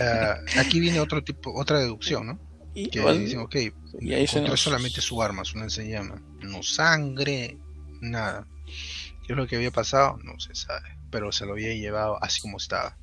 Ah, 0.00 0.36
aquí 0.58 0.80
viene 0.80 1.00
otro 1.00 1.22
tipo, 1.24 1.52
otra 1.54 1.78
deducción, 1.78 2.26
¿no? 2.26 2.38
Y, 2.74 2.88
Que 2.90 2.98
igual- 2.98 3.18
dicen, 3.18 3.40
ok, 3.40 3.56
y 4.00 4.12
ahí 4.12 4.26
se 4.26 4.40
nos- 4.42 4.60
solamente 4.60 5.00
su 5.00 5.22
arma, 5.22 5.44
su 5.44 5.58
llama. 5.58 6.20
No 6.42 6.62
sangre, 6.62 7.56
nada. 8.02 8.46
¿Qué 9.26 9.32
es 9.32 9.36
lo 9.36 9.46
que 9.46 9.56
había 9.56 9.70
pasado? 9.70 10.18
No 10.22 10.38
se 10.38 10.54
sabe. 10.54 10.98
Pero 11.10 11.32
se 11.32 11.46
lo 11.46 11.52
había 11.52 11.74
llevado 11.74 12.22
así 12.22 12.40
como 12.42 12.58
estaba. 12.58 12.96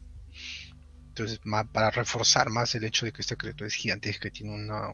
Entonces, 1.13 1.39
para 1.71 1.91
reforzar 1.91 2.49
más 2.49 2.73
el 2.73 2.85
hecho 2.85 3.05
de 3.05 3.11
que 3.13 3.21
esta 3.21 3.35
criatura 3.35 3.67
es 3.67 3.75
gigantesca 3.75 4.31
tiene 4.31 4.55
una, 4.55 4.91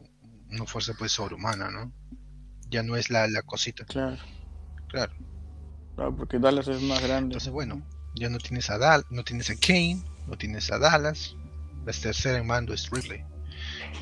una 0.50 0.66
fuerza 0.66 0.92
pues 0.98 1.12
sobrehumana, 1.12 1.70
¿no? 1.70 1.90
Ya 2.68 2.82
no 2.82 2.94
es 2.96 3.08
la, 3.08 3.26
la 3.26 3.40
cosita, 3.40 3.86
Claro, 3.86 4.18
claro. 4.88 5.12
claro, 5.96 6.14
porque 6.14 6.38
Dallas 6.38 6.68
es 6.68 6.82
más 6.82 7.02
grande. 7.02 7.28
Entonces, 7.32 7.50
bueno, 7.50 7.82
ya 8.14 8.28
no 8.28 8.36
tienes 8.36 8.68
a 8.68 8.76
Dal, 8.76 9.02
no 9.08 9.24
tienes 9.24 9.48
a 9.48 9.56
Kane, 9.56 10.02
no 10.26 10.36
tienes 10.36 10.70
a 10.70 10.78
Dallas. 10.78 11.34
La 11.86 11.92
tercera 11.94 12.36
en 12.38 12.46
mando 12.46 12.74
es 12.74 12.90
Ripley. 12.90 13.22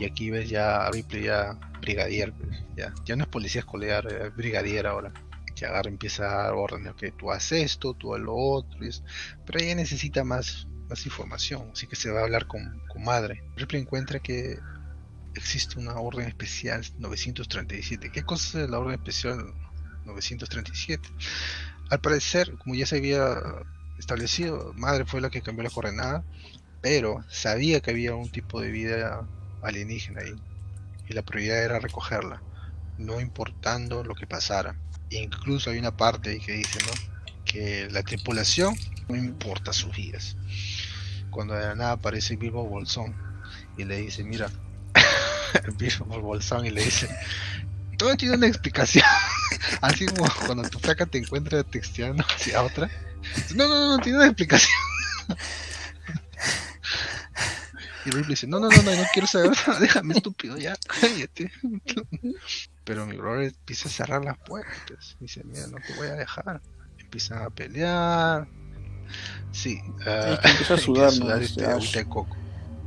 Y 0.01 0.05
aquí 0.05 0.31
ves 0.31 0.51
ya 0.51 0.87
a 0.87 0.91
Ripley 0.91 1.23
ya 1.23 1.57
brigadier, 1.81 2.33
pues, 2.33 2.51
ya, 2.77 2.93
ya 3.05 3.14
no 3.14 3.23
es 3.23 3.29
policía 3.29 3.61
escolar, 3.61 4.07
es 4.12 4.35
brigadier 4.35 4.89
ahora. 4.89 5.12
Que 5.55 5.66
agarra, 5.66 5.89
empieza 5.89 6.25
a 6.25 6.43
dar 6.45 6.55
órdenes, 6.55 6.95
que 6.97 7.12
tú 7.12 7.31
haces 7.31 7.62
esto, 7.62 7.95
tú 7.95 8.12
haz 8.14 8.21
lo 8.21 8.35
otro, 8.35 8.85
y 8.85 8.89
es- 8.89 9.05
pero 9.47 9.61
ella 9.61 9.77
necesita 9.77 10.25
más, 10.25 10.66
más 10.89 11.05
información, 11.07 11.70
así 11.72 11.86
que 11.86 11.97
se 11.97 12.11
va 12.11 12.20
a 12.20 12.24
hablar 12.24 12.47
con, 12.47 12.82
con 12.89 13.03
madre. 13.05 13.43
Ripley 13.57 13.82
encuentra 13.82 14.20
que 14.20 14.59
existe 15.34 15.78
una 15.78 15.95
orden 15.97 16.26
especial 16.26 16.84
937. 16.99 18.11
¿Qué 18.11 18.22
cosa 18.22 18.62
es 18.62 18.70
la 18.70 18.78
orden 18.78 18.95
especial 18.95 19.39
937? 20.05 21.09
Al 21.91 22.01
parecer, 22.01 22.57
como 22.59 22.74
ya 22.74 22.86
se 22.86 22.97
había 22.97 23.36
establecido, 23.99 24.72
madre 24.74 25.05
fue 25.05 25.20
la 25.20 25.30
que 25.30 25.43
cambió 25.43 25.64
la 25.64 25.70
coordenada, 25.70 26.24
pero 26.80 27.24
sabía 27.28 27.80
que 27.80 27.91
había 27.91 28.14
un 28.14 28.30
tipo 28.30 28.61
de 28.61 28.70
vida 28.70 29.26
alienígena 29.62 30.20
ahí 30.20 30.34
y 31.09 31.14
la 31.14 31.22
prioridad 31.22 31.64
era 31.64 31.78
recogerla, 31.78 32.43
no 32.99 33.20
importando 33.20 34.05
lo 34.05 34.14
que 34.14 34.26
pasara. 34.26 34.76
Incluso 35.11 35.70
hay 35.70 35.78
una 35.78 35.97
parte 35.97 36.30
ahí 36.30 36.41
que 36.41 36.53
dice. 36.53 36.78
Que 37.45 37.89
la 37.91 38.03
tripulación 38.03 38.76
no 39.09 39.16
importa 39.16 39.72
sus 39.72 39.97
vidas. 39.97 40.36
Cuando 41.31 41.55
de 41.55 41.66
la 41.66 41.74
nada 41.74 41.93
aparece 41.93 42.37
Bilbo 42.37 42.64
Bolsón 42.64 43.14
y 43.76 43.85
le 43.85 43.99
dice, 43.99 44.24
mira, 44.24 44.51
Bilbo 45.79 46.20
Bolsón 46.20 46.66
y 46.66 46.70
le 46.70 46.85
dice, 46.85 47.09
todo 47.97 48.16
tiene 48.16 48.37
una 48.37 48.47
explicación. 48.47 49.05
Así 49.81 50.07
como 50.07 50.29
cuando 50.47 50.68
tu 50.68 50.79
flaca 50.79 51.07
te 51.07 51.18
encuentra 51.18 51.62
texteando 51.64 52.24
hacia 52.24 52.62
otra. 52.62 52.91
No, 53.55 53.68
no, 53.68 53.89
no, 53.89 53.99
tiene 53.99 54.18
una 54.18 54.26
explicación. 54.26 54.72
Y 58.05 58.11
Ripley 58.11 58.31
dice, 58.31 58.47
no, 58.47 58.59
no, 58.59 58.70
no, 58.70 58.83
no, 58.83 58.95
no 58.95 59.03
quiero 59.12 59.26
saber 59.26 59.51
déjame 59.81 60.14
estúpido, 60.14 60.57
ya, 60.57 60.76
cállate. 60.87 61.53
Pero 62.85 63.05
mi 63.05 63.18
brother 63.18 63.49
empieza 63.49 63.89
a 63.89 63.93
cerrar 63.93 64.24
las 64.24 64.39
puertas. 64.39 65.16
Dice, 65.20 65.43
mira, 65.45 65.66
no 65.66 65.76
te 65.87 65.93
voy 65.95 66.07
a 66.07 66.14
dejar. 66.14 66.62
Empiezan 66.97 67.43
a 67.43 67.51
pelear. 67.51 68.49
Sí, 69.51 69.83
ah, 70.07 70.35
Es 70.35 70.41
que 70.41 70.51
empieza 70.51 70.75
a 70.75 70.79
sudar, 70.79 71.13
Este 71.43 71.65
Ash. 71.67 71.73
agüita 71.75 71.99
de 72.01 72.07
coco. 72.07 72.37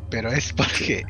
Pero 0.09 0.31
es 0.31 0.53
porque 0.53 1.05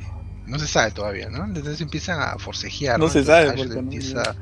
no 0.45 0.59
se 0.59 0.67
sabe 0.67 0.91
todavía, 0.91 1.29
¿no? 1.29 1.45
Entonces 1.45 1.81
empiezan 1.81 2.21
a 2.21 2.37
forcejear. 2.39 3.01
No 3.01 3.09
se 3.09 3.23
Entonces 3.23 3.25
sabe 3.25 3.51
porque 3.53 3.79
no- 3.79 3.79
empieza 3.79 4.37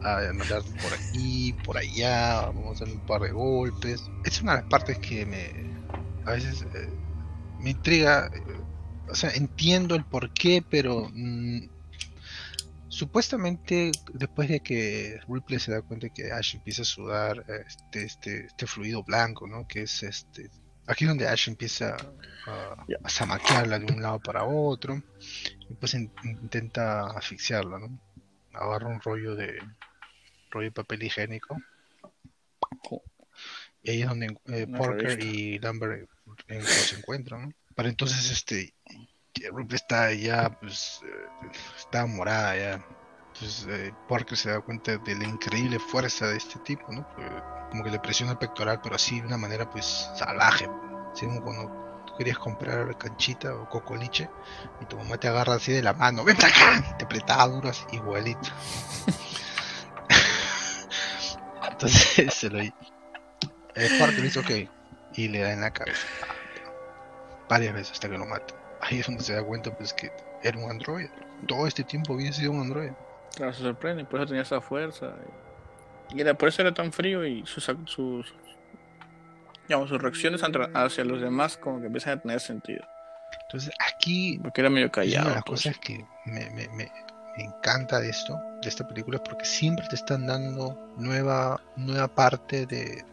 a 0.00 0.20
mandar 0.34 0.62
por 0.80 0.94
aquí, 0.94 1.54
por 1.64 1.78
allá, 1.78 2.42
vamos 2.46 2.80
a 2.80 2.84
dar 2.86 2.94
un 2.94 3.02
par 3.02 3.22
de 3.22 3.32
golpes. 3.32 4.12
Es 4.22 4.42
una 4.42 4.52
de 4.52 4.58
las 4.60 4.66
partes 4.68 4.98
que 5.00 5.26
me 5.26 5.52
a 6.24 6.32
veces 6.32 6.62
eh, 6.62 6.98
me 7.58 7.70
intriga. 7.70 8.28
eh, 8.32 8.64
o 9.08 9.14
sea, 9.16 9.30
entiendo 9.30 9.94
el 9.96 10.04
porqué, 10.06 10.62
pero 10.68 11.08
mm, 11.12 11.60
supuestamente 12.88 13.92
después 14.14 14.48
de 14.48 14.60
que 14.60 15.20
Ripley 15.28 15.60
se 15.60 15.72
da 15.72 15.82
cuenta 15.82 16.08
que 16.08 16.32
Ash 16.32 16.54
empieza 16.56 16.82
a 16.82 16.84
sudar 16.86 17.44
este, 17.66 18.02
este, 18.04 18.46
este 18.46 18.66
fluido 18.66 19.02
blanco, 19.02 19.46
¿no? 19.46 19.66
Que 19.66 19.82
es 19.82 20.02
este. 20.02 20.50
Aquí 20.86 21.04
es 21.04 21.08
donde 21.08 21.28
Ash 21.28 21.48
empieza 21.48 21.96
a, 22.46 22.86
a 23.04 23.08
zamaquearla 23.10 23.78
de 23.78 23.92
un 23.92 24.00
lado 24.00 24.20
para 24.20 24.44
otro. 24.44 25.02
Y 25.68 25.74
pues 25.74 25.94
in- 25.94 26.10
intenta 26.24 27.06
asfixiarla, 27.10 27.78
¿no? 27.78 28.00
Agarra 28.54 28.88
un 28.88 29.00
rollo 29.00 29.34
de 29.34 29.58
rollo 30.50 30.68
de 30.68 30.72
papel 30.72 31.02
higiénico. 31.02 31.58
Y 33.82 33.90
ahí 33.90 34.02
es 34.02 34.08
donde 34.08 34.36
eh, 34.46 34.66
Parker 34.66 35.22
y 35.22 35.58
Lambert 35.58 36.08
se 36.64 36.96
encuentran, 36.96 37.42
¿no? 37.42 37.52
Para 37.74 37.88
entonces 37.88 38.30
este 38.30 38.74
Ripley 39.52 39.76
está 39.76 40.12
ya 40.12 40.50
pues 40.60 41.00
eh, 41.04 41.50
está 41.76 42.06
morada 42.06 42.56
ya. 42.56 42.84
Entonces 43.34 43.66
eh, 43.68 43.94
Parker 44.08 44.36
se 44.36 44.50
da 44.50 44.60
cuenta 44.60 44.98
de 44.98 45.14
la 45.14 45.24
increíble 45.24 45.78
fuerza 45.78 46.26
de 46.26 46.36
este 46.36 46.58
tipo, 46.60 46.92
¿no? 46.92 47.06
Como 47.70 47.84
que 47.84 47.90
le 47.90 48.00
presiona 48.00 48.32
el 48.32 48.38
pectoral, 48.38 48.80
pero 48.82 48.96
así 48.96 49.20
de 49.20 49.26
una 49.26 49.36
manera 49.36 49.68
pues 49.70 50.08
salvaje. 50.16 50.68
Así 51.12 51.26
como 51.26 51.42
cuando 51.42 52.04
tú 52.06 52.16
querías 52.16 52.38
comprar 52.38 52.96
canchita 52.98 53.54
o 53.54 53.68
cocoliche 53.68 54.28
y 54.80 54.86
tu 54.86 54.96
mamá 54.96 55.18
te 55.18 55.28
agarra 55.28 55.54
así 55.54 55.72
de 55.72 55.82
la 55.82 55.92
mano, 55.92 56.24
ven 56.24 56.36
acá, 56.36 56.82
y 56.90 56.98
te 56.98 57.04
apretaba 57.04 57.46
duro 57.46 57.68
así, 57.68 57.84
igualito. 57.92 58.40
Entonces 61.70 62.34
se 62.34 62.50
lo 62.50 62.60
eh, 62.60 62.72
Parker 64.00 64.22
dice 64.22 64.40
ok 64.40 64.50
y 65.14 65.28
le 65.28 65.40
da 65.40 65.52
en 65.52 65.60
la 65.60 65.70
cabeza 65.70 66.06
varias 67.48 67.74
veces 67.74 67.92
hasta 67.92 68.08
que 68.08 68.18
lo 68.18 68.26
mata. 68.26 68.57
Ahí 68.80 69.00
es 69.00 69.06
donde 69.06 69.22
se 69.24 69.34
da 69.34 69.42
cuenta 69.42 69.70
pues 69.76 69.92
que 69.92 70.10
era 70.42 70.58
un 70.58 70.70
androide. 70.70 71.10
Todo 71.46 71.66
este 71.66 71.84
tiempo 71.84 72.14
había 72.14 72.32
sido 72.32 72.52
un 72.52 72.60
androide. 72.62 72.94
Claro, 73.34 73.52
se 73.52 73.62
sorprende, 73.62 74.04
por 74.04 74.20
eso 74.20 74.28
tenía 74.28 74.42
esa 74.42 74.60
fuerza. 74.60 75.14
Y 76.10 76.20
era, 76.20 76.34
por 76.34 76.48
eso 76.48 76.62
era 76.62 76.72
tan 76.72 76.92
frío 76.92 77.24
y 77.26 77.44
sus, 77.46 77.64
sus, 77.84 78.34
digamos, 79.68 79.88
sus 79.88 80.00
reacciones 80.00 80.42
hacia 80.74 81.04
los 81.04 81.20
demás 81.20 81.56
como 81.56 81.80
que 81.80 81.86
empiezan 81.86 82.18
a 82.18 82.22
tener 82.22 82.40
sentido. 82.40 82.84
Entonces 83.42 83.70
aquí 83.78 84.38
Porque 84.42 84.60
era 84.60 84.70
medio 84.70 84.86
es 84.86 84.90
una 84.90 84.94
callado. 84.94 85.28
de 85.28 85.34
las 85.34 85.44
pues. 85.44 85.62
cosas 85.62 85.78
que 85.78 86.04
me, 86.26 86.48
me- 86.50 86.68
me- 86.68 86.92
me 87.36 87.44
encanta 87.44 88.00
de 88.00 88.08
esto, 88.10 88.36
de 88.62 88.68
esta 88.68 88.86
película, 88.88 89.22
porque 89.22 89.44
siempre 89.44 89.86
te 89.88 89.94
están 89.94 90.26
dando 90.26 90.76
nueva, 90.96 91.60
nueva 91.76 92.08
parte 92.08 92.66
de, 92.66 93.04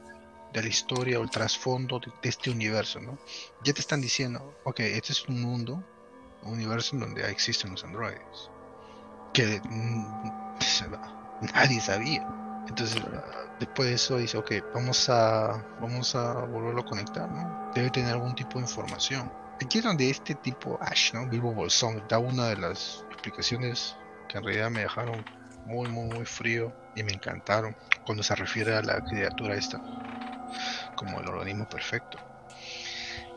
de 0.55 0.63
la 0.63 0.69
historia 0.69 1.19
o 1.19 1.23
el 1.23 1.29
trasfondo 1.29 1.99
de, 1.99 2.11
de 2.21 2.29
este 2.29 2.49
universo, 2.49 2.99
¿no? 3.01 3.17
Ya 3.63 3.73
te 3.73 3.81
están 3.81 4.01
diciendo, 4.01 4.57
ok, 4.63 4.79
este 4.79 5.11
es 5.11 5.27
un 5.27 5.41
mundo, 5.41 5.83
un 6.43 6.53
universo 6.53 6.95
en 6.95 7.01
donde 7.01 7.29
existen 7.29 7.71
los 7.71 7.83
androides, 7.83 8.49
que 9.33 9.61
mm, 9.63 10.31
nadie 11.53 11.81
sabía. 11.81 12.25
Entonces, 12.67 13.01
ah, 13.13 13.55
después 13.59 13.89
de 13.89 13.95
eso 13.95 14.17
dice, 14.17 14.37
ok, 14.37 14.51
vamos 14.73 15.09
a, 15.09 15.65
vamos 15.81 16.15
a 16.15 16.33
volverlo 16.45 16.81
a 16.81 16.85
conectar, 16.85 17.29
¿no? 17.29 17.71
Debe 17.73 17.89
tener 17.89 18.13
algún 18.13 18.33
tipo 18.33 18.57
de 18.57 18.65
información. 18.65 19.31
Aquí 19.61 19.79
es 19.79 19.83
donde 19.83 20.09
este 20.09 20.35
tipo, 20.35 20.77
Ash, 20.81 21.13
¿no? 21.13 21.27
Bilbo 21.27 21.53
Bolsón, 21.53 22.03
da 22.09 22.17
una 22.17 22.47
de 22.47 22.57
las 22.57 23.05
explicaciones 23.11 23.95
que 24.29 24.37
en 24.37 24.43
realidad 24.43 24.69
me 24.71 24.81
dejaron 24.81 25.23
muy, 25.65 25.89
muy, 25.89 26.07
muy 26.07 26.25
frío 26.25 26.73
y 26.95 27.03
me 27.03 27.13
encantaron 27.13 27.75
cuando 28.05 28.23
se 28.23 28.35
refiere 28.35 28.75
a 28.75 28.81
la 28.81 29.01
criatura 29.03 29.55
esta 29.55 29.81
como 30.95 31.19
el 31.21 31.27
organismo 31.27 31.67
perfecto. 31.67 32.19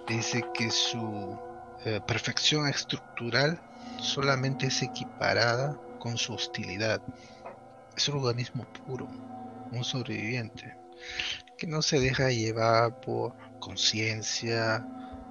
Dice 0.07 0.43
que 0.55 0.71
su 0.71 1.41
eh, 1.85 2.01
perfección 2.07 2.67
estructural 2.69 3.63
solamente 3.99 4.67
es 4.67 4.83
equiparada 4.83 5.79
con 5.99 6.17
su 6.17 6.35
hostilidad. 6.35 7.03
Es 7.97 8.09
un 8.09 8.17
organismo 8.19 8.67
puro, 8.85 9.09
un 9.71 9.85
sobreviviente. 9.85 10.75
que 11.57 11.67
no 11.69 11.83
se 11.83 12.01
deja 12.01 12.31
llevar 12.31 12.95
por 12.95 13.35
conciencia 13.59 14.89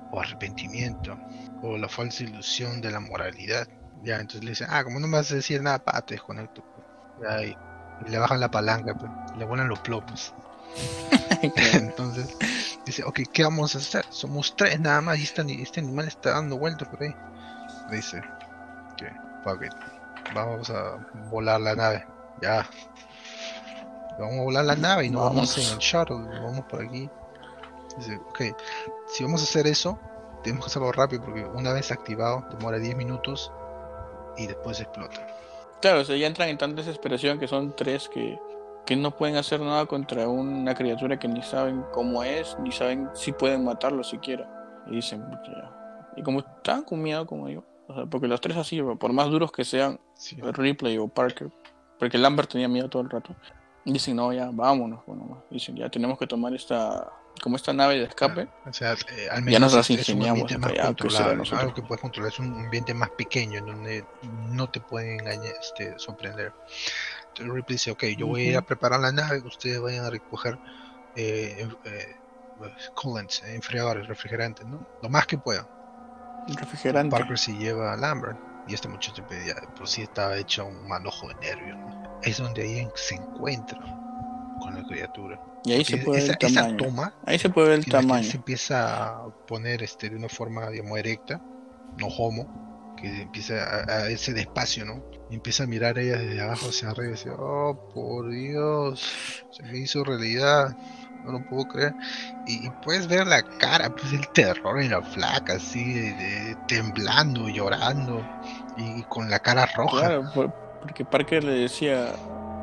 o 0.10 0.22
arrepentimiento 0.22 1.20
o 1.62 1.78
la 1.78 1.90
falsa 1.90 2.24
ilusión 2.24 2.82
de 2.82 2.92
la 2.92 3.00
moralidad. 3.02 3.68
Ya, 3.94 4.16
entonces 4.20 4.44
le 4.46 4.52
dicen, 4.52 4.68
ah, 4.72 4.84
como 4.84 5.00
no 5.00 5.08
me 5.08 5.18
vas 5.18 5.32
a 5.32 5.36
decir 5.36 5.62
nada, 5.64 5.80
pa, 5.80 6.02
te 6.04 6.16
desconecto. 6.16 6.64
pues". 6.74 6.88
Y 8.00 8.10
le 8.10 8.18
bajan 8.20 8.40
la 8.40 8.50
palanca, 8.50 8.94
pues, 8.96 9.12
le 9.34 9.46
vuelan 9.46 9.68
los 9.70 9.80
plomos. 9.82 10.34
entonces 11.74 12.38
dice, 12.86 13.04
ok, 13.04 13.20
¿qué 13.32 13.44
vamos 13.44 13.76
a 13.76 13.80
hacer? 13.80 14.06
Somos 14.10 14.56
tres 14.56 14.80
nada 14.80 15.02
más 15.02 15.20
y 15.20 15.24
este, 15.24 15.42
este 15.62 15.80
animal 15.80 16.08
está 16.08 16.32
dando 16.32 16.58
vueltas 16.58 16.88
por 16.88 17.04
ahí. 17.04 17.14
Dice, 17.92 18.22
que, 18.98 19.12
fuck 19.44 19.64
it, 19.64 19.74
vamos 20.34 20.70
a 20.70 20.98
volar 21.30 21.62
la 21.62 21.76
nave. 21.76 22.06
Ya. 22.42 22.68
Vamos 24.20 24.40
a 24.40 24.44
volar 24.44 24.66
la 24.66 24.76
nave 24.76 25.06
y 25.06 25.10
no 25.10 25.20
vamos, 25.20 25.56
Vamos. 25.56 25.58
en 25.58 25.74
el 25.74 25.80
shuttle, 25.80 26.42
vamos 26.42 26.66
por 26.70 26.82
aquí. 26.82 27.10
Dice, 27.98 28.16
ok, 28.30 28.42
si 29.08 29.24
vamos 29.24 29.42
a 29.42 29.44
hacer 29.44 29.68
eso, 29.68 30.00
tenemos 30.44 30.66
que 30.66 30.70
hacerlo 30.72 30.92
rápido 30.92 31.24
porque 31.24 31.44
una 31.46 31.74
vez 31.74 31.92
activado 31.92 32.46
demora 32.52 32.80
10 32.80 32.96
minutos 32.96 33.52
y 34.38 34.48
después 34.48 34.80
explota. 34.80 35.28
Claro, 35.82 36.02
o 36.02 36.06
sea, 36.06 36.16
ya 36.18 36.28
entran 36.28 36.50
en 36.50 36.58
tanta 36.58 36.82
desesperación 36.82 37.40
que 37.40 37.48
son 37.48 37.76
tres 37.76 38.10
que, 38.10 38.40
que 38.88 38.96
no 38.96 39.12
pueden 39.16 39.36
hacer 39.36 39.60
nada 39.60 39.86
contra 39.86 40.28
una 40.28 40.74
criatura 40.74 41.20
que 41.20 41.28
ni 41.28 41.44
saben 41.44 41.84
cómo 41.94 42.24
es, 42.24 42.58
ni 42.60 42.72
saben 42.72 43.10
si 43.14 43.32
pueden 43.34 43.64
matarlo 43.66 44.04
siquiera. 44.04 44.50
Y 44.88 44.96
dicen, 44.96 45.22
"Pucha, 45.30 45.52
ya". 45.52 46.10
Y 46.16 46.24
como 46.24 46.40
están 46.40 46.84
con 46.84 47.02
miedo, 47.04 47.28
como 47.28 47.48
digo, 47.48 47.64
o 47.88 47.94
sea, 47.94 48.06
porque 48.06 48.28
los 48.28 48.42
tres 48.42 48.58
así, 48.58 48.82
por 48.82 49.14
más 49.14 49.28
duros 49.30 49.52
que 49.52 49.64
sean, 49.66 50.00
Sí. 50.16 50.36
Ripley 50.42 50.98
o 50.98 51.08
Parker, 51.08 51.52
porque 52.00 52.18
Lambert 52.18 52.50
tenía 52.50 52.68
miedo 52.68 52.90
todo 52.90 53.04
el 53.04 53.10
rato, 53.10 53.36
dicen, 53.86 54.16
no, 54.16 54.34
ya, 54.34 54.50
vámonos, 54.52 55.06
bueno, 55.06 55.44
dicen, 55.52 55.76
ya 55.76 55.90
tenemos 55.90 56.18
que 56.18 56.26
tomar 56.26 56.54
esta, 56.56 57.12
como 57.44 57.56
esta 57.56 57.72
nave 57.74 58.00
de 58.00 58.06
escape. 58.06 58.48
O 58.66 58.74
sea, 58.74 58.94
eh, 58.94 59.28
al 59.30 59.40
Ya 59.40 59.42
menos 59.46 59.62
nos 59.62 59.74
las 59.76 59.90
es, 59.92 60.00
es 60.00 60.10
un 60.10 60.16
ingeniamos 60.16 60.42
ambiente 60.52 60.58
más 60.58 60.74
ya, 60.74 60.84
nosotros. 60.84 61.54
algo 61.54 61.74
que 61.74 61.82
puedes 61.84 62.02
controlar, 62.02 62.32
es 62.32 62.40
un 62.40 62.54
ambiente 62.66 62.94
más 62.94 63.10
pequeño 63.12 63.60
en 63.60 63.66
donde 63.68 64.06
no 64.50 64.70
te 64.70 64.80
pueden 64.82 65.20
engañar, 65.20 65.54
este, 65.60 65.98
sorprender. 66.00 66.52
Entonces 67.38 67.54
Ripley 67.54 67.76
dice, 67.76 67.92
ok, 67.92 68.04
yo 68.18 68.28
voy 68.28 68.42
a 68.42 68.50
ir 68.50 68.58
a 68.58 68.64
preparar 68.64 69.00
la 69.00 69.12
nave, 69.12 69.42
ustedes 69.46 69.80
vayan 69.80 70.06
a 70.06 70.10
recoger 70.10 70.58
eh, 71.16 71.68
eh, 71.86 72.16
coolants, 72.96 73.44
eh, 73.44 73.54
enfriadores, 73.56 74.08
refrigerantes, 74.08 74.66
¿no? 74.66 74.88
Lo 75.04 75.10
más 75.10 75.28
que 75.28 75.38
puedan. 75.38 75.68
Refrigerante. 76.48 77.16
Parker 77.16 77.38
se 77.38 77.56
lleva 77.56 77.94
a 77.94 77.98
Lambert 77.98 78.40
y 78.68 78.74
este 78.74 78.88
muchacho 78.88 79.24
pues, 79.28 79.46
ya 79.46 79.54
de 79.54 79.68
por 79.78 79.88
sí 79.88 80.02
estaba 80.02 80.36
hecho 80.38 80.66
un 80.66 80.88
manojo 80.88 81.28
de 81.28 81.36
nervios. 81.36 81.78
¿no? 81.78 82.20
Es 82.24 82.38
donde 82.38 82.64
ahí 82.64 82.88
se 82.96 83.16
encuentra 83.16 83.80
con 84.60 84.74
la 84.74 84.84
criatura. 84.84 85.40
Y 85.64 85.74
ahí 85.74 85.86
se 85.86 85.98
puede 85.98 86.22
ver 86.22 86.32
esa, 86.32 86.38
el 86.40 86.52
esa 86.52 86.62
tamaño. 86.62 86.78
toma 86.78 87.14
Ahí 87.26 87.38
se 87.38 87.50
puede 87.50 87.70
ver 87.70 87.80
el 87.80 87.86
tamaño. 87.86 88.24
se 88.24 88.38
empieza 88.38 89.10
a 89.10 89.28
poner 89.46 89.84
este, 89.84 90.10
de 90.10 90.16
una 90.16 90.30
forma 90.30 90.70
digamos 90.70 90.98
erecta, 90.98 91.40
no 91.98 92.08
homo, 92.08 92.96
que 93.00 93.22
empieza 93.22 93.64
a, 93.64 94.06
a 94.06 94.12
irse 94.12 94.34
despacio, 94.34 94.86
¿no? 94.86 95.04
Y 95.30 95.36
empieza 95.36 95.64
a 95.64 95.68
mirar 95.68 95.98
ella 96.00 96.18
desde 96.18 96.42
abajo 96.42 96.68
hacia 96.70 96.90
arriba 96.90 97.10
y 97.10 97.12
dice, 97.12 97.30
oh 97.38 97.78
por 97.94 98.30
Dios, 98.30 99.44
se 99.52 99.64
me 99.64 99.78
hizo 99.78 100.04
realidad, 100.06 100.76
no 101.26 101.34
lo 101.34 101.46
puedo 101.50 101.66
creer. 101.68 101.94
Y, 102.46 102.66
y 102.66 102.70
puedes 102.84 103.08
ver 103.08 103.28
la 103.28 103.42
cara, 103.58 103.90
pues 103.90 104.14
el 104.14 104.26
terror 104.30 104.80
en 104.82 104.92
la 104.92 105.02
flaca, 105.02 105.54
así, 105.56 105.84
de- 105.94 106.14
de- 106.14 106.56
temblando, 106.70 107.50
llorando, 107.50 108.26
y 108.78 109.04
con 109.04 109.30
la 109.30 109.40
cara 109.40 109.66
roja. 109.76 110.00
Claro, 110.00 110.32
por- 110.34 110.54
porque 110.80 111.04
Parker 111.04 111.44
le 111.44 111.52
decía, 111.54 112.14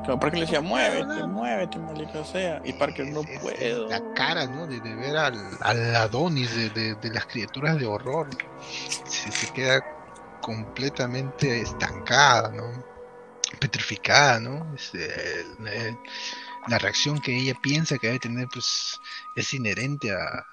claro, 0.03 0.19
Parker 0.19 0.39
le 0.39 0.47
decía, 0.47 0.63
muévete, 0.63 1.27
muévete, 1.27 1.79
maldita 1.79 2.25
sea. 2.25 2.63
Y 2.65 2.73
Parker 2.73 3.09
no 3.09 3.21
es 3.21 3.41
puedo. 3.41 3.89
La 3.91 4.01
cara, 4.15 4.47
¿no? 4.47 4.67
De, 4.67 4.81
de 4.81 4.95
ver 4.95 5.19
al, 5.19 5.35
al 5.61 5.95
Adonis 5.97 6.57
de, 6.57 6.71
de- 6.71 6.95
de 6.95 7.11
las 7.11 7.27
criaturas 7.27 7.77
de 7.79 7.85
horror. 7.85 8.31
Se, 9.07 9.31
se 9.31 9.53
queda 9.53 9.85
completamente 10.45 11.63
estancada, 11.63 12.51
¿no? 12.51 12.85
Petrificada, 13.61 14.39
¿no? 14.41 14.75
Es, 14.75 14.95
eh, 14.95 15.47
eh, 15.67 15.97
la 16.69 16.79
reacción 16.79 17.19
que 17.19 17.35
ella 17.35 17.55
piensa 17.63 17.97
que 17.97 18.09
debe 18.09 18.19
tener, 18.19 18.49
pues, 18.53 19.01
es 19.37 19.55
inherente 19.55 20.13
a, 20.13 20.45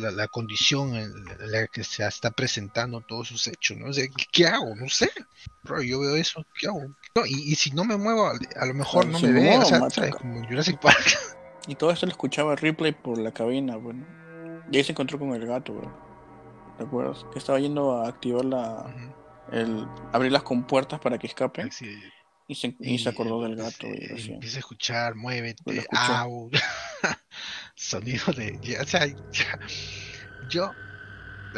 la, 0.00 0.10
la 0.10 0.28
condición 0.28 0.96
en 0.96 1.12
la 1.40 1.66
que 1.66 1.84
se 1.84 2.06
está 2.06 2.30
presentando 2.30 3.02
todos 3.02 3.28
sus 3.28 3.46
hechos, 3.48 3.76
¿no? 3.76 3.90
O 3.90 3.92
sea, 3.92 4.06
¿qué, 4.32 4.46
hago? 4.46 4.74
No 4.76 4.88
sé. 4.88 5.10
Bro, 5.62 5.82
yo 5.82 6.00
veo 6.00 6.16
eso, 6.16 6.44
¿qué 6.58 6.68
hago? 6.68 6.86
No, 7.14 7.26
y, 7.26 7.52
y 7.52 7.54
si 7.54 7.70
no 7.72 7.84
me 7.84 7.98
muevo, 7.98 8.28
a, 8.28 8.66
lo 8.66 8.74
mejor 8.74 9.06
no 9.06 9.20
me 9.20 9.30
ve, 9.30 9.40
muevo, 9.42 9.62
o 9.62 9.66
sea, 9.66 9.78
me 9.78 9.90
¿sabes? 9.90 9.98
ataca. 9.98 10.18
Como 10.22 10.46
Jurassic 10.48 10.80
Park. 10.80 11.18
Y 11.68 11.74
todo 11.74 11.90
esto 11.90 12.06
lo 12.06 12.12
escuchaba 12.12 12.56
Ripley 12.56 12.92
por 12.92 13.18
la 13.18 13.30
cabina, 13.30 13.76
bueno. 13.76 14.04
Y 14.70 14.78
ahí 14.78 14.84
se 14.84 14.92
encontró 14.92 15.18
con 15.18 15.34
el 15.34 15.46
gato, 15.46 15.74
bro. 15.74 16.01
¿Te 16.82 16.88
acuerdas? 16.88 17.24
Que 17.32 17.38
estaba 17.38 17.60
yendo 17.60 17.92
a 18.02 18.08
activar 18.08 18.44
la. 18.44 18.92
El 19.52 19.86
abrir 20.12 20.32
las 20.32 20.42
compuertas 20.42 20.98
para 20.98 21.16
que 21.18 21.26
escape. 21.28 21.70
Sí, 21.70 21.96
Y 22.48 22.54
se, 22.56 22.74
y 22.80 22.98
se 22.98 23.08
acordó 23.08 23.40
del 23.42 23.54
gato, 23.54 23.72
se- 23.86 23.88
y 24.04 24.06
recién. 24.08 24.34
Empieza 24.34 24.56
a 24.56 24.60
escuchar, 24.60 25.14
muévete, 25.14 25.86
au. 25.92 26.50
Sonido 27.76 28.32
de. 28.36 28.58
ya, 28.62 28.82
o 28.82 28.86
sea, 28.86 29.06
ya, 29.06 29.58
yo. 30.48 30.72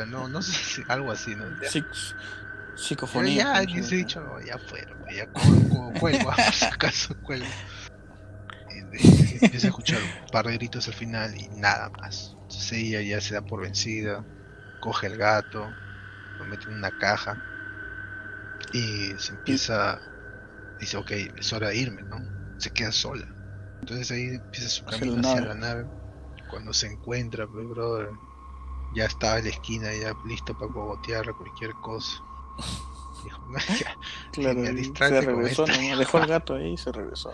No, 0.09 0.29
no 0.29 0.43
sé 0.43 0.53
si 0.53 0.83
algo 0.89 1.11
así, 1.13 1.35
¿no? 1.37 1.45
Ya. 1.63 1.69
Pero 1.73 1.87
psicofonía. 2.77 3.65
ya, 3.65 3.83
se 3.83 3.95
ha 3.95 3.99
dicho, 3.99 4.21
no, 4.21 4.41
ya 4.45 4.59
fueron, 4.59 4.99
ya 5.15 5.27
cuelgo, 6.01 6.33
si 6.53 6.65
acaso 6.67 7.15
cuelgo. 7.23 7.47
Y 8.71 9.45
Empieza 9.45 9.67
a 9.67 9.71
escuchar 9.71 10.01
un 10.03 10.31
par 10.31 10.47
de 10.47 10.55
gritos 10.55 10.87
al 10.89 10.95
final 10.95 11.35
y 11.37 11.49
nada 11.49 11.91
más. 11.91 12.31
Entonces 12.43 12.73
ella 12.73 13.01
ya 13.03 13.21
se 13.21 13.35
da 13.35 13.43
por 13.43 13.63
vencida, 13.63 14.25
coge 14.85 15.07
el 15.07 15.17
gato, 15.17 15.73
lo 16.39 16.45
mete 16.45 16.67
en 16.71 16.77
una 16.77 16.91
caja 16.91 17.35
y 18.75 19.15
se 19.19 19.33
empieza, 19.33 19.99
dice, 20.79 20.99
ok, 20.99 21.11
es 21.39 21.53
hora 21.55 21.69
de 21.69 21.77
irme, 21.79 22.03
¿no? 22.03 22.19
Se 22.59 22.71
queda 22.71 22.93
sola. 22.93 23.25
Entonces 23.81 24.11
ahí 24.11 24.27
empieza 24.35 24.69
su 24.69 24.85
camino 24.85 25.21
hacia 25.21 25.41
nave. 25.41 25.47
la 25.47 25.55
nave. 25.55 25.87
Cuando 26.51 26.75
se 26.75 26.93
encuentra, 26.93 27.47
pues, 27.47 27.67
brother, 27.67 28.11
ya 28.95 29.07
estaba 29.07 29.39
en 29.39 29.45
la 29.45 29.51
esquina, 29.51 29.89
ya 29.95 30.13
listo 30.27 30.53
para 30.59 30.71
cogotearla, 30.71 31.33
cualquier 31.33 31.73
cosa. 31.83 32.23
Dijo, 33.25 33.39
"No, 33.49 33.59
ya, 33.81 33.97
Claro, 34.33 34.61
se 34.65 35.21
regresó. 35.23 35.67
¿no? 35.67 35.99
dejó 35.99 36.19
el 36.19 36.27
gato 36.27 36.57
ahí 36.57 36.75
y 36.75 36.77
se 36.77 36.93
regresó. 36.93 37.33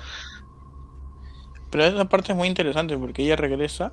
Pero 1.71 1.85
esa 1.85 2.05
parte 2.09 2.31
es 2.31 2.39
muy 2.39 2.47
interesante 2.47 2.97
porque 2.97 3.23
ella 3.23 3.35
regresa 3.35 3.93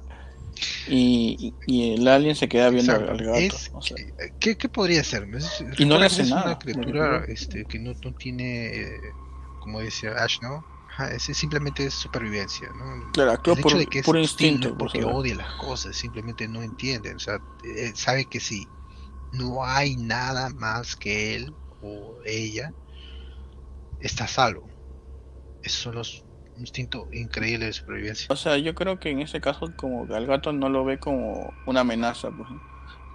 y, 0.88 1.56
y- 1.66 1.94
el 1.94 2.08
alien 2.08 2.36
se 2.36 2.48
queda 2.48 2.70
viendo 2.70 2.94
al, 2.96 3.02
Exacto. 3.04 3.12
al 3.12 3.24
gato. 3.26 3.56
Es- 3.58 3.70
o 3.74 3.82
sea, 3.82 3.98
¿Qué, 4.40 4.58
qué 4.58 4.70
podría 4.70 5.04
ser? 5.04 5.28
Es- 5.36 5.62
Y 5.78 5.86
no 5.86 5.98
le 5.98 6.06
hace 6.06 6.24
es 6.24 6.30
nada, 6.30 6.46
una 6.46 6.56
criatura 6.60 7.24
que 7.26 7.34
este, 7.34 7.66
que 7.66 7.80
no, 7.80 7.94
no 8.04 8.14
tiene, 8.14 8.68
eh, 8.68 9.14
como 9.60 9.80
decía 9.82 10.12
Ash, 10.24 10.38
¿no? 10.42 10.66
Ajá, 10.88 11.12
es, 11.12 11.24
simplemente 11.24 11.86
es 11.86 11.94
supervivencia, 11.96 12.72
¿no? 12.74 12.86
claro, 13.12 13.32
actúa 13.32 13.56
El 13.56 13.62
por 13.62 13.72
hecho 13.72 13.78
de 13.78 13.88
que 13.88 14.00
es 14.00 14.08
no 14.14 14.20
instinto. 14.20 14.70
por 14.78 14.90
porque 14.90 15.02
saber. 15.02 15.08
odia 15.16 15.36
las 15.36 15.54
cosas, 15.54 15.96
simplemente 15.96 16.48
no 16.48 16.64
entiende, 16.64 17.14
o 17.16 17.20
sea, 17.20 17.40
eh, 17.64 17.94
sabe 17.96 18.28
que 18.28 18.40
si 18.40 18.72
no 19.32 19.66
hay 19.66 19.98
nada 19.98 20.50
más 20.56 20.96
que 20.96 21.36
él 21.36 21.58
o 21.80 22.20
ella, 22.26 22.74
está 24.00 24.28
salvo. 24.28 24.70
Es 25.62 25.74
solo 25.74 26.02
s- 26.02 26.24
un 26.58 26.62
instinto 26.62 27.08
increíble 27.14 27.68
de 27.68 27.74
supervivencia. 27.74 28.28
O 28.30 28.36
sea, 28.36 28.58
yo 28.58 28.74
creo 28.76 29.00
que 29.00 29.12
en 29.12 29.22
ese 29.22 29.40
caso 29.40 29.72
como 29.76 30.08
que 30.08 30.16
al 30.16 30.26
gato 30.26 30.52
no 30.52 30.70
lo 30.70 30.84
ve 30.84 30.98
como 30.98 31.54
una 31.66 31.82
amenaza, 31.82 32.32
pues, 32.32 32.50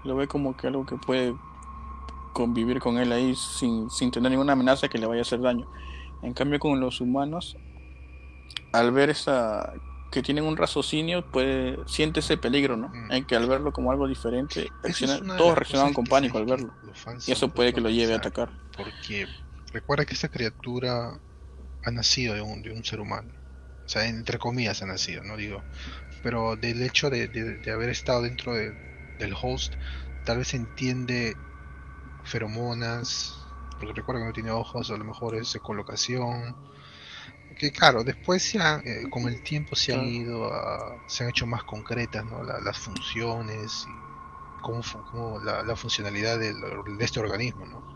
lo 0.05 0.17
ve 0.17 0.29
como 0.29 0.57
que 0.57 0.69
algo 0.69 0.87
que 0.87 0.97
puede 0.97 1.35
convivir 2.33 2.79
con 2.79 2.99
él 2.99 3.13
ahí 3.13 3.35
sin, 3.35 3.91
sin 3.91 4.11
tener 4.11 4.31
ninguna 4.31 4.55
amenaza 4.55 4.89
que 4.89 4.99
le 4.99 5.07
vaya 5.07 5.21
a 5.21 5.23
hacer 5.23 5.41
daño. 5.41 5.69
En 6.23 6.33
cambio 6.35 6.59
con 6.61 6.79
los 6.81 7.01
humanos, 7.01 7.57
al 8.73 8.93
ver 8.93 9.11
esa 9.11 9.73
que 10.13 10.23
tienen 10.23 10.45
un 10.45 10.57
raciocinio, 10.57 11.25
puede 11.31 11.79
siente 11.87 12.21
ese 12.21 12.37
peligro, 12.37 12.77
¿no? 12.77 12.89
Mm. 12.89 13.13
En 13.13 13.25
que 13.25 13.35
al 13.35 13.49
verlo 13.49 13.73
como 13.73 13.91
algo 13.91 14.07
diferente, 14.07 14.69
todos 15.39 15.57
reaccionaban 15.57 15.95
con 15.95 16.05
pánico 16.05 16.39
al 16.39 16.45
verlo. 16.45 16.73
Y 17.27 17.33
eso 17.33 17.49
puede 17.49 17.73
que 17.73 17.81
lo 17.81 17.89
lleve 17.89 18.13
a 18.13 18.17
atacar. 18.19 18.51
Porque 18.77 19.27
recuerda 19.73 20.05
que 20.05 20.15
esta 20.15 20.29
criatura 20.29 21.19
ha 21.83 21.91
nacido 21.91 22.35
de 22.35 22.43
un, 22.43 22.63
de 22.63 22.73
un 22.73 22.85
ser 22.85 23.01
humano. 23.01 23.35
O 23.87 23.89
sea, 23.89 24.07
entre 24.09 24.39
comillas 24.39 24.83
ha 24.83 24.87
nacido, 24.87 25.23
no 25.25 25.37
digo. 25.37 25.67
Pero 26.23 26.57
del 26.57 26.83
hecho 26.83 27.11
de, 27.11 27.29
de- 27.29 27.59
de 27.59 27.71
haber 27.73 27.91
estado 27.91 28.23
dentro 28.23 28.55
de- 28.55 28.77
del 29.19 29.35
host, 29.41 29.75
tal 30.25 30.39
vez 30.39 30.55
entiende 30.55 31.41
feromonas, 32.25 33.55
porque 33.79 33.95
recuerda 33.95 34.23
que 34.23 34.27
no 34.29 34.33
tiene 34.35 34.51
ojos, 34.53 34.91
a 34.91 34.97
lo 34.99 35.05
mejor 35.05 35.37
es 35.37 35.55
ecolocación. 35.57 36.59
Que 37.57 37.71
claro, 37.71 38.03
después 38.05 38.43
se 38.43 38.59
han, 38.59 38.81
eh, 38.87 39.05
con 39.11 39.29
el 39.29 39.43
tiempo 39.43 39.77
se 39.77 39.93
han 39.95 40.05
ido 40.05 40.53
a, 40.53 41.03
se 41.07 41.25
han 41.25 41.31
hecho 41.31 41.47
más 41.47 41.65
concretas, 41.65 42.25
¿no? 42.25 42.43
La- 42.43 42.61
las 42.61 42.79
funciones 42.79 43.87
y 43.87 44.19
cómo, 44.61 44.83
cómo 45.11 45.39
la, 45.41 45.63
la 45.63 45.77
funcionalidad 45.77 46.39
de 46.39 46.55
este 47.01 47.21
organismo, 47.21 47.67
¿no? 47.67 47.87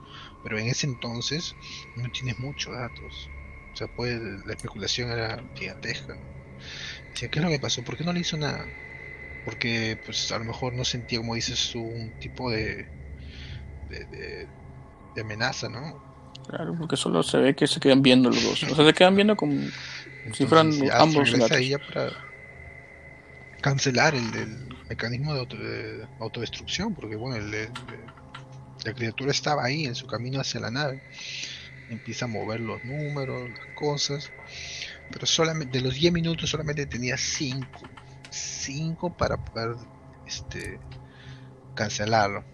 Pero 0.43 0.59
en 0.59 0.66
ese 0.68 0.87
entonces 0.87 1.57
no 1.95 2.11
tienes 2.11 2.39
muchos 2.39 2.74
datos. 2.74 3.32
O 3.76 3.78
sea, 3.78 3.88
pues 3.88 4.18
la 4.46 4.54
especulación 4.54 5.10
era 5.10 5.38
gigantesca. 5.54 6.16
¿qué 7.12 7.26
es 7.30 7.44
lo 7.44 7.50
que 7.50 7.58
pasó? 7.58 7.84
¿Por 7.84 7.98
qué 7.98 8.04
no 8.04 8.14
le 8.14 8.20
hizo 8.20 8.38
nada? 8.38 8.64
Porque, 9.44 9.98
pues, 10.02 10.32
a 10.32 10.38
lo 10.38 10.46
mejor 10.46 10.72
no 10.72 10.82
sentía, 10.82 11.18
como 11.18 11.34
dices 11.34 11.74
un 11.74 12.10
tipo 12.18 12.50
de, 12.50 12.88
de, 13.90 14.48
de, 15.14 15.20
amenaza, 15.20 15.68
¿no? 15.68 16.02
Claro, 16.48 16.74
porque 16.78 16.96
solo 16.96 17.22
se 17.22 17.36
ve 17.36 17.54
que 17.54 17.66
se 17.66 17.78
quedan 17.78 18.00
viendo 18.00 18.30
los 18.30 18.42
dos. 18.42 18.62
O 18.62 18.74
sea, 18.74 18.86
se 18.86 18.94
quedan 18.94 19.14
viendo 19.14 19.36
como 19.36 19.60
si 20.32 20.46
fueran 20.46 20.72
ambos 20.94 21.34
ella 21.50 21.78
para 21.78 22.12
cancelar 23.60 24.14
el, 24.14 24.74
mecanismo 24.88 25.34
de, 25.34 26.06
autodestrucción, 26.18 26.94
porque, 26.94 27.16
bueno, 27.16 27.36
la 28.86 28.94
criatura 28.94 29.32
estaba 29.32 29.64
ahí 29.64 29.84
en 29.84 29.94
su 29.94 30.06
camino 30.06 30.40
hacia 30.40 30.60
la 30.60 30.70
nave. 30.70 31.02
Empieza 31.89 32.24
a 32.24 32.28
mover 32.28 32.61
los 32.61 32.84
números, 32.84 33.49
las 33.51 33.74
cosas 33.74 34.30
pero 35.11 35.26
solamente 35.26 35.78
de 35.78 35.84
los 35.84 35.95
10 35.95 36.12
minutos 36.12 36.51
solamente 36.51 36.87
tenía 36.87 37.16
5. 37.16 37.66
5 38.30 39.16
para 39.16 39.37
poder 39.37 39.76
este, 40.26 40.80
cancelarlo. 41.74 42.45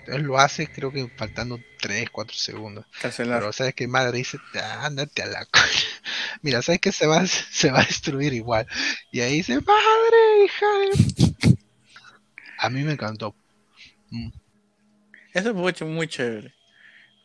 Entonces 0.00 0.22
lo 0.22 0.38
hace 0.38 0.66
creo 0.66 0.92
que 0.92 1.08
faltando 1.16 1.58
3, 1.80 2.10
4 2.10 2.36
segundos. 2.36 2.86
Cancelar. 3.00 3.40
Pero 3.40 3.52
sabes 3.52 3.74
que 3.74 3.88
madre 3.88 4.18
dice, 4.18 4.38
ándate 4.80 5.22
a 5.22 5.26
la 5.26 5.48
Mira, 6.42 6.60
sabes 6.62 6.80
que 6.80 6.92
se 6.92 7.06
va, 7.06 7.26
se 7.26 7.70
va 7.70 7.80
a 7.80 7.84
destruir 7.84 8.34
igual. 8.34 8.66
Y 9.10 9.20
ahí 9.20 9.36
dice, 9.36 9.54
madre, 9.54 10.44
hija 10.44 10.66
A 12.58 12.70
mí 12.70 12.82
me 12.82 12.92
encantó. 12.92 13.34
Mm. 14.10 14.30
Eso 15.32 15.54
fue 15.54 15.86
muy 15.86 16.06
chévere. 16.08 16.54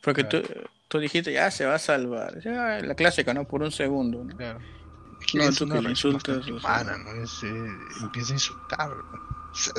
Porque 0.02 0.24
tú, 0.24 0.42
tú 0.88 1.00
dijiste, 1.00 1.32
ya 1.34 1.52
se 1.52 1.66
va 1.66 1.76
a 1.76 1.80
salvar. 1.80 2.40
Ya, 2.42 2.80
la 2.80 2.96
clásica, 2.96 3.34
¿no? 3.34 3.48
Por 3.48 3.62
un 3.62 3.72
segundo. 3.72 4.24
¿no? 4.24 4.38
Claro 4.38 4.60
no, 5.34 5.52
tú 5.52 5.68
que 5.68 5.82
le 5.82 5.90
insultas. 5.90 6.48
¿no? 6.48 7.24
Es, 7.24 7.44
eh, 7.44 7.78
empieza 8.02 8.32
a 8.32 8.36
insultar. 8.36 8.92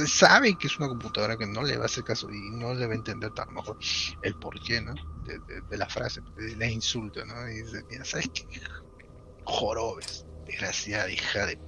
Sabe 0.07 0.57
que 0.57 0.67
es 0.67 0.79
una 0.79 0.89
computadora 0.89 1.37
que 1.37 1.47
no 1.47 1.63
le 1.63 1.77
va 1.77 1.85
a 1.85 1.87
hacer 1.87 2.03
caso 2.03 2.29
y 2.31 2.51
no 2.51 2.75
le 2.75 2.87
va 2.87 2.93
a 2.93 2.97
entender 2.97 3.31
lo 3.37 3.53
mejor 3.53 3.79
el 4.23 4.35
porqué, 4.35 4.81
¿no? 4.81 4.95
De, 5.25 5.77
la 5.77 5.89
frase, 5.89 6.23
le 6.37 6.71
insulta, 6.71 7.25
¿no? 7.25 7.49
Y 7.49 7.63
dice, 7.63 7.85
mira, 7.91 8.05
¿sabes 8.05 8.31
qué? 8.35 8.45
Jorobes, 9.45 10.27
desgraciada 10.47 11.11
hija 11.11 11.47
de. 11.47 11.59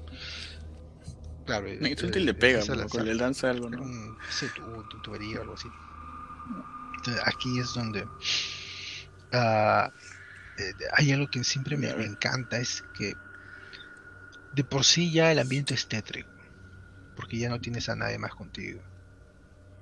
Claro, 1.47 1.69
me 1.81 1.91
insulta 1.91 2.19
y 2.19 2.25
le 2.25 2.35
pega, 2.35 2.63
¿no? 2.65 3.03
le 3.03 3.15
lanza 3.15 3.51
algo, 3.51 3.71
¿no? 3.71 3.81
Un, 3.81 4.17
tu, 4.55 4.89
tu 4.89 5.03
tubería 5.03 5.39
o 5.39 5.43
algo 5.43 5.55
así. 5.55 5.69
Entonces, 6.97 7.23
aquí 7.25 7.61
es 7.61 7.75
donde. 7.75 8.07
Uh, 9.33 9.89
hay 10.93 11.13
algo 11.13 11.29
que 11.29 11.45
siempre 11.45 11.77
me, 11.77 11.89
encanta, 11.91 12.59
es 12.59 12.83
que 12.93 13.15
de 14.53 14.65
por 14.65 14.85
sí 14.85 15.13
ya 15.13 15.33
el 15.33 15.39
ambiente 15.39 15.75
es 15.75 15.87
tétrico, 15.87 16.31
porque 17.15 17.39
ya 17.39 17.49
no 17.49 17.61
tienes 17.61 17.89
a 17.89 17.97
nadie 17.97 18.19
más 18.19 18.35
contigo, 18.35 18.83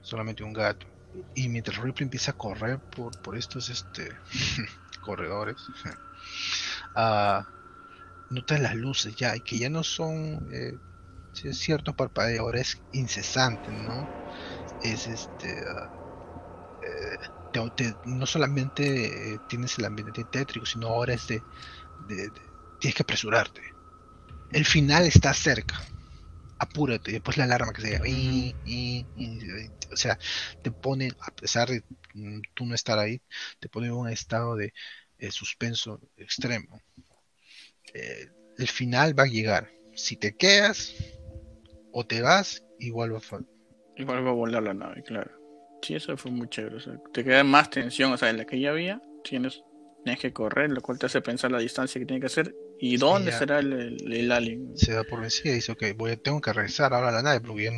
solamente 0.00 0.44
un 0.44 0.52
gato. 0.52 0.86
Y 1.34 1.48
mientras 1.48 1.78
Ripley 1.78 2.04
empieza 2.04 2.32
a 2.32 2.36
correr 2.36 2.80
por, 2.90 3.16
por 3.20 3.36
estos 3.36 3.68
este, 3.70 4.18
corredores, 5.00 5.66
uh, 6.94 7.42
notas 8.30 8.60
las 8.60 8.74
luces 8.76 9.16
ya, 9.16 9.36
y 9.36 9.40
que 9.40 9.58
ya 9.58 9.70
no 9.70 9.82
son 9.82 10.48
eh, 10.52 10.78
cierto 11.32 11.94
parpadeo, 11.94 12.42
ahora 12.42 12.60
es 12.60 12.82
incesante, 12.92 13.72
¿no? 13.72 14.10
Es 14.80 15.06
este. 15.06 15.62
Ah, 15.68 15.90
eh, 16.82 17.18
no 18.04 18.26
solamente 18.26 19.34
eh, 19.34 19.40
tienes 19.46 19.78
el 19.78 19.84
ambiente 19.86 20.24
tétrico, 20.24 20.66
sino 20.66 20.88
ahora 20.88 21.14
es 21.14 21.26
de 21.28 21.44
tienes 22.78 22.94
que 22.94 23.02
apresurarte 23.02 23.78
el 24.50 24.64
final 24.64 25.06
está 25.06 25.34
cerca. 25.34 25.80
Apúrate, 26.58 27.12
después 27.12 27.36
la 27.36 27.44
alarma 27.44 27.72
que 27.72 27.82
se 27.82 28.00
y, 28.04 29.06
o 29.92 29.96
sea, 29.96 30.18
te 30.62 30.72
pone, 30.72 31.10
a 31.20 31.30
pesar 31.30 31.68
de 31.68 31.84
mm, 32.14 32.40
tú 32.54 32.66
no 32.66 32.74
estar 32.74 32.98
ahí, 32.98 33.22
te 33.60 33.68
pone 33.68 33.86
en 33.86 33.92
un 33.92 34.08
estado 34.08 34.56
de 34.56 34.72
eh, 35.18 35.30
suspenso 35.30 36.00
extremo. 36.16 36.80
Eh, 37.94 38.28
el 38.58 38.68
final 38.68 39.16
va 39.16 39.24
a 39.24 39.28
llegar. 39.28 39.70
Si 39.94 40.16
te 40.16 40.36
quedas 40.36 40.94
o 41.92 42.04
te 42.04 42.22
vas, 42.22 42.64
igual 42.80 43.14
va 43.14 43.18
a 43.18 43.40
Igual 43.96 44.26
va 44.26 44.30
a 44.30 44.34
volar 44.34 44.62
la 44.62 44.74
nave, 44.74 45.02
claro. 45.04 45.37
Sí, 45.82 45.94
eso 45.94 46.16
fue 46.16 46.30
muy 46.30 46.48
chévere. 46.48 46.76
O 46.76 46.80
sea, 46.80 46.94
te 47.12 47.24
queda 47.24 47.44
más 47.44 47.70
tensión, 47.70 48.12
o 48.12 48.16
sea, 48.16 48.30
en 48.30 48.38
la 48.38 48.44
que 48.44 48.60
ya 48.60 48.70
había, 48.70 49.00
tienes, 49.22 49.62
tienes 50.04 50.20
que 50.20 50.32
correr, 50.32 50.70
lo 50.70 50.80
cual 50.80 50.98
te 50.98 51.06
hace 51.06 51.20
pensar 51.20 51.50
la 51.50 51.58
distancia 51.58 51.98
que 51.98 52.06
tiene 52.06 52.20
que 52.20 52.26
hacer 52.26 52.54
¿Y 52.80 52.96
dónde 52.96 53.32
será 53.32 53.58
el, 53.58 54.32
alien? 54.32 54.72
Se 54.76 54.92
da 54.92 55.02
por 55.02 55.20
vencida 55.20 55.52
y 55.52 55.56
dice, 55.56 55.72
ok, 55.72 55.84
voy, 55.96 56.16
tengo 56.16 56.40
que 56.40 56.52
regresar 56.52 56.94
ahora 56.94 57.08
a 57.08 57.12
la 57.12 57.22
nave 57.22 57.40
porque 57.40 57.64
yo 57.64 57.72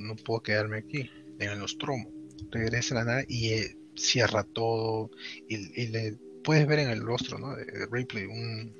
no, 0.00 0.16
puedo 0.16 0.42
quedarme 0.42 0.78
aquí, 0.78 1.08
en 1.38 1.50
el 1.50 1.58
Nostromo. 1.58 2.10
Regresa 2.50 2.94
a 2.94 2.98
la 2.98 3.04
nave 3.04 3.26
y 3.28 3.50
eh, 3.50 3.76
cierra 3.94 4.42
todo 4.42 5.10
y, 5.48 5.86
le 5.88 6.18
puedes 6.42 6.66
ver 6.66 6.80
en 6.80 6.90
el 6.90 7.02
rostro 7.02 7.38
¿no? 7.38 7.54
de, 7.54 7.64
Ripley 7.90 8.24
un, 8.24 8.74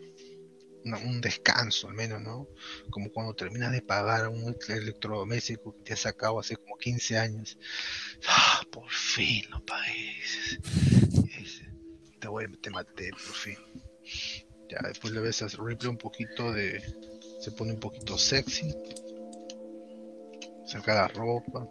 un 0.84 1.20
descanso 1.20 1.88
al 1.88 1.94
menos, 1.94 2.20
¿no? 2.20 2.48
Como 2.90 3.10
cuando 3.12 3.34
terminas 3.34 3.72
de 3.72 3.82
pagar 3.82 4.28
un 4.28 4.56
electrodoméstico 4.68 5.76
que 5.76 5.82
te 5.84 5.92
has 5.92 6.00
sacado 6.00 6.40
hace 6.40 6.56
como 6.56 6.76
15 6.76 7.18
años. 7.18 7.58
Ah, 8.26 8.62
por 8.70 8.90
fin 8.90 9.44
lo 9.50 9.64
pagué. 9.64 10.16
Te, 12.20 12.28
voy, 12.28 12.46
te 12.58 12.70
maté, 12.70 13.10
por 13.10 13.20
fin. 13.20 13.56
Ya 14.68 14.78
después 14.88 15.12
le 15.12 15.20
ves 15.20 15.42
a 15.42 15.48
Ripley 15.48 15.90
un 15.90 15.98
poquito 15.98 16.52
de. 16.52 16.80
Se 17.40 17.50
pone 17.52 17.72
un 17.72 17.80
poquito 17.80 18.16
sexy. 18.16 18.74
Saca 20.66 20.94
la 20.94 21.08
ropa. 21.08 21.68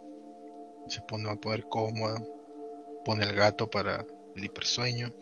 Se 0.88 1.00
pone 1.02 1.30
a 1.30 1.36
poder 1.36 1.64
cómoda. 1.68 2.22
Pone 3.04 3.24
el 3.24 3.34
gato 3.34 3.68
para 3.68 4.06
el 4.36 4.44
hipersueño. 4.44 5.12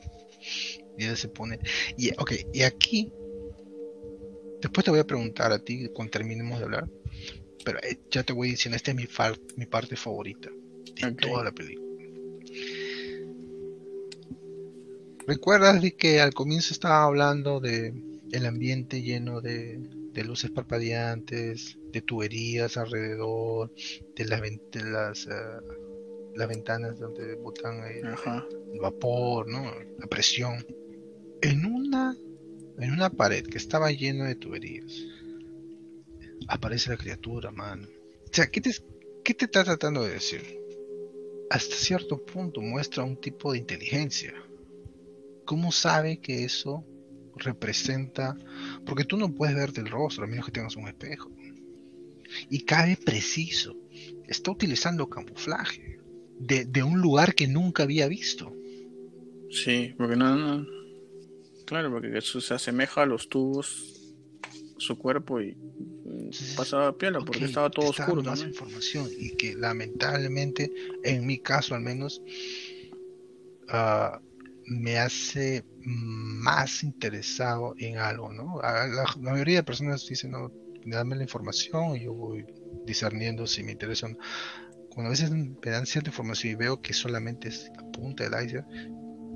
Y 0.99 1.05
él 1.05 1.17
se 1.17 1.29
pone. 1.29 1.59
Y, 1.97 2.11
ok, 2.19 2.33
y 2.53 2.63
aquí. 2.63 3.13
Después 4.61 4.85
te 4.85 4.91
voy 4.91 5.01
a 5.01 5.07
preguntar 5.07 5.53
a 5.53 5.59
ti 5.59 5.89
cuando 5.93 6.11
terminemos 6.11 6.59
de 6.59 6.65
hablar. 6.65 6.89
Pero 7.65 7.79
eh, 7.81 7.99
ya 8.11 8.23
te 8.23 8.33
voy 8.33 8.51
diciendo, 8.51 8.77
esta 8.77 8.91
es 8.91 8.97
mi, 8.97 9.07
mi 9.57 9.67
parte 9.67 9.97
favorita 9.97 10.51
de 10.95 11.13
toda 11.13 11.45
la 11.45 11.53
película. 11.53 11.91
¿Recuerdas 15.27 15.81
de 15.83 15.95
que 15.95 16.21
al 16.21 16.35
comienzo 16.35 16.73
estaba 16.73 17.05
hablando 17.05 17.61
de 17.61 17.95
el 18.33 18.47
ambiente 18.47 19.03
lleno 19.03 19.41
de, 19.41 19.81
luces 20.25 20.51
parpadeantes, 20.51 21.79
de 21.93 22.03
tuberías 22.03 22.77
alrededor, 22.77 23.73
de 24.17 24.25
las, 24.27 24.41
las, 24.75 25.27
eh, 25.27 25.61
las 26.35 26.49
ventanas 26.49 26.99
donde 26.99 27.35
botan 27.37 27.85
el, 27.85 28.81
vapor, 28.81 29.49
¿no? 29.49 29.73
La 29.99 30.07
presión. 30.07 30.65
En 31.43 31.65
una, 31.65 31.80
en 32.81 32.93
una 32.93 33.11
pared 33.11 33.47
que 33.47 33.59
estaba 33.59 33.91
llena 33.91 34.27
de 34.27 34.35
tuberías, 34.35 34.93
aparece 36.49 36.91
la 36.91 36.97
criatura, 36.97 37.51
man. 37.51 37.85
O 37.85 38.33
sea, 38.35 38.51
¿qué 38.51 38.61
te, 38.61 38.73
¿qué 39.25 39.35
te 39.35 39.45
está 39.47 39.65
tratando 39.65 40.03
de 40.05 40.15
decir? 40.15 40.43
Hasta 41.51 41.75
cierto 41.75 42.25
punto 42.25 42.61
muestra 42.61 43.05
un 43.05 43.21
tipo 43.21 43.53
de 43.53 43.59
inteligencia 43.59 44.35
¿Cómo 45.51 45.73
sabe 45.73 46.21
que 46.21 46.45
eso 46.45 46.87
representa? 47.35 48.37
Porque 48.87 49.05
tú 49.05 49.17
no 49.17 49.35
puedes 49.35 49.57
verte 49.57 49.81
el 49.81 49.89
rostro 49.89 50.23
a 50.23 50.29
menos 50.29 50.47
que 50.47 50.53
tengas 50.53 50.77
un 50.77 50.87
espejo. 50.87 51.29
Y 52.49 52.61
cabe 52.61 52.97
preciso. 52.97 53.77
Está 54.29 54.53
utilizando 54.53 55.11
camuflaje 55.11 55.99
de, 56.39 56.83
un 56.85 57.01
lugar 57.01 57.35
que 57.35 57.49
nunca 57.49 57.83
había 57.83 58.07
visto. 58.07 58.57
Sí, 59.51 59.93
porque 59.99 60.15
no, 60.15 60.65
Claro, 61.71 61.89
porque 61.93 62.19
eso 62.19 62.41
se 62.41 62.53
asemeja 62.53 63.03
a 63.03 63.07
los 63.07 63.29
tubos, 63.29 64.13
su 64.77 64.99
cuerpo 64.99 65.41
y 65.41 65.57
pasaba 66.57 66.99
piola 66.99 67.21
porque 67.21 67.45
estaba 67.45 67.71
todo 67.71 67.91
oscuro. 67.91 68.25
Más 68.25 68.41
también. 68.41 68.49
información 68.49 69.09
y 69.17 69.37
que 69.37 69.55
lamentablemente, 69.55 70.73
en 71.05 71.25
mi 71.25 71.39
caso 71.39 71.77
al 71.77 71.83
menos, 71.83 72.23
uh, 73.69 74.19
me 74.67 74.99
hace 74.99 75.65
más 75.85 76.83
interesado 76.83 77.77
en 77.79 77.99
algo, 77.99 78.33
¿no? 78.33 78.61
La, 78.61 79.07
mayoría 79.21 79.59
de 79.59 79.63
personas 79.63 80.05
dicen, 80.09 80.33
no, 80.33 80.51
dame 80.87 81.15
la 81.15 81.23
información 81.23 81.95
y 81.95 82.03
yo 82.07 82.15
voy 82.15 82.47
discerniendo 82.85 83.47
si 83.47 83.63
me 83.63 83.71
interesa 83.71 84.07
o 84.07 84.09
no. 84.09 84.19
Cuando 84.89 85.07
a 85.07 85.11
veces 85.11 85.31
me 85.31 85.71
dan 85.71 85.87
cierta 85.87 86.11
información 86.11 86.53
y 86.53 86.57
veo 86.57 86.83
que 86.83 86.95
solamente 86.95 87.47
es 87.47 87.71
la 87.77 87.89
punta 87.93 88.29
del 88.29 88.45
iceberg, 88.45 88.67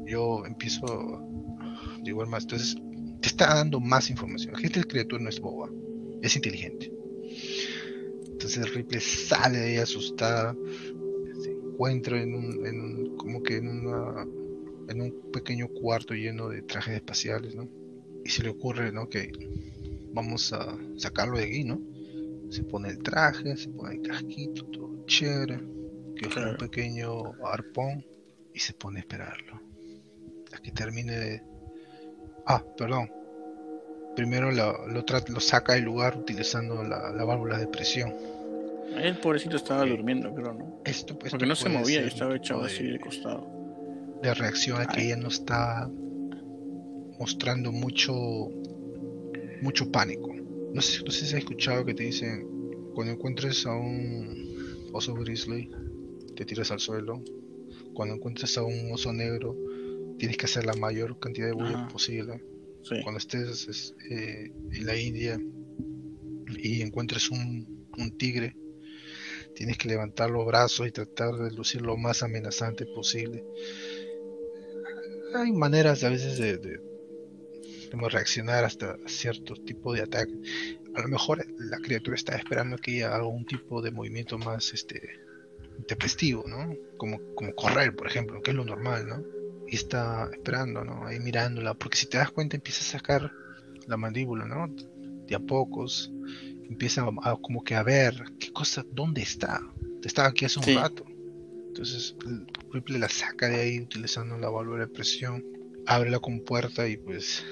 yo 0.04 0.44
empiezo 0.46 1.22
de 2.04 2.10
igual 2.10 2.28
más. 2.28 2.44
Entonces, 2.44 2.76
te 3.20 3.28
está 3.28 3.54
dando 3.54 3.80
más 3.80 4.10
información. 4.10 4.52
La 4.52 4.58
gente 4.58 4.80
de 4.80 4.86
criatura 4.86 5.22
no 5.22 5.28
es 5.28 5.40
boba, 5.40 5.70
es 6.22 6.36
inteligente. 6.36 6.92
Entonces 8.26 8.74
Ripley 8.74 9.00
sale 9.00 9.58
de 9.58 9.70
ahí 9.70 9.76
asustada, 9.78 10.54
se 11.42 11.50
encuentra 11.50 12.20
en 12.20 12.34
un, 12.34 12.66
en 12.66 12.80
un 12.80 13.16
como 13.16 13.42
que 13.42 13.56
en 13.56 13.68
una 13.68 14.26
en 14.86 15.00
un 15.00 15.30
pequeño 15.32 15.68
cuarto 15.68 16.12
lleno 16.12 16.50
de 16.50 16.60
trajes 16.60 16.96
espaciales, 16.96 17.54
¿no? 17.54 17.66
Y 18.22 18.28
se 18.28 18.42
le 18.42 18.50
ocurre, 18.50 18.92
¿no? 18.92 19.08
Que 19.08 19.32
vamos 20.12 20.52
a 20.52 20.76
sacarlo 20.98 21.38
de 21.38 21.44
aquí, 21.44 21.64
¿no? 21.64 21.80
se 22.54 22.62
pone 22.62 22.88
el 22.88 22.98
traje, 22.98 23.56
se 23.56 23.68
pone 23.70 23.96
el 23.96 24.02
casquito, 24.02 24.64
todo 24.66 25.04
chévere, 25.06 25.58
que 26.16 26.28
es 26.28 26.36
un 26.36 26.56
pequeño 26.56 27.32
arpón 27.44 28.04
y 28.52 28.60
se 28.60 28.74
pone 28.74 28.98
a 28.98 29.00
esperarlo. 29.00 29.60
Hasta 30.44 30.58
que 30.62 30.70
termine 30.70 31.18
de... 31.18 31.42
Ah, 32.46 32.62
perdón. 32.76 33.10
Primero 34.16 34.52
lo, 34.52 34.86
lo, 34.86 35.04
lo 35.28 35.40
saca 35.40 35.74
del 35.74 35.84
lugar 35.84 36.16
utilizando 36.16 36.82
la, 36.84 37.10
la 37.10 37.24
válvula 37.24 37.58
de 37.58 37.66
presión. 37.66 38.12
El 38.96 39.18
pobrecito 39.18 39.56
estaba 39.56 39.84
durmiendo, 39.84 40.32
creo, 40.34 40.52
¿no? 40.52 40.80
Esto, 40.84 41.14
esto 41.14 41.30
Porque 41.30 41.46
no 41.46 41.56
se 41.56 41.68
movía 41.68 42.02
estaba 42.02 42.36
echado 42.36 42.62
así 42.62 42.84
de 42.86 43.00
costado. 43.00 43.44
de 44.22 44.32
reacción 44.34 44.80
a 44.80 44.86
que 44.86 45.00
Ay. 45.00 45.06
ella 45.06 45.16
no 45.16 45.28
está 45.28 45.90
mostrando 47.18 47.72
mucho 47.72 48.14
mucho 49.62 49.90
pánico. 49.90 50.32
No 50.72 50.80
sé, 50.82 51.02
no 51.04 51.10
sé 51.10 51.26
si 51.26 51.34
has 51.34 51.40
escuchado 51.40 51.84
que 51.84 51.94
te 51.94 52.04
dicen 52.04 52.46
cuando 52.94 53.14
encuentres 53.14 53.66
a 53.66 53.72
un 53.74 54.90
oso 54.92 55.14
grizzly 55.14 55.70
te 56.36 56.44
tiras 56.44 56.70
al 56.70 56.78
suelo. 56.80 57.22
Cuando 57.94 58.14
encuentres 58.16 58.56
a 58.58 58.62
un 58.64 58.92
oso 58.92 59.12
negro 59.12 59.56
tienes 60.24 60.36
que 60.36 60.46
hacer 60.46 60.66
la 60.66 60.74
mayor 60.74 61.18
cantidad 61.18 61.46
de 61.46 61.52
bulla 61.52 61.76
Ajá. 61.76 61.88
posible. 61.88 62.42
Sí. 62.82 62.96
Cuando 63.02 63.18
estés 63.18 63.68
es, 63.68 63.94
eh, 64.10 64.52
en 64.72 64.86
la 64.86 64.96
India 64.96 65.40
y 66.58 66.82
encuentres 66.82 67.30
un, 67.30 67.86
un 67.96 68.18
tigre 68.18 68.56
tienes 69.54 69.78
que 69.78 69.88
levantar 69.88 70.30
los 70.30 70.44
brazos 70.44 70.86
y 70.88 70.90
tratar 70.90 71.34
de 71.36 71.50
lucir 71.52 71.80
lo 71.80 71.96
más 71.96 72.22
amenazante 72.22 72.86
posible 72.86 73.44
hay 75.34 75.52
maneras 75.52 76.04
a 76.04 76.10
veces 76.10 76.38
de, 76.38 76.80
reaccionar 77.92 78.64
hasta 78.64 78.96
cierto 79.06 79.54
tipo 79.54 79.92
de 79.92 80.02
ataque. 80.02 80.34
A 80.94 81.02
lo 81.02 81.08
mejor 81.08 81.46
la 81.58 81.78
criatura 81.78 82.16
está 82.16 82.36
esperando 82.36 82.76
que 82.76 83.04
haga 83.04 83.24
un 83.24 83.46
tipo 83.46 83.80
de 83.82 83.92
movimiento 83.92 84.36
más 84.36 84.72
este 84.74 85.20
tempestivo, 85.86 86.44
¿no? 86.46 86.74
Como, 86.96 87.20
como 87.34 87.54
correr, 87.54 87.94
por 87.94 88.06
ejemplo, 88.06 88.42
que 88.42 88.50
es 88.50 88.56
lo 88.56 88.64
normal, 88.64 89.06
¿no? 89.06 89.22
Y 89.74 89.76
está 89.76 90.30
esperando, 90.32 90.84
¿no? 90.84 91.04
Ahí 91.04 91.18
mirándola, 91.18 91.74
porque 91.74 91.96
si 91.96 92.06
te 92.06 92.16
das 92.16 92.30
cuenta 92.30 92.54
empieza 92.54 92.82
a 92.82 92.98
sacar 93.00 93.32
la 93.88 93.96
mandíbula, 93.96 94.44
¿no? 94.44 94.68
De 95.26 95.34
a 95.34 95.40
pocos, 95.40 96.12
empieza 96.70 97.02
a, 97.02 97.30
a 97.32 97.36
como 97.42 97.64
que 97.64 97.74
a 97.74 97.82
ver 97.82 98.22
qué 98.38 98.52
cosa, 98.52 98.86
dónde 98.92 99.22
está. 99.22 99.60
Estaba 100.04 100.28
aquí 100.28 100.44
hace 100.44 100.60
un 100.60 100.64
Sí. 100.66 100.76
rato. 100.76 101.04
Entonces 101.66 102.14
el 102.24 102.46
Ripley 102.72 103.00
la 103.00 103.08
saca 103.08 103.48
de 103.48 103.56
ahí 103.62 103.80
utilizando 103.80 104.38
la 104.38 104.48
válvula 104.48 104.86
de 104.86 104.92
presión, 104.92 105.44
abre 105.86 106.08
la 106.08 106.20
compuerta 106.20 106.86
y 106.86 106.96
pues 106.96 107.44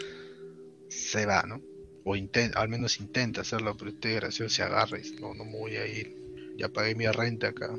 se 0.86 1.26
va, 1.26 1.42
¿no? 1.42 1.60
O 2.04 2.14
intenta, 2.14 2.60
al 2.60 2.68
menos 2.68 3.00
intenta 3.00 3.40
hacerlo, 3.40 3.76
pero 3.76 3.90
este 3.90 4.14
gracioso 4.14 4.54
se 4.54 4.62
agarra 4.62 4.96
y 4.96 5.02
dice, 5.02 5.16
no, 5.20 5.34
no 5.34 5.44
me 5.44 5.58
voy 5.58 5.74
a 5.74 5.88
ir. 5.88 6.16
Ya 6.56 6.68
pagué 6.68 6.94
mi 6.94 7.08
renta 7.08 7.48
acá. 7.48 7.76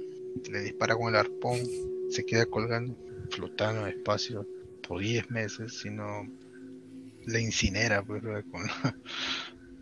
Le 0.51 0.59
dispara 0.59 0.97
con 0.97 1.07
el 1.07 1.15
arpón, 1.15 1.59
se 2.09 2.25
queda 2.25 2.45
colgando, 2.45 2.93
flotando 3.35 3.81
en 3.81 3.87
el 3.87 3.97
espacio 3.97 4.47
por 4.87 5.01
10 5.01 5.29
meses, 5.31 5.79
si 5.79 5.89
no 5.89 6.27
la 7.25 7.39
incinera, 7.39 8.03
pues, 8.03 8.21
con 8.51 8.63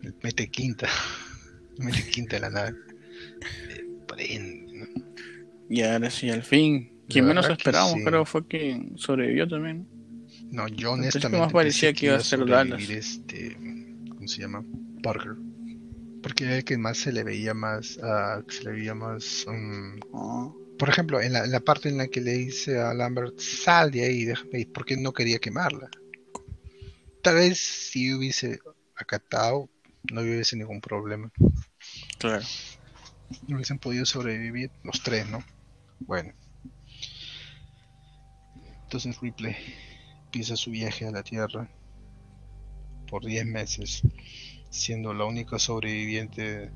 le 0.02 0.12
mete 0.22 0.48
quinta, 0.48 0.88
mete 1.78 2.08
quinta 2.10 2.38
la 2.38 2.50
nave. 2.50 2.76
Eh, 3.70 3.84
prende, 4.06 4.72
¿no? 4.72 4.86
Y 5.68 5.82
ahora 5.82 6.10
sí, 6.10 6.30
al 6.30 6.42
fin. 6.42 6.90
Quien 7.08 7.26
La 7.26 7.34
menos 7.34 7.50
esperábamos, 7.50 7.98
sí. 7.98 8.04
creo, 8.04 8.24
fue 8.24 8.46
quien 8.46 8.96
sobrevivió 8.96 9.48
también. 9.48 9.86
No, 10.50 10.68
yo 10.68 10.92
honestamente 10.92 11.38
más 11.38 11.52
parecía 11.52 11.88
pensé 11.90 12.00
que 12.00 12.06
iba 12.06 12.16
a 12.16 12.20
ser 12.20 12.46
Dallas. 12.46 12.88
este, 12.90 13.56
¿cómo 14.08 14.28
se 14.28 14.42
llama? 14.42 14.64
Parker. 15.02 15.32
Porque 16.22 16.44
era 16.44 16.56
el 16.58 16.64
que 16.64 16.78
más 16.78 16.98
se 16.98 17.12
le 17.12 17.24
veía 17.24 17.54
más, 17.54 17.98
que 18.46 18.54
se 18.54 18.64
le 18.64 18.72
veía 18.72 18.94
más, 18.94 19.44
mm, 19.48 20.00
Ah, 20.14 20.52
por 20.82 20.88
ejemplo, 20.88 21.20
en 21.22 21.32
la, 21.32 21.44
en 21.44 21.52
la 21.52 21.60
parte 21.60 21.88
en 21.88 21.96
la 21.96 22.08
que 22.08 22.20
le 22.20 22.32
dice 22.32 22.80
a 22.80 22.92
Lambert, 22.92 23.38
sal 23.38 23.92
de 23.92 24.04
ahí, 24.04 24.24
déjame 24.24 24.62
ir, 24.62 24.72
porque 24.72 24.96
no 24.96 25.12
quería 25.12 25.38
quemarla. 25.38 25.88
Tal 27.22 27.36
vez 27.36 27.56
si 27.60 28.12
hubiese 28.12 28.58
acatado, 28.96 29.70
no 30.12 30.22
hubiese 30.22 30.56
ningún 30.56 30.80
problema. 30.80 31.30
claro. 32.18 32.44
No 33.46 33.54
hubiesen 33.54 33.78
podido 33.78 34.04
sobrevivir 34.04 34.72
los 34.82 35.00
tres, 35.04 35.28
¿no? 35.28 35.44
Bueno. 36.00 36.32
Entonces 38.82 39.20
Ripley 39.20 39.54
empieza 40.24 40.56
su 40.56 40.72
viaje 40.72 41.06
a 41.06 41.12
la 41.12 41.22
Tierra 41.22 41.70
por 43.06 43.24
10 43.24 43.46
meses, 43.46 44.02
siendo 44.68 45.14
la 45.14 45.26
única 45.26 45.60
sobreviviente 45.60 46.72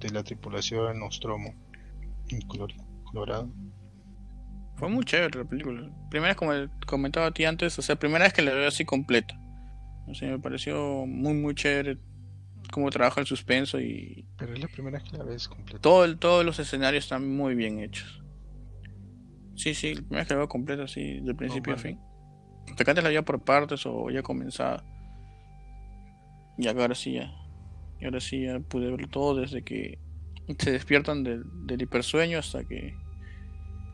de 0.00 0.10
la 0.10 0.24
tripulación 0.24 0.88
del 0.88 0.98
Nostromo 0.98 1.54
en 2.30 2.40
Color- 2.48 2.89
Fue 4.76 4.88
muy 4.88 5.04
chévere 5.04 5.38
la 5.40 5.44
película. 5.44 5.90
Primera 6.10 6.28
vez, 6.30 6.36
como 6.36 6.52
comentaba 6.86 7.26
a 7.26 7.30
ti 7.32 7.44
antes, 7.44 7.78
o 7.78 7.82
sea, 7.82 7.96
primera 7.96 8.24
vez 8.24 8.32
que 8.32 8.42
la 8.42 8.52
veo 8.52 8.66
así 8.68 8.84
completa. 8.84 9.38
O 10.06 10.14
sea, 10.14 10.30
me 10.30 10.38
pareció 10.38 11.04
muy, 11.06 11.34
muy 11.34 11.54
chévere 11.54 11.98
cómo 12.72 12.88
trabaja 12.90 13.20
el 13.20 13.26
suspenso 13.26 13.80
y 13.80 14.26
Pero 14.38 14.54
es 14.54 14.60
la 14.60 14.68
primera 14.68 14.98
vez 14.98 15.10
que 15.10 15.16
la 15.18 15.24
ves 15.24 15.48
completa. 15.48 15.80
todo 15.80 16.04
el- 16.04 16.18
todos 16.18 16.44
los 16.44 16.58
escenarios 16.58 17.04
están 17.04 17.28
muy 17.36 17.54
bien 17.54 17.80
hechos. 17.80 18.22
Sí, 19.54 19.74
sí, 19.74 19.94
la 19.94 20.00
primera 20.00 20.20
vez 20.20 20.28
que 20.28 20.34
la 20.34 20.38
veo 20.38 20.48
completa 20.48 20.84
así, 20.84 21.20
de 21.20 21.34
principio 21.34 21.74
a 21.74 21.76
fin. 21.76 21.98
Hasta 22.70 22.84
que 22.84 22.90
antes 22.90 23.04
la 23.04 23.10
veía 23.10 23.22
por 23.24 23.42
partes 23.42 23.84
o 23.84 24.08
ya 24.10 24.22
comenzada. 24.22 24.82
Y 26.56 26.66
ahora 26.68 26.94
sí 26.94 27.14
ya. 27.14 27.30
Y 28.00 28.04
ahora 28.06 28.20
sí 28.20 28.44
ya 28.44 28.60
pude 28.60 28.90
verlo 28.90 29.08
todo 29.08 29.40
desde 29.40 29.62
que 29.62 29.98
se 30.58 30.72
despiertan 30.72 31.22
del, 31.24 31.44
del 31.66 31.82
hipersueño 31.82 32.38
hasta 32.38 32.64
que 32.64 32.94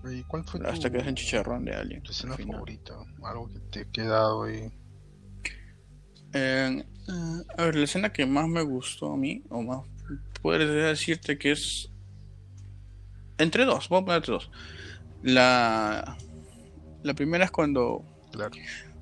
¿Y 0.08 0.22
cuál 0.24 0.44
fue 0.44 0.60
hasta 0.68 0.88
tu, 0.88 0.94
que 0.94 1.00
hacen 1.02 1.14
chicharrón 1.16 1.64
de 1.64 1.74
alguien. 1.74 2.02
tu 2.02 2.12
escena 2.12 2.36
favorita? 2.36 2.94
Algo 3.24 3.48
que 3.48 3.58
te 3.70 3.80
ha 3.80 3.84
quedado 3.90 4.44
ahí. 4.44 4.70
Eh, 6.32 6.84
eh, 7.08 7.42
a 7.58 7.64
ver, 7.64 7.76
la 7.76 7.84
escena 7.84 8.12
que 8.12 8.26
más 8.26 8.46
me 8.48 8.62
gustó 8.62 9.12
a 9.12 9.16
mí, 9.16 9.42
o 9.48 9.62
más, 9.62 9.84
podría 10.42 10.66
decirte 10.88 11.38
que 11.38 11.52
es. 11.52 11.90
Entre 13.38 13.64
dos, 13.64 13.88
voy 13.88 14.02
a 14.02 14.04
ponerte 14.04 14.32
dos. 14.32 14.50
La, 15.22 16.16
la 17.02 17.14
primera 17.14 17.44
es 17.44 17.50
cuando, 17.50 18.04
Claro. 18.32 18.52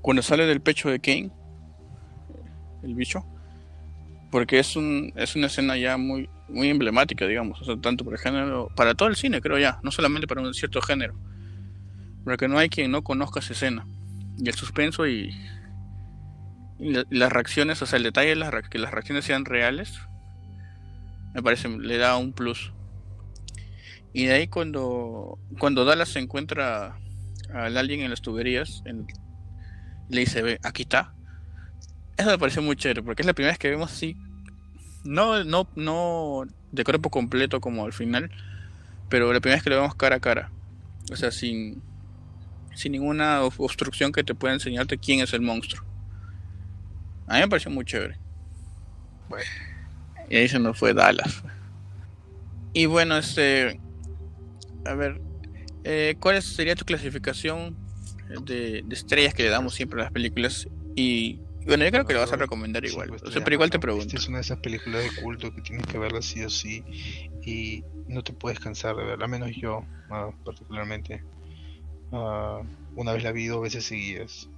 cuando 0.00 0.22
sale 0.22 0.46
del 0.46 0.60
pecho 0.62 0.88
de 0.88 1.00
Kane, 1.00 1.30
el 2.82 2.94
bicho, 2.94 3.24
porque 4.30 4.58
es, 4.58 4.74
un, 4.74 5.12
es 5.16 5.36
una 5.36 5.46
escena 5.48 5.76
ya 5.76 5.96
muy, 5.96 6.28
muy 6.48 6.68
emblemática, 6.68 7.26
digamos, 7.26 7.60
tanto 7.80 8.04
por 8.04 8.14
el 8.14 8.20
género, 8.20 8.68
para 8.76 8.94
todo 8.94 9.08
el 9.08 9.16
cine, 9.16 9.40
creo 9.40 9.58
ya, 9.58 9.78
no 9.82 9.90
solamente 9.90 10.26
para 10.26 10.42
un 10.42 10.52
cierto 10.54 10.80
género, 10.82 11.14
porque 12.24 12.48
no 12.48 12.58
hay 12.58 12.68
quien 12.68 12.90
no 12.90 13.02
conozca 13.02 13.40
esa 13.40 13.52
escena, 13.52 13.86
y 14.38 14.48
el 14.48 14.54
suspenso 14.54 15.06
y, 15.06 15.30
y 16.78 16.92
la- 16.92 17.04
las 17.10 17.32
reacciones, 17.32 17.80
o 17.82 17.86
sea, 17.86 17.96
el 17.96 18.02
detalle 18.02 18.30
de 18.30 18.36
las, 18.36 18.68
que 18.68 18.78
las 18.78 18.92
reacciones 18.92 19.24
sean 19.24 19.44
reales, 19.44 19.98
me 21.34 21.42
parece, 21.42 21.68
le 21.68 21.96
da 21.98 22.16
un 22.16 22.32
plus. 22.32 22.72
Y 24.12 24.26
de 24.26 24.34
ahí 24.34 24.46
cuando, 24.46 25.38
cuando 25.58 25.84
Dallas 25.84 26.08
se 26.10 26.20
encuentra 26.20 26.96
al 27.52 27.76
alien 27.76 28.00
en 28.00 28.10
las 28.10 28.20
tuberías, 28.22 28.82
le 30.08 30.20
dice, 30.20 30.42
ve, 30.42 30.58
aquí 30.62 30.82
está. 30.82 31.12
Eso 32.16 32.30
me 32.30 32.38
pareció 32.38 32.62
muy 32.62 32.76
chévere, 32.76 33.02
porque 33.02 33.22
es 33.22 33.26
la 33.26 33.32
primera 33.32 33.52
vez 33.52 33.58
que 33.58 33.70
vemos 33.70 33.92
así, 33.92 34.16
no, 35.04 35.44
no, 35.44 35.68
no 35.76 36.44
de 36.72 36.84
cuerpo 36.84 37.10
completo 37.10 37.60
como 37.60 37.84
al 37.84 37.92
final, 37.92 38.30
pero 39.08 39.32
la 39.32 39.40
primera 39.40 39.56
vez 39.56 39.62
que 39.62 39.70
lo 39.70 39.76
vemos 39.76 39.94
cara 39.94 40.16
a 40.16 40.20
cara. 40.20 40.50
O 41.12 41.16
sea, 41.16 41.30
sin, 41.30 41.82
sin 42.74 42.92
ninguna 42.92 43.42
ob- 43.42 43.54
obstrucción 43.58 44.10
que 44.12 44.24
te 44.24 44.34
pueda 44.34 44.54
enseñarte 44.54 44.98
quién 44.98 45.20
es 45.20 45.32
el 45.32 45.42
monstruo. 45.42 45.84
A 47.26 47.34
mí 47.34 47.40
me 47.40 47.48
pareció 47.48 47.70
muy 47.70 47.84
chévere. 47.84 48.18
Bueno. 49.28 49.46
Y 50.28 50.36
ahí 50.36 50.48
se 50.48 50.58
nos 50.58 50.78
fue 50.78 50.94
Dallas. 50.94 51.42
Y 52.72 52.86
bueno, 52.86 53.16
este. 53.16 53.80
A 54.84 54.94
ver. 54.94 55.20
eh, 55.84 56.16
¿Cuál 56.18 56.42
sería 56.42 56.74
tu 56.74 56.84
clasificación 56.84 57.76
de, 58.44 58.82
de 58.84 58.94
estrellas 58.94 59.34
que 59.34 59.44
le 59.44 59.50
damos 59.50 59.74
siempre 59.74 60.00
a 60.00 60.04
las 60.04 60.12
películas? 60.12 60.68
Y 60.96 61.40
bueno, 61.66 61.84
yo 61.84 61.90
creo 61.90 62.06
que 62.06 62.14
lo 62.14 62.20
vas 62.20 62.32
a 62.32 62.36
recomendar 62.36 62.84
igual. 62.84 63.10
O 63.24 63.30
sea, 63.30 63.42
pero 63.44 63.54
igual 63.54 63.70
te 63.70 63.78
pregunto. 63.78 64.06
Esta 64.06 64.18
es 64.18 64.28
una 64.28 64.38
de 64.38 64.42
esas 64.42 64.58
películas 64.58 65.02
de 65.02 65.10
culto 65.14 65.50
que 65.52 65.62
tienes 65.62 65.86
que 65.86 65.98
verla 65.98 66.22
sí 66.22 66.42
o 66.42 66.50
sí 66.50 66.84
y 67.44 67.84
no 68.06 68.22
te 68.22 68.32
puedes 68.32 68.60
cansar 68.60 68.96
de 68.96 69.04
verla, 69.04 69.24
al 69.24 69.30
menos 69.30 69.50
yo 69.56 69.84
ah, 70.10 70.30
particularmente. 70.44 71.22
Ah, 72.12 72.62
una 72.94 73.12
vez 73.12 73.22
la 73.22 73.32
vi 73.32 73.46
dos 73.46 73.62
veces 73.62 73.84
seguidas. 73.84 74.48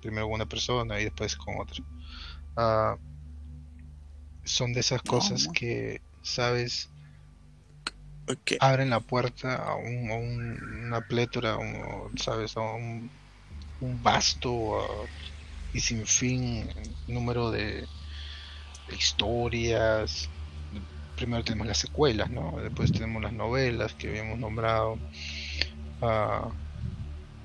Primero 0.00 0.26
con 0.26 0.34
una 0.34 0.46
persona 0.46 1.00
y 1.00 1.04
después 1.04 1.36
con 1.36 1.60
otra. 1.60 1.82
Ah, 2.56 2.96
son 4.44 4.72
de 4.72 4.80
esas 4.80 5.02
cosas 5.02 5.46
no. 5.46 5.52
que, 5.52 6.00
sabes, 6.22 6.90
Ok. 8.26 8.52
abren 8.60 8.90
la 8.90 9.00
puerta 9.00 9.56
a, 9.56 9.76
un, 9.76 10.10
a 10.10 10.14
un- 10.14 10.84
una 10.86 11.00
plétora, 11.02 11.56
un- 11.58 12.16
sabes, 12.18 12.56
a 12.56 12.60
un, 12.60 13.10
un 13.80 14.02
vasto 14.02 15.08
y 15.74 15.80
sin 15.80 16.06
fin 16.06 16.68
número 17.08 17.50
de, 17.50 17.86
historias, 18.96 20.28
primero 21.16 21.42
tenemos 21.42 21.66
las 21.66 21.78
secuelas, 21.78 22.30
¿no? 22.30 22.58
Después 22.62 22.92
tenemos 22.92 23.22
las 23.22 23.32
novelas 23.32 23.92
que 23.94 24.08
habíamos 24.08 24.38
nombrado, 24.38 24.98
uh, 26.00 26.50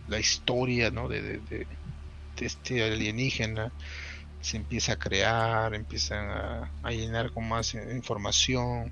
la 0.08 0.20
historia, 0.20 0.92
¿no? 0.92 1.08
De, 1.08 1.22
de, 1.22 1.40
de, 1.40 1.68
este 2.40 2.84
alienígena 2.84 3.72
se 4.42 4.58
empieza 4.58 4.94
a 4.94 4.96
crear, 4.98 5.74
empiezan 5.74 6.30
a, 6.84 6.92
llenar 6.92 7.32
con 7.32 7.48
más 7.48 7.74
información. 7.74 8.92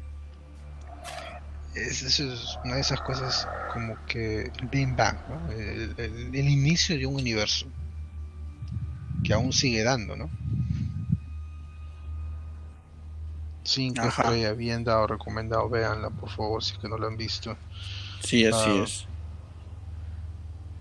Es, 1.75 2.01
es, 2.01 2.19
una 2.65 2.75
de 2.75 2.81
esas 2.81 3.01
cosas 3.01 3.47
como 3.71 4.03
que 4.05 4.51
el 4.59 4.67
Big 4.67 4.95
Bang, 4.95 5.17
el 5.55 6.49
inicio 6.49 6.97
de 6.97 7.05
un 7.05 7.15
universo 7.15 7.67
que 9.23 9.33
aún 9.33 9.53
sigue 9.53 9.83
dando, 9.83 10.15
¿no? 10.15 10.33
Cinco 13.63 14.07
Ajá. 14.07 14.07
estrellas, 14.07 14.57
bien 14.57 14.83
dado, 14.83 15.05
recomendado, 15.05 15.69
véanla 15.69 16.09
por 16.09 16.29
favor 16.31 16.63
si 16.63 16.73
es 16.73 16.79
que 16.79 16.87
no 16.89 16.97
lo 16.97 17.05
han 17.07 17.17
visto. 17.17 17.55
Sí, 18.19 18.45
así 18.45 18.77
Ah. 18.77 18.77
es. 18.77 19.07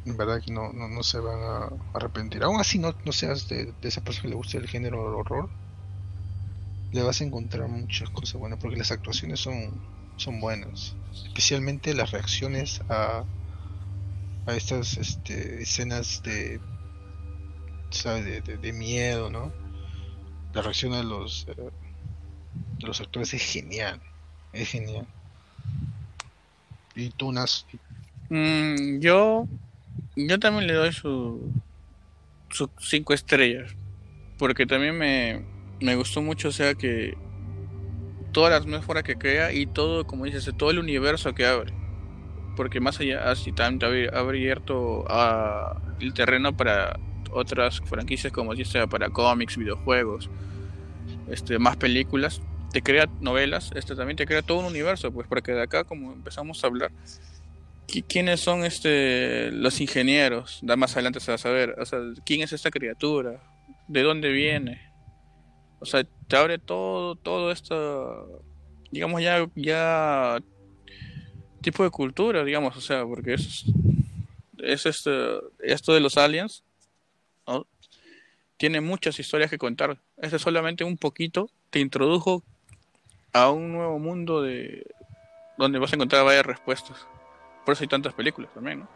En 0.04 0.16
verdad 0.16 0.40
que 0.42 0.52
no, 0.52 0.72
no, 0.72 0.88
no 0.88 1.02
se 1.02 1.20
van 1.20 1.38
a 1.42 1.68
arrepentir. 1.92 2.42
Aún 2.44 2.58
así 2.60 2.78
no, 2.78 2.96
no 3.04 3.12
seas 3.12 3.46
de, 3.48 3.74
de 3.78 3.88
esa 3.88 4.00
persona 4.02 4.22
que 4.22 4.28
le 4.30 4.34
gusta 4.36 4.56
el 4.58 4.68
género 4.68 5.04
del 5.04 5.14
horror, 5.16 5.52
le 6.90 7.02
vas 7.02 7.20
a 7.20 7.24
encontrar 7.24 7.68
muchas 7.68 8.10
cosas 8.10 8.38
buenas 8.40 8.58
porque 8.58 8.76
las 8.76 8.90
actuaciones 8.90 9.40
son, 9.40 9.84
son 10.16 10.40
buenas. 10.40 10.98
Especialmente 11.24 11.94
las 11.94 12.10
reacciones 12.10 12.80
a, 12.88 13.28
a 14.46 14.54
estas 14.56 14.96
este, 14.96 15.62
escenas 15.62 16.20
de, 16.22 16.62
De, 17.90 18.72
miedo, 18.72 19.30
¿no? 19.30 19.52
La 20.52 20.62
reacción 20.62 20.92
de 20.92 21.04
los, 21.04 21.46
eh, 21.48 21.54
de 22.78 22.86
los 22.86 23.00
actores 23.00 23.32
es 23.32 23.42
genial. 23.42 24.00
Es 24.52 24.68
genial. 24.70 25.06
Y 26.94 27.10
tú, 27.10 27.32
Nas, 27.32 27.66
Mm, 28.28 28.98
yo, 28.98 29.46
yo 30.16 30.38
también 30.40 30.66
le 30.66 30.74
doy 30.74 30.92
su, 30.92 31.52
sus 32.50 32.68
cinco 32.80 33.14
estrellas. 33.14 33.76
Porque 34.38 34.66
también 34.66 34.98
me, 34.98 35.44
me 35.80 35.96
gustó 35.96 36.22
mucho, 36.22 36.48
o 36.48 36.52
sea, 36.52 36.74
que 36.74 37.16
toda 38.32 38.50
la 38.50 38.56
atmósfera 38.56 39.02
que 39.02 39.16
crea 39.16 39.52
y 39.52 39.66
todo, 39.66 40.06
como 40.06 40.24
dices, 40.24 40.50
todo 40.56 40.70
el 40.70 40.78
universo 40.78 41.34
que 41.34 41.46
abre. 41.46 41.72
Porque 42.56 42.80
más 42.80 43.00
allá, 43.00 43.30
así 43.30 43.52
también 43.52 44.10
ha 44.12 44.18
abierto 44.18 45.04
el 46.00 46.14
terreno 46.14 46.56
para 46.56 46.98
otras 47.36 47.80
franquicias, 47.84 48.32
como 48.32 48.54
ya 48.54 48.64
sea 48.64 48.86
para 48.88 49.10
cómics, 49.10 49.56
videojuegos, 49.56 50.30
este, 51.26 51.58
más 51.58 51.76
películas. 51.76 52.42
Te 52.72 52.82
crea 52.82 53.08
novelas, 53.20 53.70
este 53.74 53.94
también 53.96 54.16
te 54.16 54.26
crea 54.26 54.42
todo 54.42 54.58
un 54.58 54.66
universo, 54.66 55.12
pues 55.12 55.28
porque 55.28 55.52
de 55.52 55.62
acá, 55.62 55.84
como 55.84 56.12
empezamos 56.12 56.62
a 56.64 56.66
hablar, 56.68 56.92
qui- 57.86 58.04
quiénes 58.08 58.40
son 58.40 58.64
este 58.64 59.50
los 59.52 59.80
ingenieros, 59.80 60.58
da 60.62 60.76
más 60.76 60.94
adelante 60.96 61.20
se 61.20 61.30
va 61.32 61.36
a 61.36 61.38
saber, 61.38 61.76
o 61.80 61.86
sea, 61.86 62.00
quién 62.24 62.42
es 62.42 62.52
esta 62.52 62.70
criatura, 62.70 63.42
de 63.88 64.02
dónde 64.02 64.30
viene, 64.32 64.80
o 65.80 65.86
sea, 65.86 66.04
te 66.28 66.36
abre 66.36 66.58
todo, 66.58 67.16
todo 67.16 67.52
esto, 67.52 68.44
digamos 68.90 69.22
ya, 69.22 69.46
ya 69.56 70.38
tipo 71.60 71.82
de 71.84 71.90
cultura, 71.90 72.44
digamos, 72.44 72.76
o 72.76 72.80
sea, 72.80 73.04
porque 73.04 73.34
es, 73.34 73.64
es 74.58 74.86
este, 74.86 75.10
esto 75.60 75.94
de 75.94 76.00
los 76.00 76.18
aliens. 76.18 76.64
Tiene 78.56 78.80
muchas 78.80 79.18
historias 79.18 79.50
que 79.50 79.58
contar, 79.58 79.98
este 80.16 80.38
solamente 80.38 80.84
un 80.84 80.96
poquito 80.96 81.50
te 81.70 81.78
introdujo 81.78 82.42
a 83.32 83.50
un 83.50 83.72
nuevo 83.72 83.98
mundo 83.98 84.42
de 84.42 84.86
donde 85.58 85.78
vas 85.78 85.92
a 85.92 85.96
encontrar 85.96 86.24
varias 86.24 86.46
respuestas. 86.46 87.06
Por 87.64 87.72
eso 87.72 87.84
hay 87.84 87.88
tantas 87.88 88.14
películas 88.14 88.50
también, 88.54 88.80
¿no? 88.80 88.88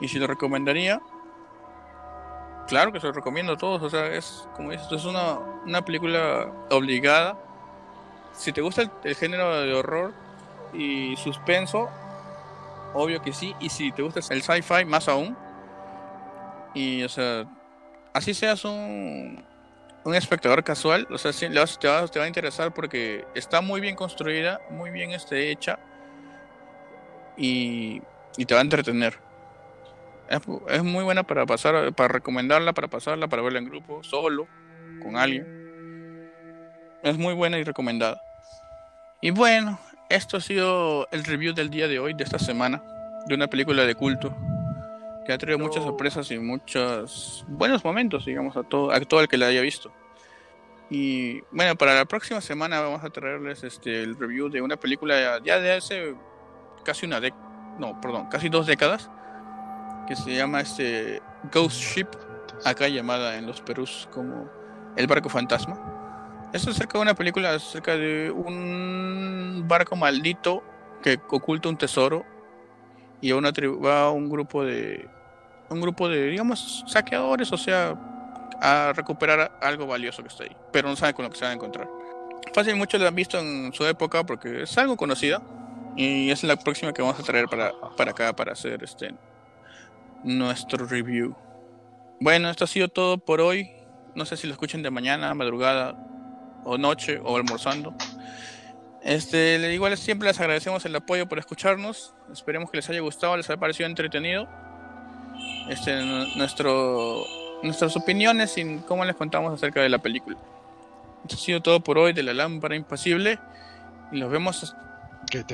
Y 0.00 0.08
si 0.08 0.18
lo 0.18 0.26
recomendaría, 0.26 1.00
claro 2.66 2.92
que 2.92 3.00
se 3.00 3.06
lo 3.06 3.12
recomiendo 3.12 3.52
a 3.52 3.56
todos. 3.56 3.82
O 3.82 3.90
sea, 3.90 4.06
es 4.06 4.48
como 4.54 4.70
dices, 4.70 4.90
es 4.90 5.04
una, 5.04 5.38
una 5.38 5.84
película 5.84 6.50
obligada. 6.70 7.38
Si 8.32 8.52
te 8.52 8.60
gusta 8.60 8.82
el, 8.82 8.90
el 9.04 9.14
género 9.14 9.60
de 9.60 9.74
horror 9.74 10.12
y 10.72 11.16
suspenso, 11.16 11.88
obvio 12.94 13.22
que 13.22 13.32
sí. 13.32 13.54
Y 13.60 13.68
si 13.68 13.92
te 13.92 14.02
gusta 14.02 14.20
el 14.30 14.42
sci-fi, 14.42 14.84
más 14.84 15.08
aún. 15.08 15.36
Y, 16.74 17.02
o 17.02 17.08
sea, 17.08 17.46
así 18.12 18.34
seas 18.34 18.64
un, 18.64 19.44
un 20.04 20.14
espectador 20.14 20.62
casual, 20.64 21.06
o 21.10 21.18
sea, 21.18 21.32
sí, 21.32 21.48
le 21.48 21.60
vas- 21.60 21.78
te, 21.78 21.88
va, 21.88 22.24
a 22.24 22.26
interesar 22.26 22.72
porque 22.72 23.24
está 23.34 23.60
muy 23.60 23.80
bien 23.80 23.96
construida, 23.96 24.60
muy 24.70 24.90
bien 24.90 25.12
este, 25.12 25.50
hecha 25.50 25.78
y, 27.36 28.02
y 28.36 28.44
te 28.44 28.54
va 28.54 28.60
a 28.60 28.64
entretener. 28.64 29.18
Es, 30.28 30.40
es 30.68 30.82
muy 30.82 31.04
buena 31.04 31.22
para 31.22 31.46
pasar, 31.46 31.92
para 31.94 32.08
recomendarla, 32.08 32.72
para 32.72 32.88
pasarla, 32.88 33.28
para 33.28 33.42
verla 33.42 33.58
en 33.58 33.66
grupo, 33.66 34.02
solo, 34.02 34.48
con 35.02 35.16
alguien. 35.16 35.46
Es 37.02 37.18
muy 37.18 37.34
buena 37.34 37.58
y 37.58 37.64
recomendada. 37.64 38.20
Y 39.20 39.30
bueno, 39.30 39.78
esto 40.08 40.36
ha 40.36 40.40
sido 40.40 41.08
el 41.10 41.24
review 41.24 41.54
del 41.54 41.70
día 41.70 41.88
de 41.88 41.98
hoy, 41.98 42.14
de 42.14 42.24
esta 42.24 42.38
semana, 42.38 42.82
de 43.26 43.34
una 43.34 43.46
película 43.46 43.84
de 43.84 43.94
culto 43.94 44.36
que 45.24 45.32
ha 45.32 45.38
traído 45.38 45.58
muchas 45.58 45.84
sorpresas 45.84 46.30
y 46.30 46.38
muchos 46.38 47.44
buenos 47.48 47.84
momentos, 47.84 48.24
digamos, 48.24 48.56
a 48.56 48.62
todo, 48.62 48.92
a 48.92 49.00
todo 49.00 49.20
el 49.20 49.28
que 49.28 49.36
la 49.36 49.46
haya 49.46 49.60
visto. 49.60 49.92
Y 50.90 51.40
bueno, 51.50 51.74
para 51.76 51.94
la 51.94 52.04
próxima 52.04 52.40
semana 52.40 52.80
vamos 52.80 53.02
a 53.02 53.10
traerles 53.10 53.64
este 53.64 54.02
el 54.02 54.18
review 54.18 54.50
de 54.50 54.60
una 54.60 54.76
película 54.76 55.40
ya 55.42 55.58
de 55.58 55.72
hace 55.72 56.14
casi 56.84 57.06
una 57.06 57.20
década, 57.20 57.76
no, 57.78 58.00
perdón, 58.00 58.26
casi 58.28 58.48
dos 58.48 58.66
décadas, 58.66 59.10
que 60.06 60.16
se 60.16 60.34
llama 60.34 60.60
este 60.60 61.22
Ghost 61.52 61.80
Ship, 61.80 62.08
acá 62.64 62.88
llamada 62.88 63.36
en 63.36 63.46
los 63.46 63.60
Perús 63.60 64.08
como 64.12 64.50
El 64.96 65.06
barco 65.06 65.28
fantasma. 65.28 66.50
Esto 66.52 66.70
es 66.70 66.76
acerca 66.76 66.98
de 66.98 67.02
una 67.02 67.14
película 67.14 67.54
acerca 67.54 67.96
de 67.96 68.30
un 68.30 69.64
barco 69.66 69.96
maldito 69.96 70.62
que 71.02 71.18
oculta 71.30 71.70
un 71.70 71.78
tesoro 71.78 72.26
y 73.22 73.30
a 73.30 73.36
una 73.36 73.52
tribu, 73.52 73.88
a 73.88 74.10
un 74.10 74.28
grupo 74.28 74.64
de 74.64 75.08
un 75.72 75.80
grupo 75.80 76.08
de 76.08 76.26
digamos 76.26 76.84
saqueadores, 76.86 77.52
o 77.52 77.56
sea, 77.56 77.96
a 78.60 78.92
recuperar 78.94 79.58
algo 79.60 79.86
valioso 79.86 80.22
que 80.22 80.28
está 80.28 80.44
ahí, 80.44 80.56
pero 80.72 80.88
no 80.88 80.96
saben 80.96 81.14
con 81.14 81.24
lo 81.24 81.30
que 81.30 81.38
se 81.38 81.44
van 81.44 81.52
a 81.52 81.54
encontrar. 81.54 81.88
Fácil 82.54 82.76
muchos 82.76 83.00
lo 83.00 83.08
han 83.08 83.14
visto 83.14 83.38
en 83.38 83.72
su 83.72 83.84
época 83.86 84.24
porque 84.24 84.62
es 84.62 84.78
algo 84.78 84.96
conocida 84.96 85.42
y 85.96 86.30
es 86.30 86.42
la 86.44 86.56
próxima 86.56 86.92
que 86.92 87.02
vamos 87.02 87.18
a 87.18 87.22
traer 87.22 87.46
para, 87.46 87.72
para 87.96 88.10
acá 88.10 88.34
para 88.34 88.52
hacer 88.52 88.82
este 88.82 89.14
nuestro 90.22 90.86
review. 90.86 91.34
Bueno, 92.20 92.50
esto 92.50 92.64
ha 92.64 92.68
sido 92.68 92.88
todo 92.88 93.18
por 93.18 93.40
hoy. 93.40 93.70
No 94.14 94.24
sé 94.26 94.36
si 94.36 94.46
lo 94.46 94.52
escuchen 94.52 94.82
de 94.82 94.90
mañana, 94.90 95.34
madrugada 95.34 95.96
o 96.64 96.78
noche 96.78 97.20
o 97.22 97.36
almorzando. 97.36 97.94
Este, 99.02 99.74
igual 99.74 99.96
siempre 99.96 100.28
les 100.28 100.38
agradecemos 100.38 100.84
el 100.84 100.94
apoyo 100.94 101.28
por 101.28 101.38
escucharnos. 101.38 102.14
Esperemos 102.32 102.70
que 102.70 102.76
les 102.76 102.88
haya 102.88 103.00
gustado, 103.00 103.36
les 103.36 103.50
haya 103.50 103.58
parecido 103.58 103.88
entretenido. 103.88 104.48
Este, 105.68 106.02
nu- 106.04 106.26
nuestro, 106.36 107.24
nuestras 107.62 107.96
opiniones 107.96 108.56
y 108.58 108.78
cómo 108.88 109.04
les 109.04 109.16
contamos 109.16 109.52
acerca 109.54 109.80
de 109.80 109.88
la 109.88 109.98
película. 109.98 110.36
Esto 111.22 111.36
ha 111.36 111.38
sido 111.38 111.60
todo 111.62 111.80
por 111.80 111.98
hoy 111.98 112.12
de 112.12 112.22
la 112.22 112.34
lámpara 112.34 112.74
impasible. 112.76 113.38
Y 114.10 114.18
nos 114.20 114.30
vemos 114.30 114.74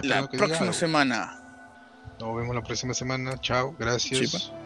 la 0.03 0.23
próxima 0.39 0.73
semana. 0.73 1.41
Nos 2.19 2.37
vemos 2.37 2.55
la 2.55 2.63
próxima 2.63 2.95
semana. 2.95 3.39
Chao, 3.41 3.75
gracias. 3.79 4.19
Pa. 4.51 4.58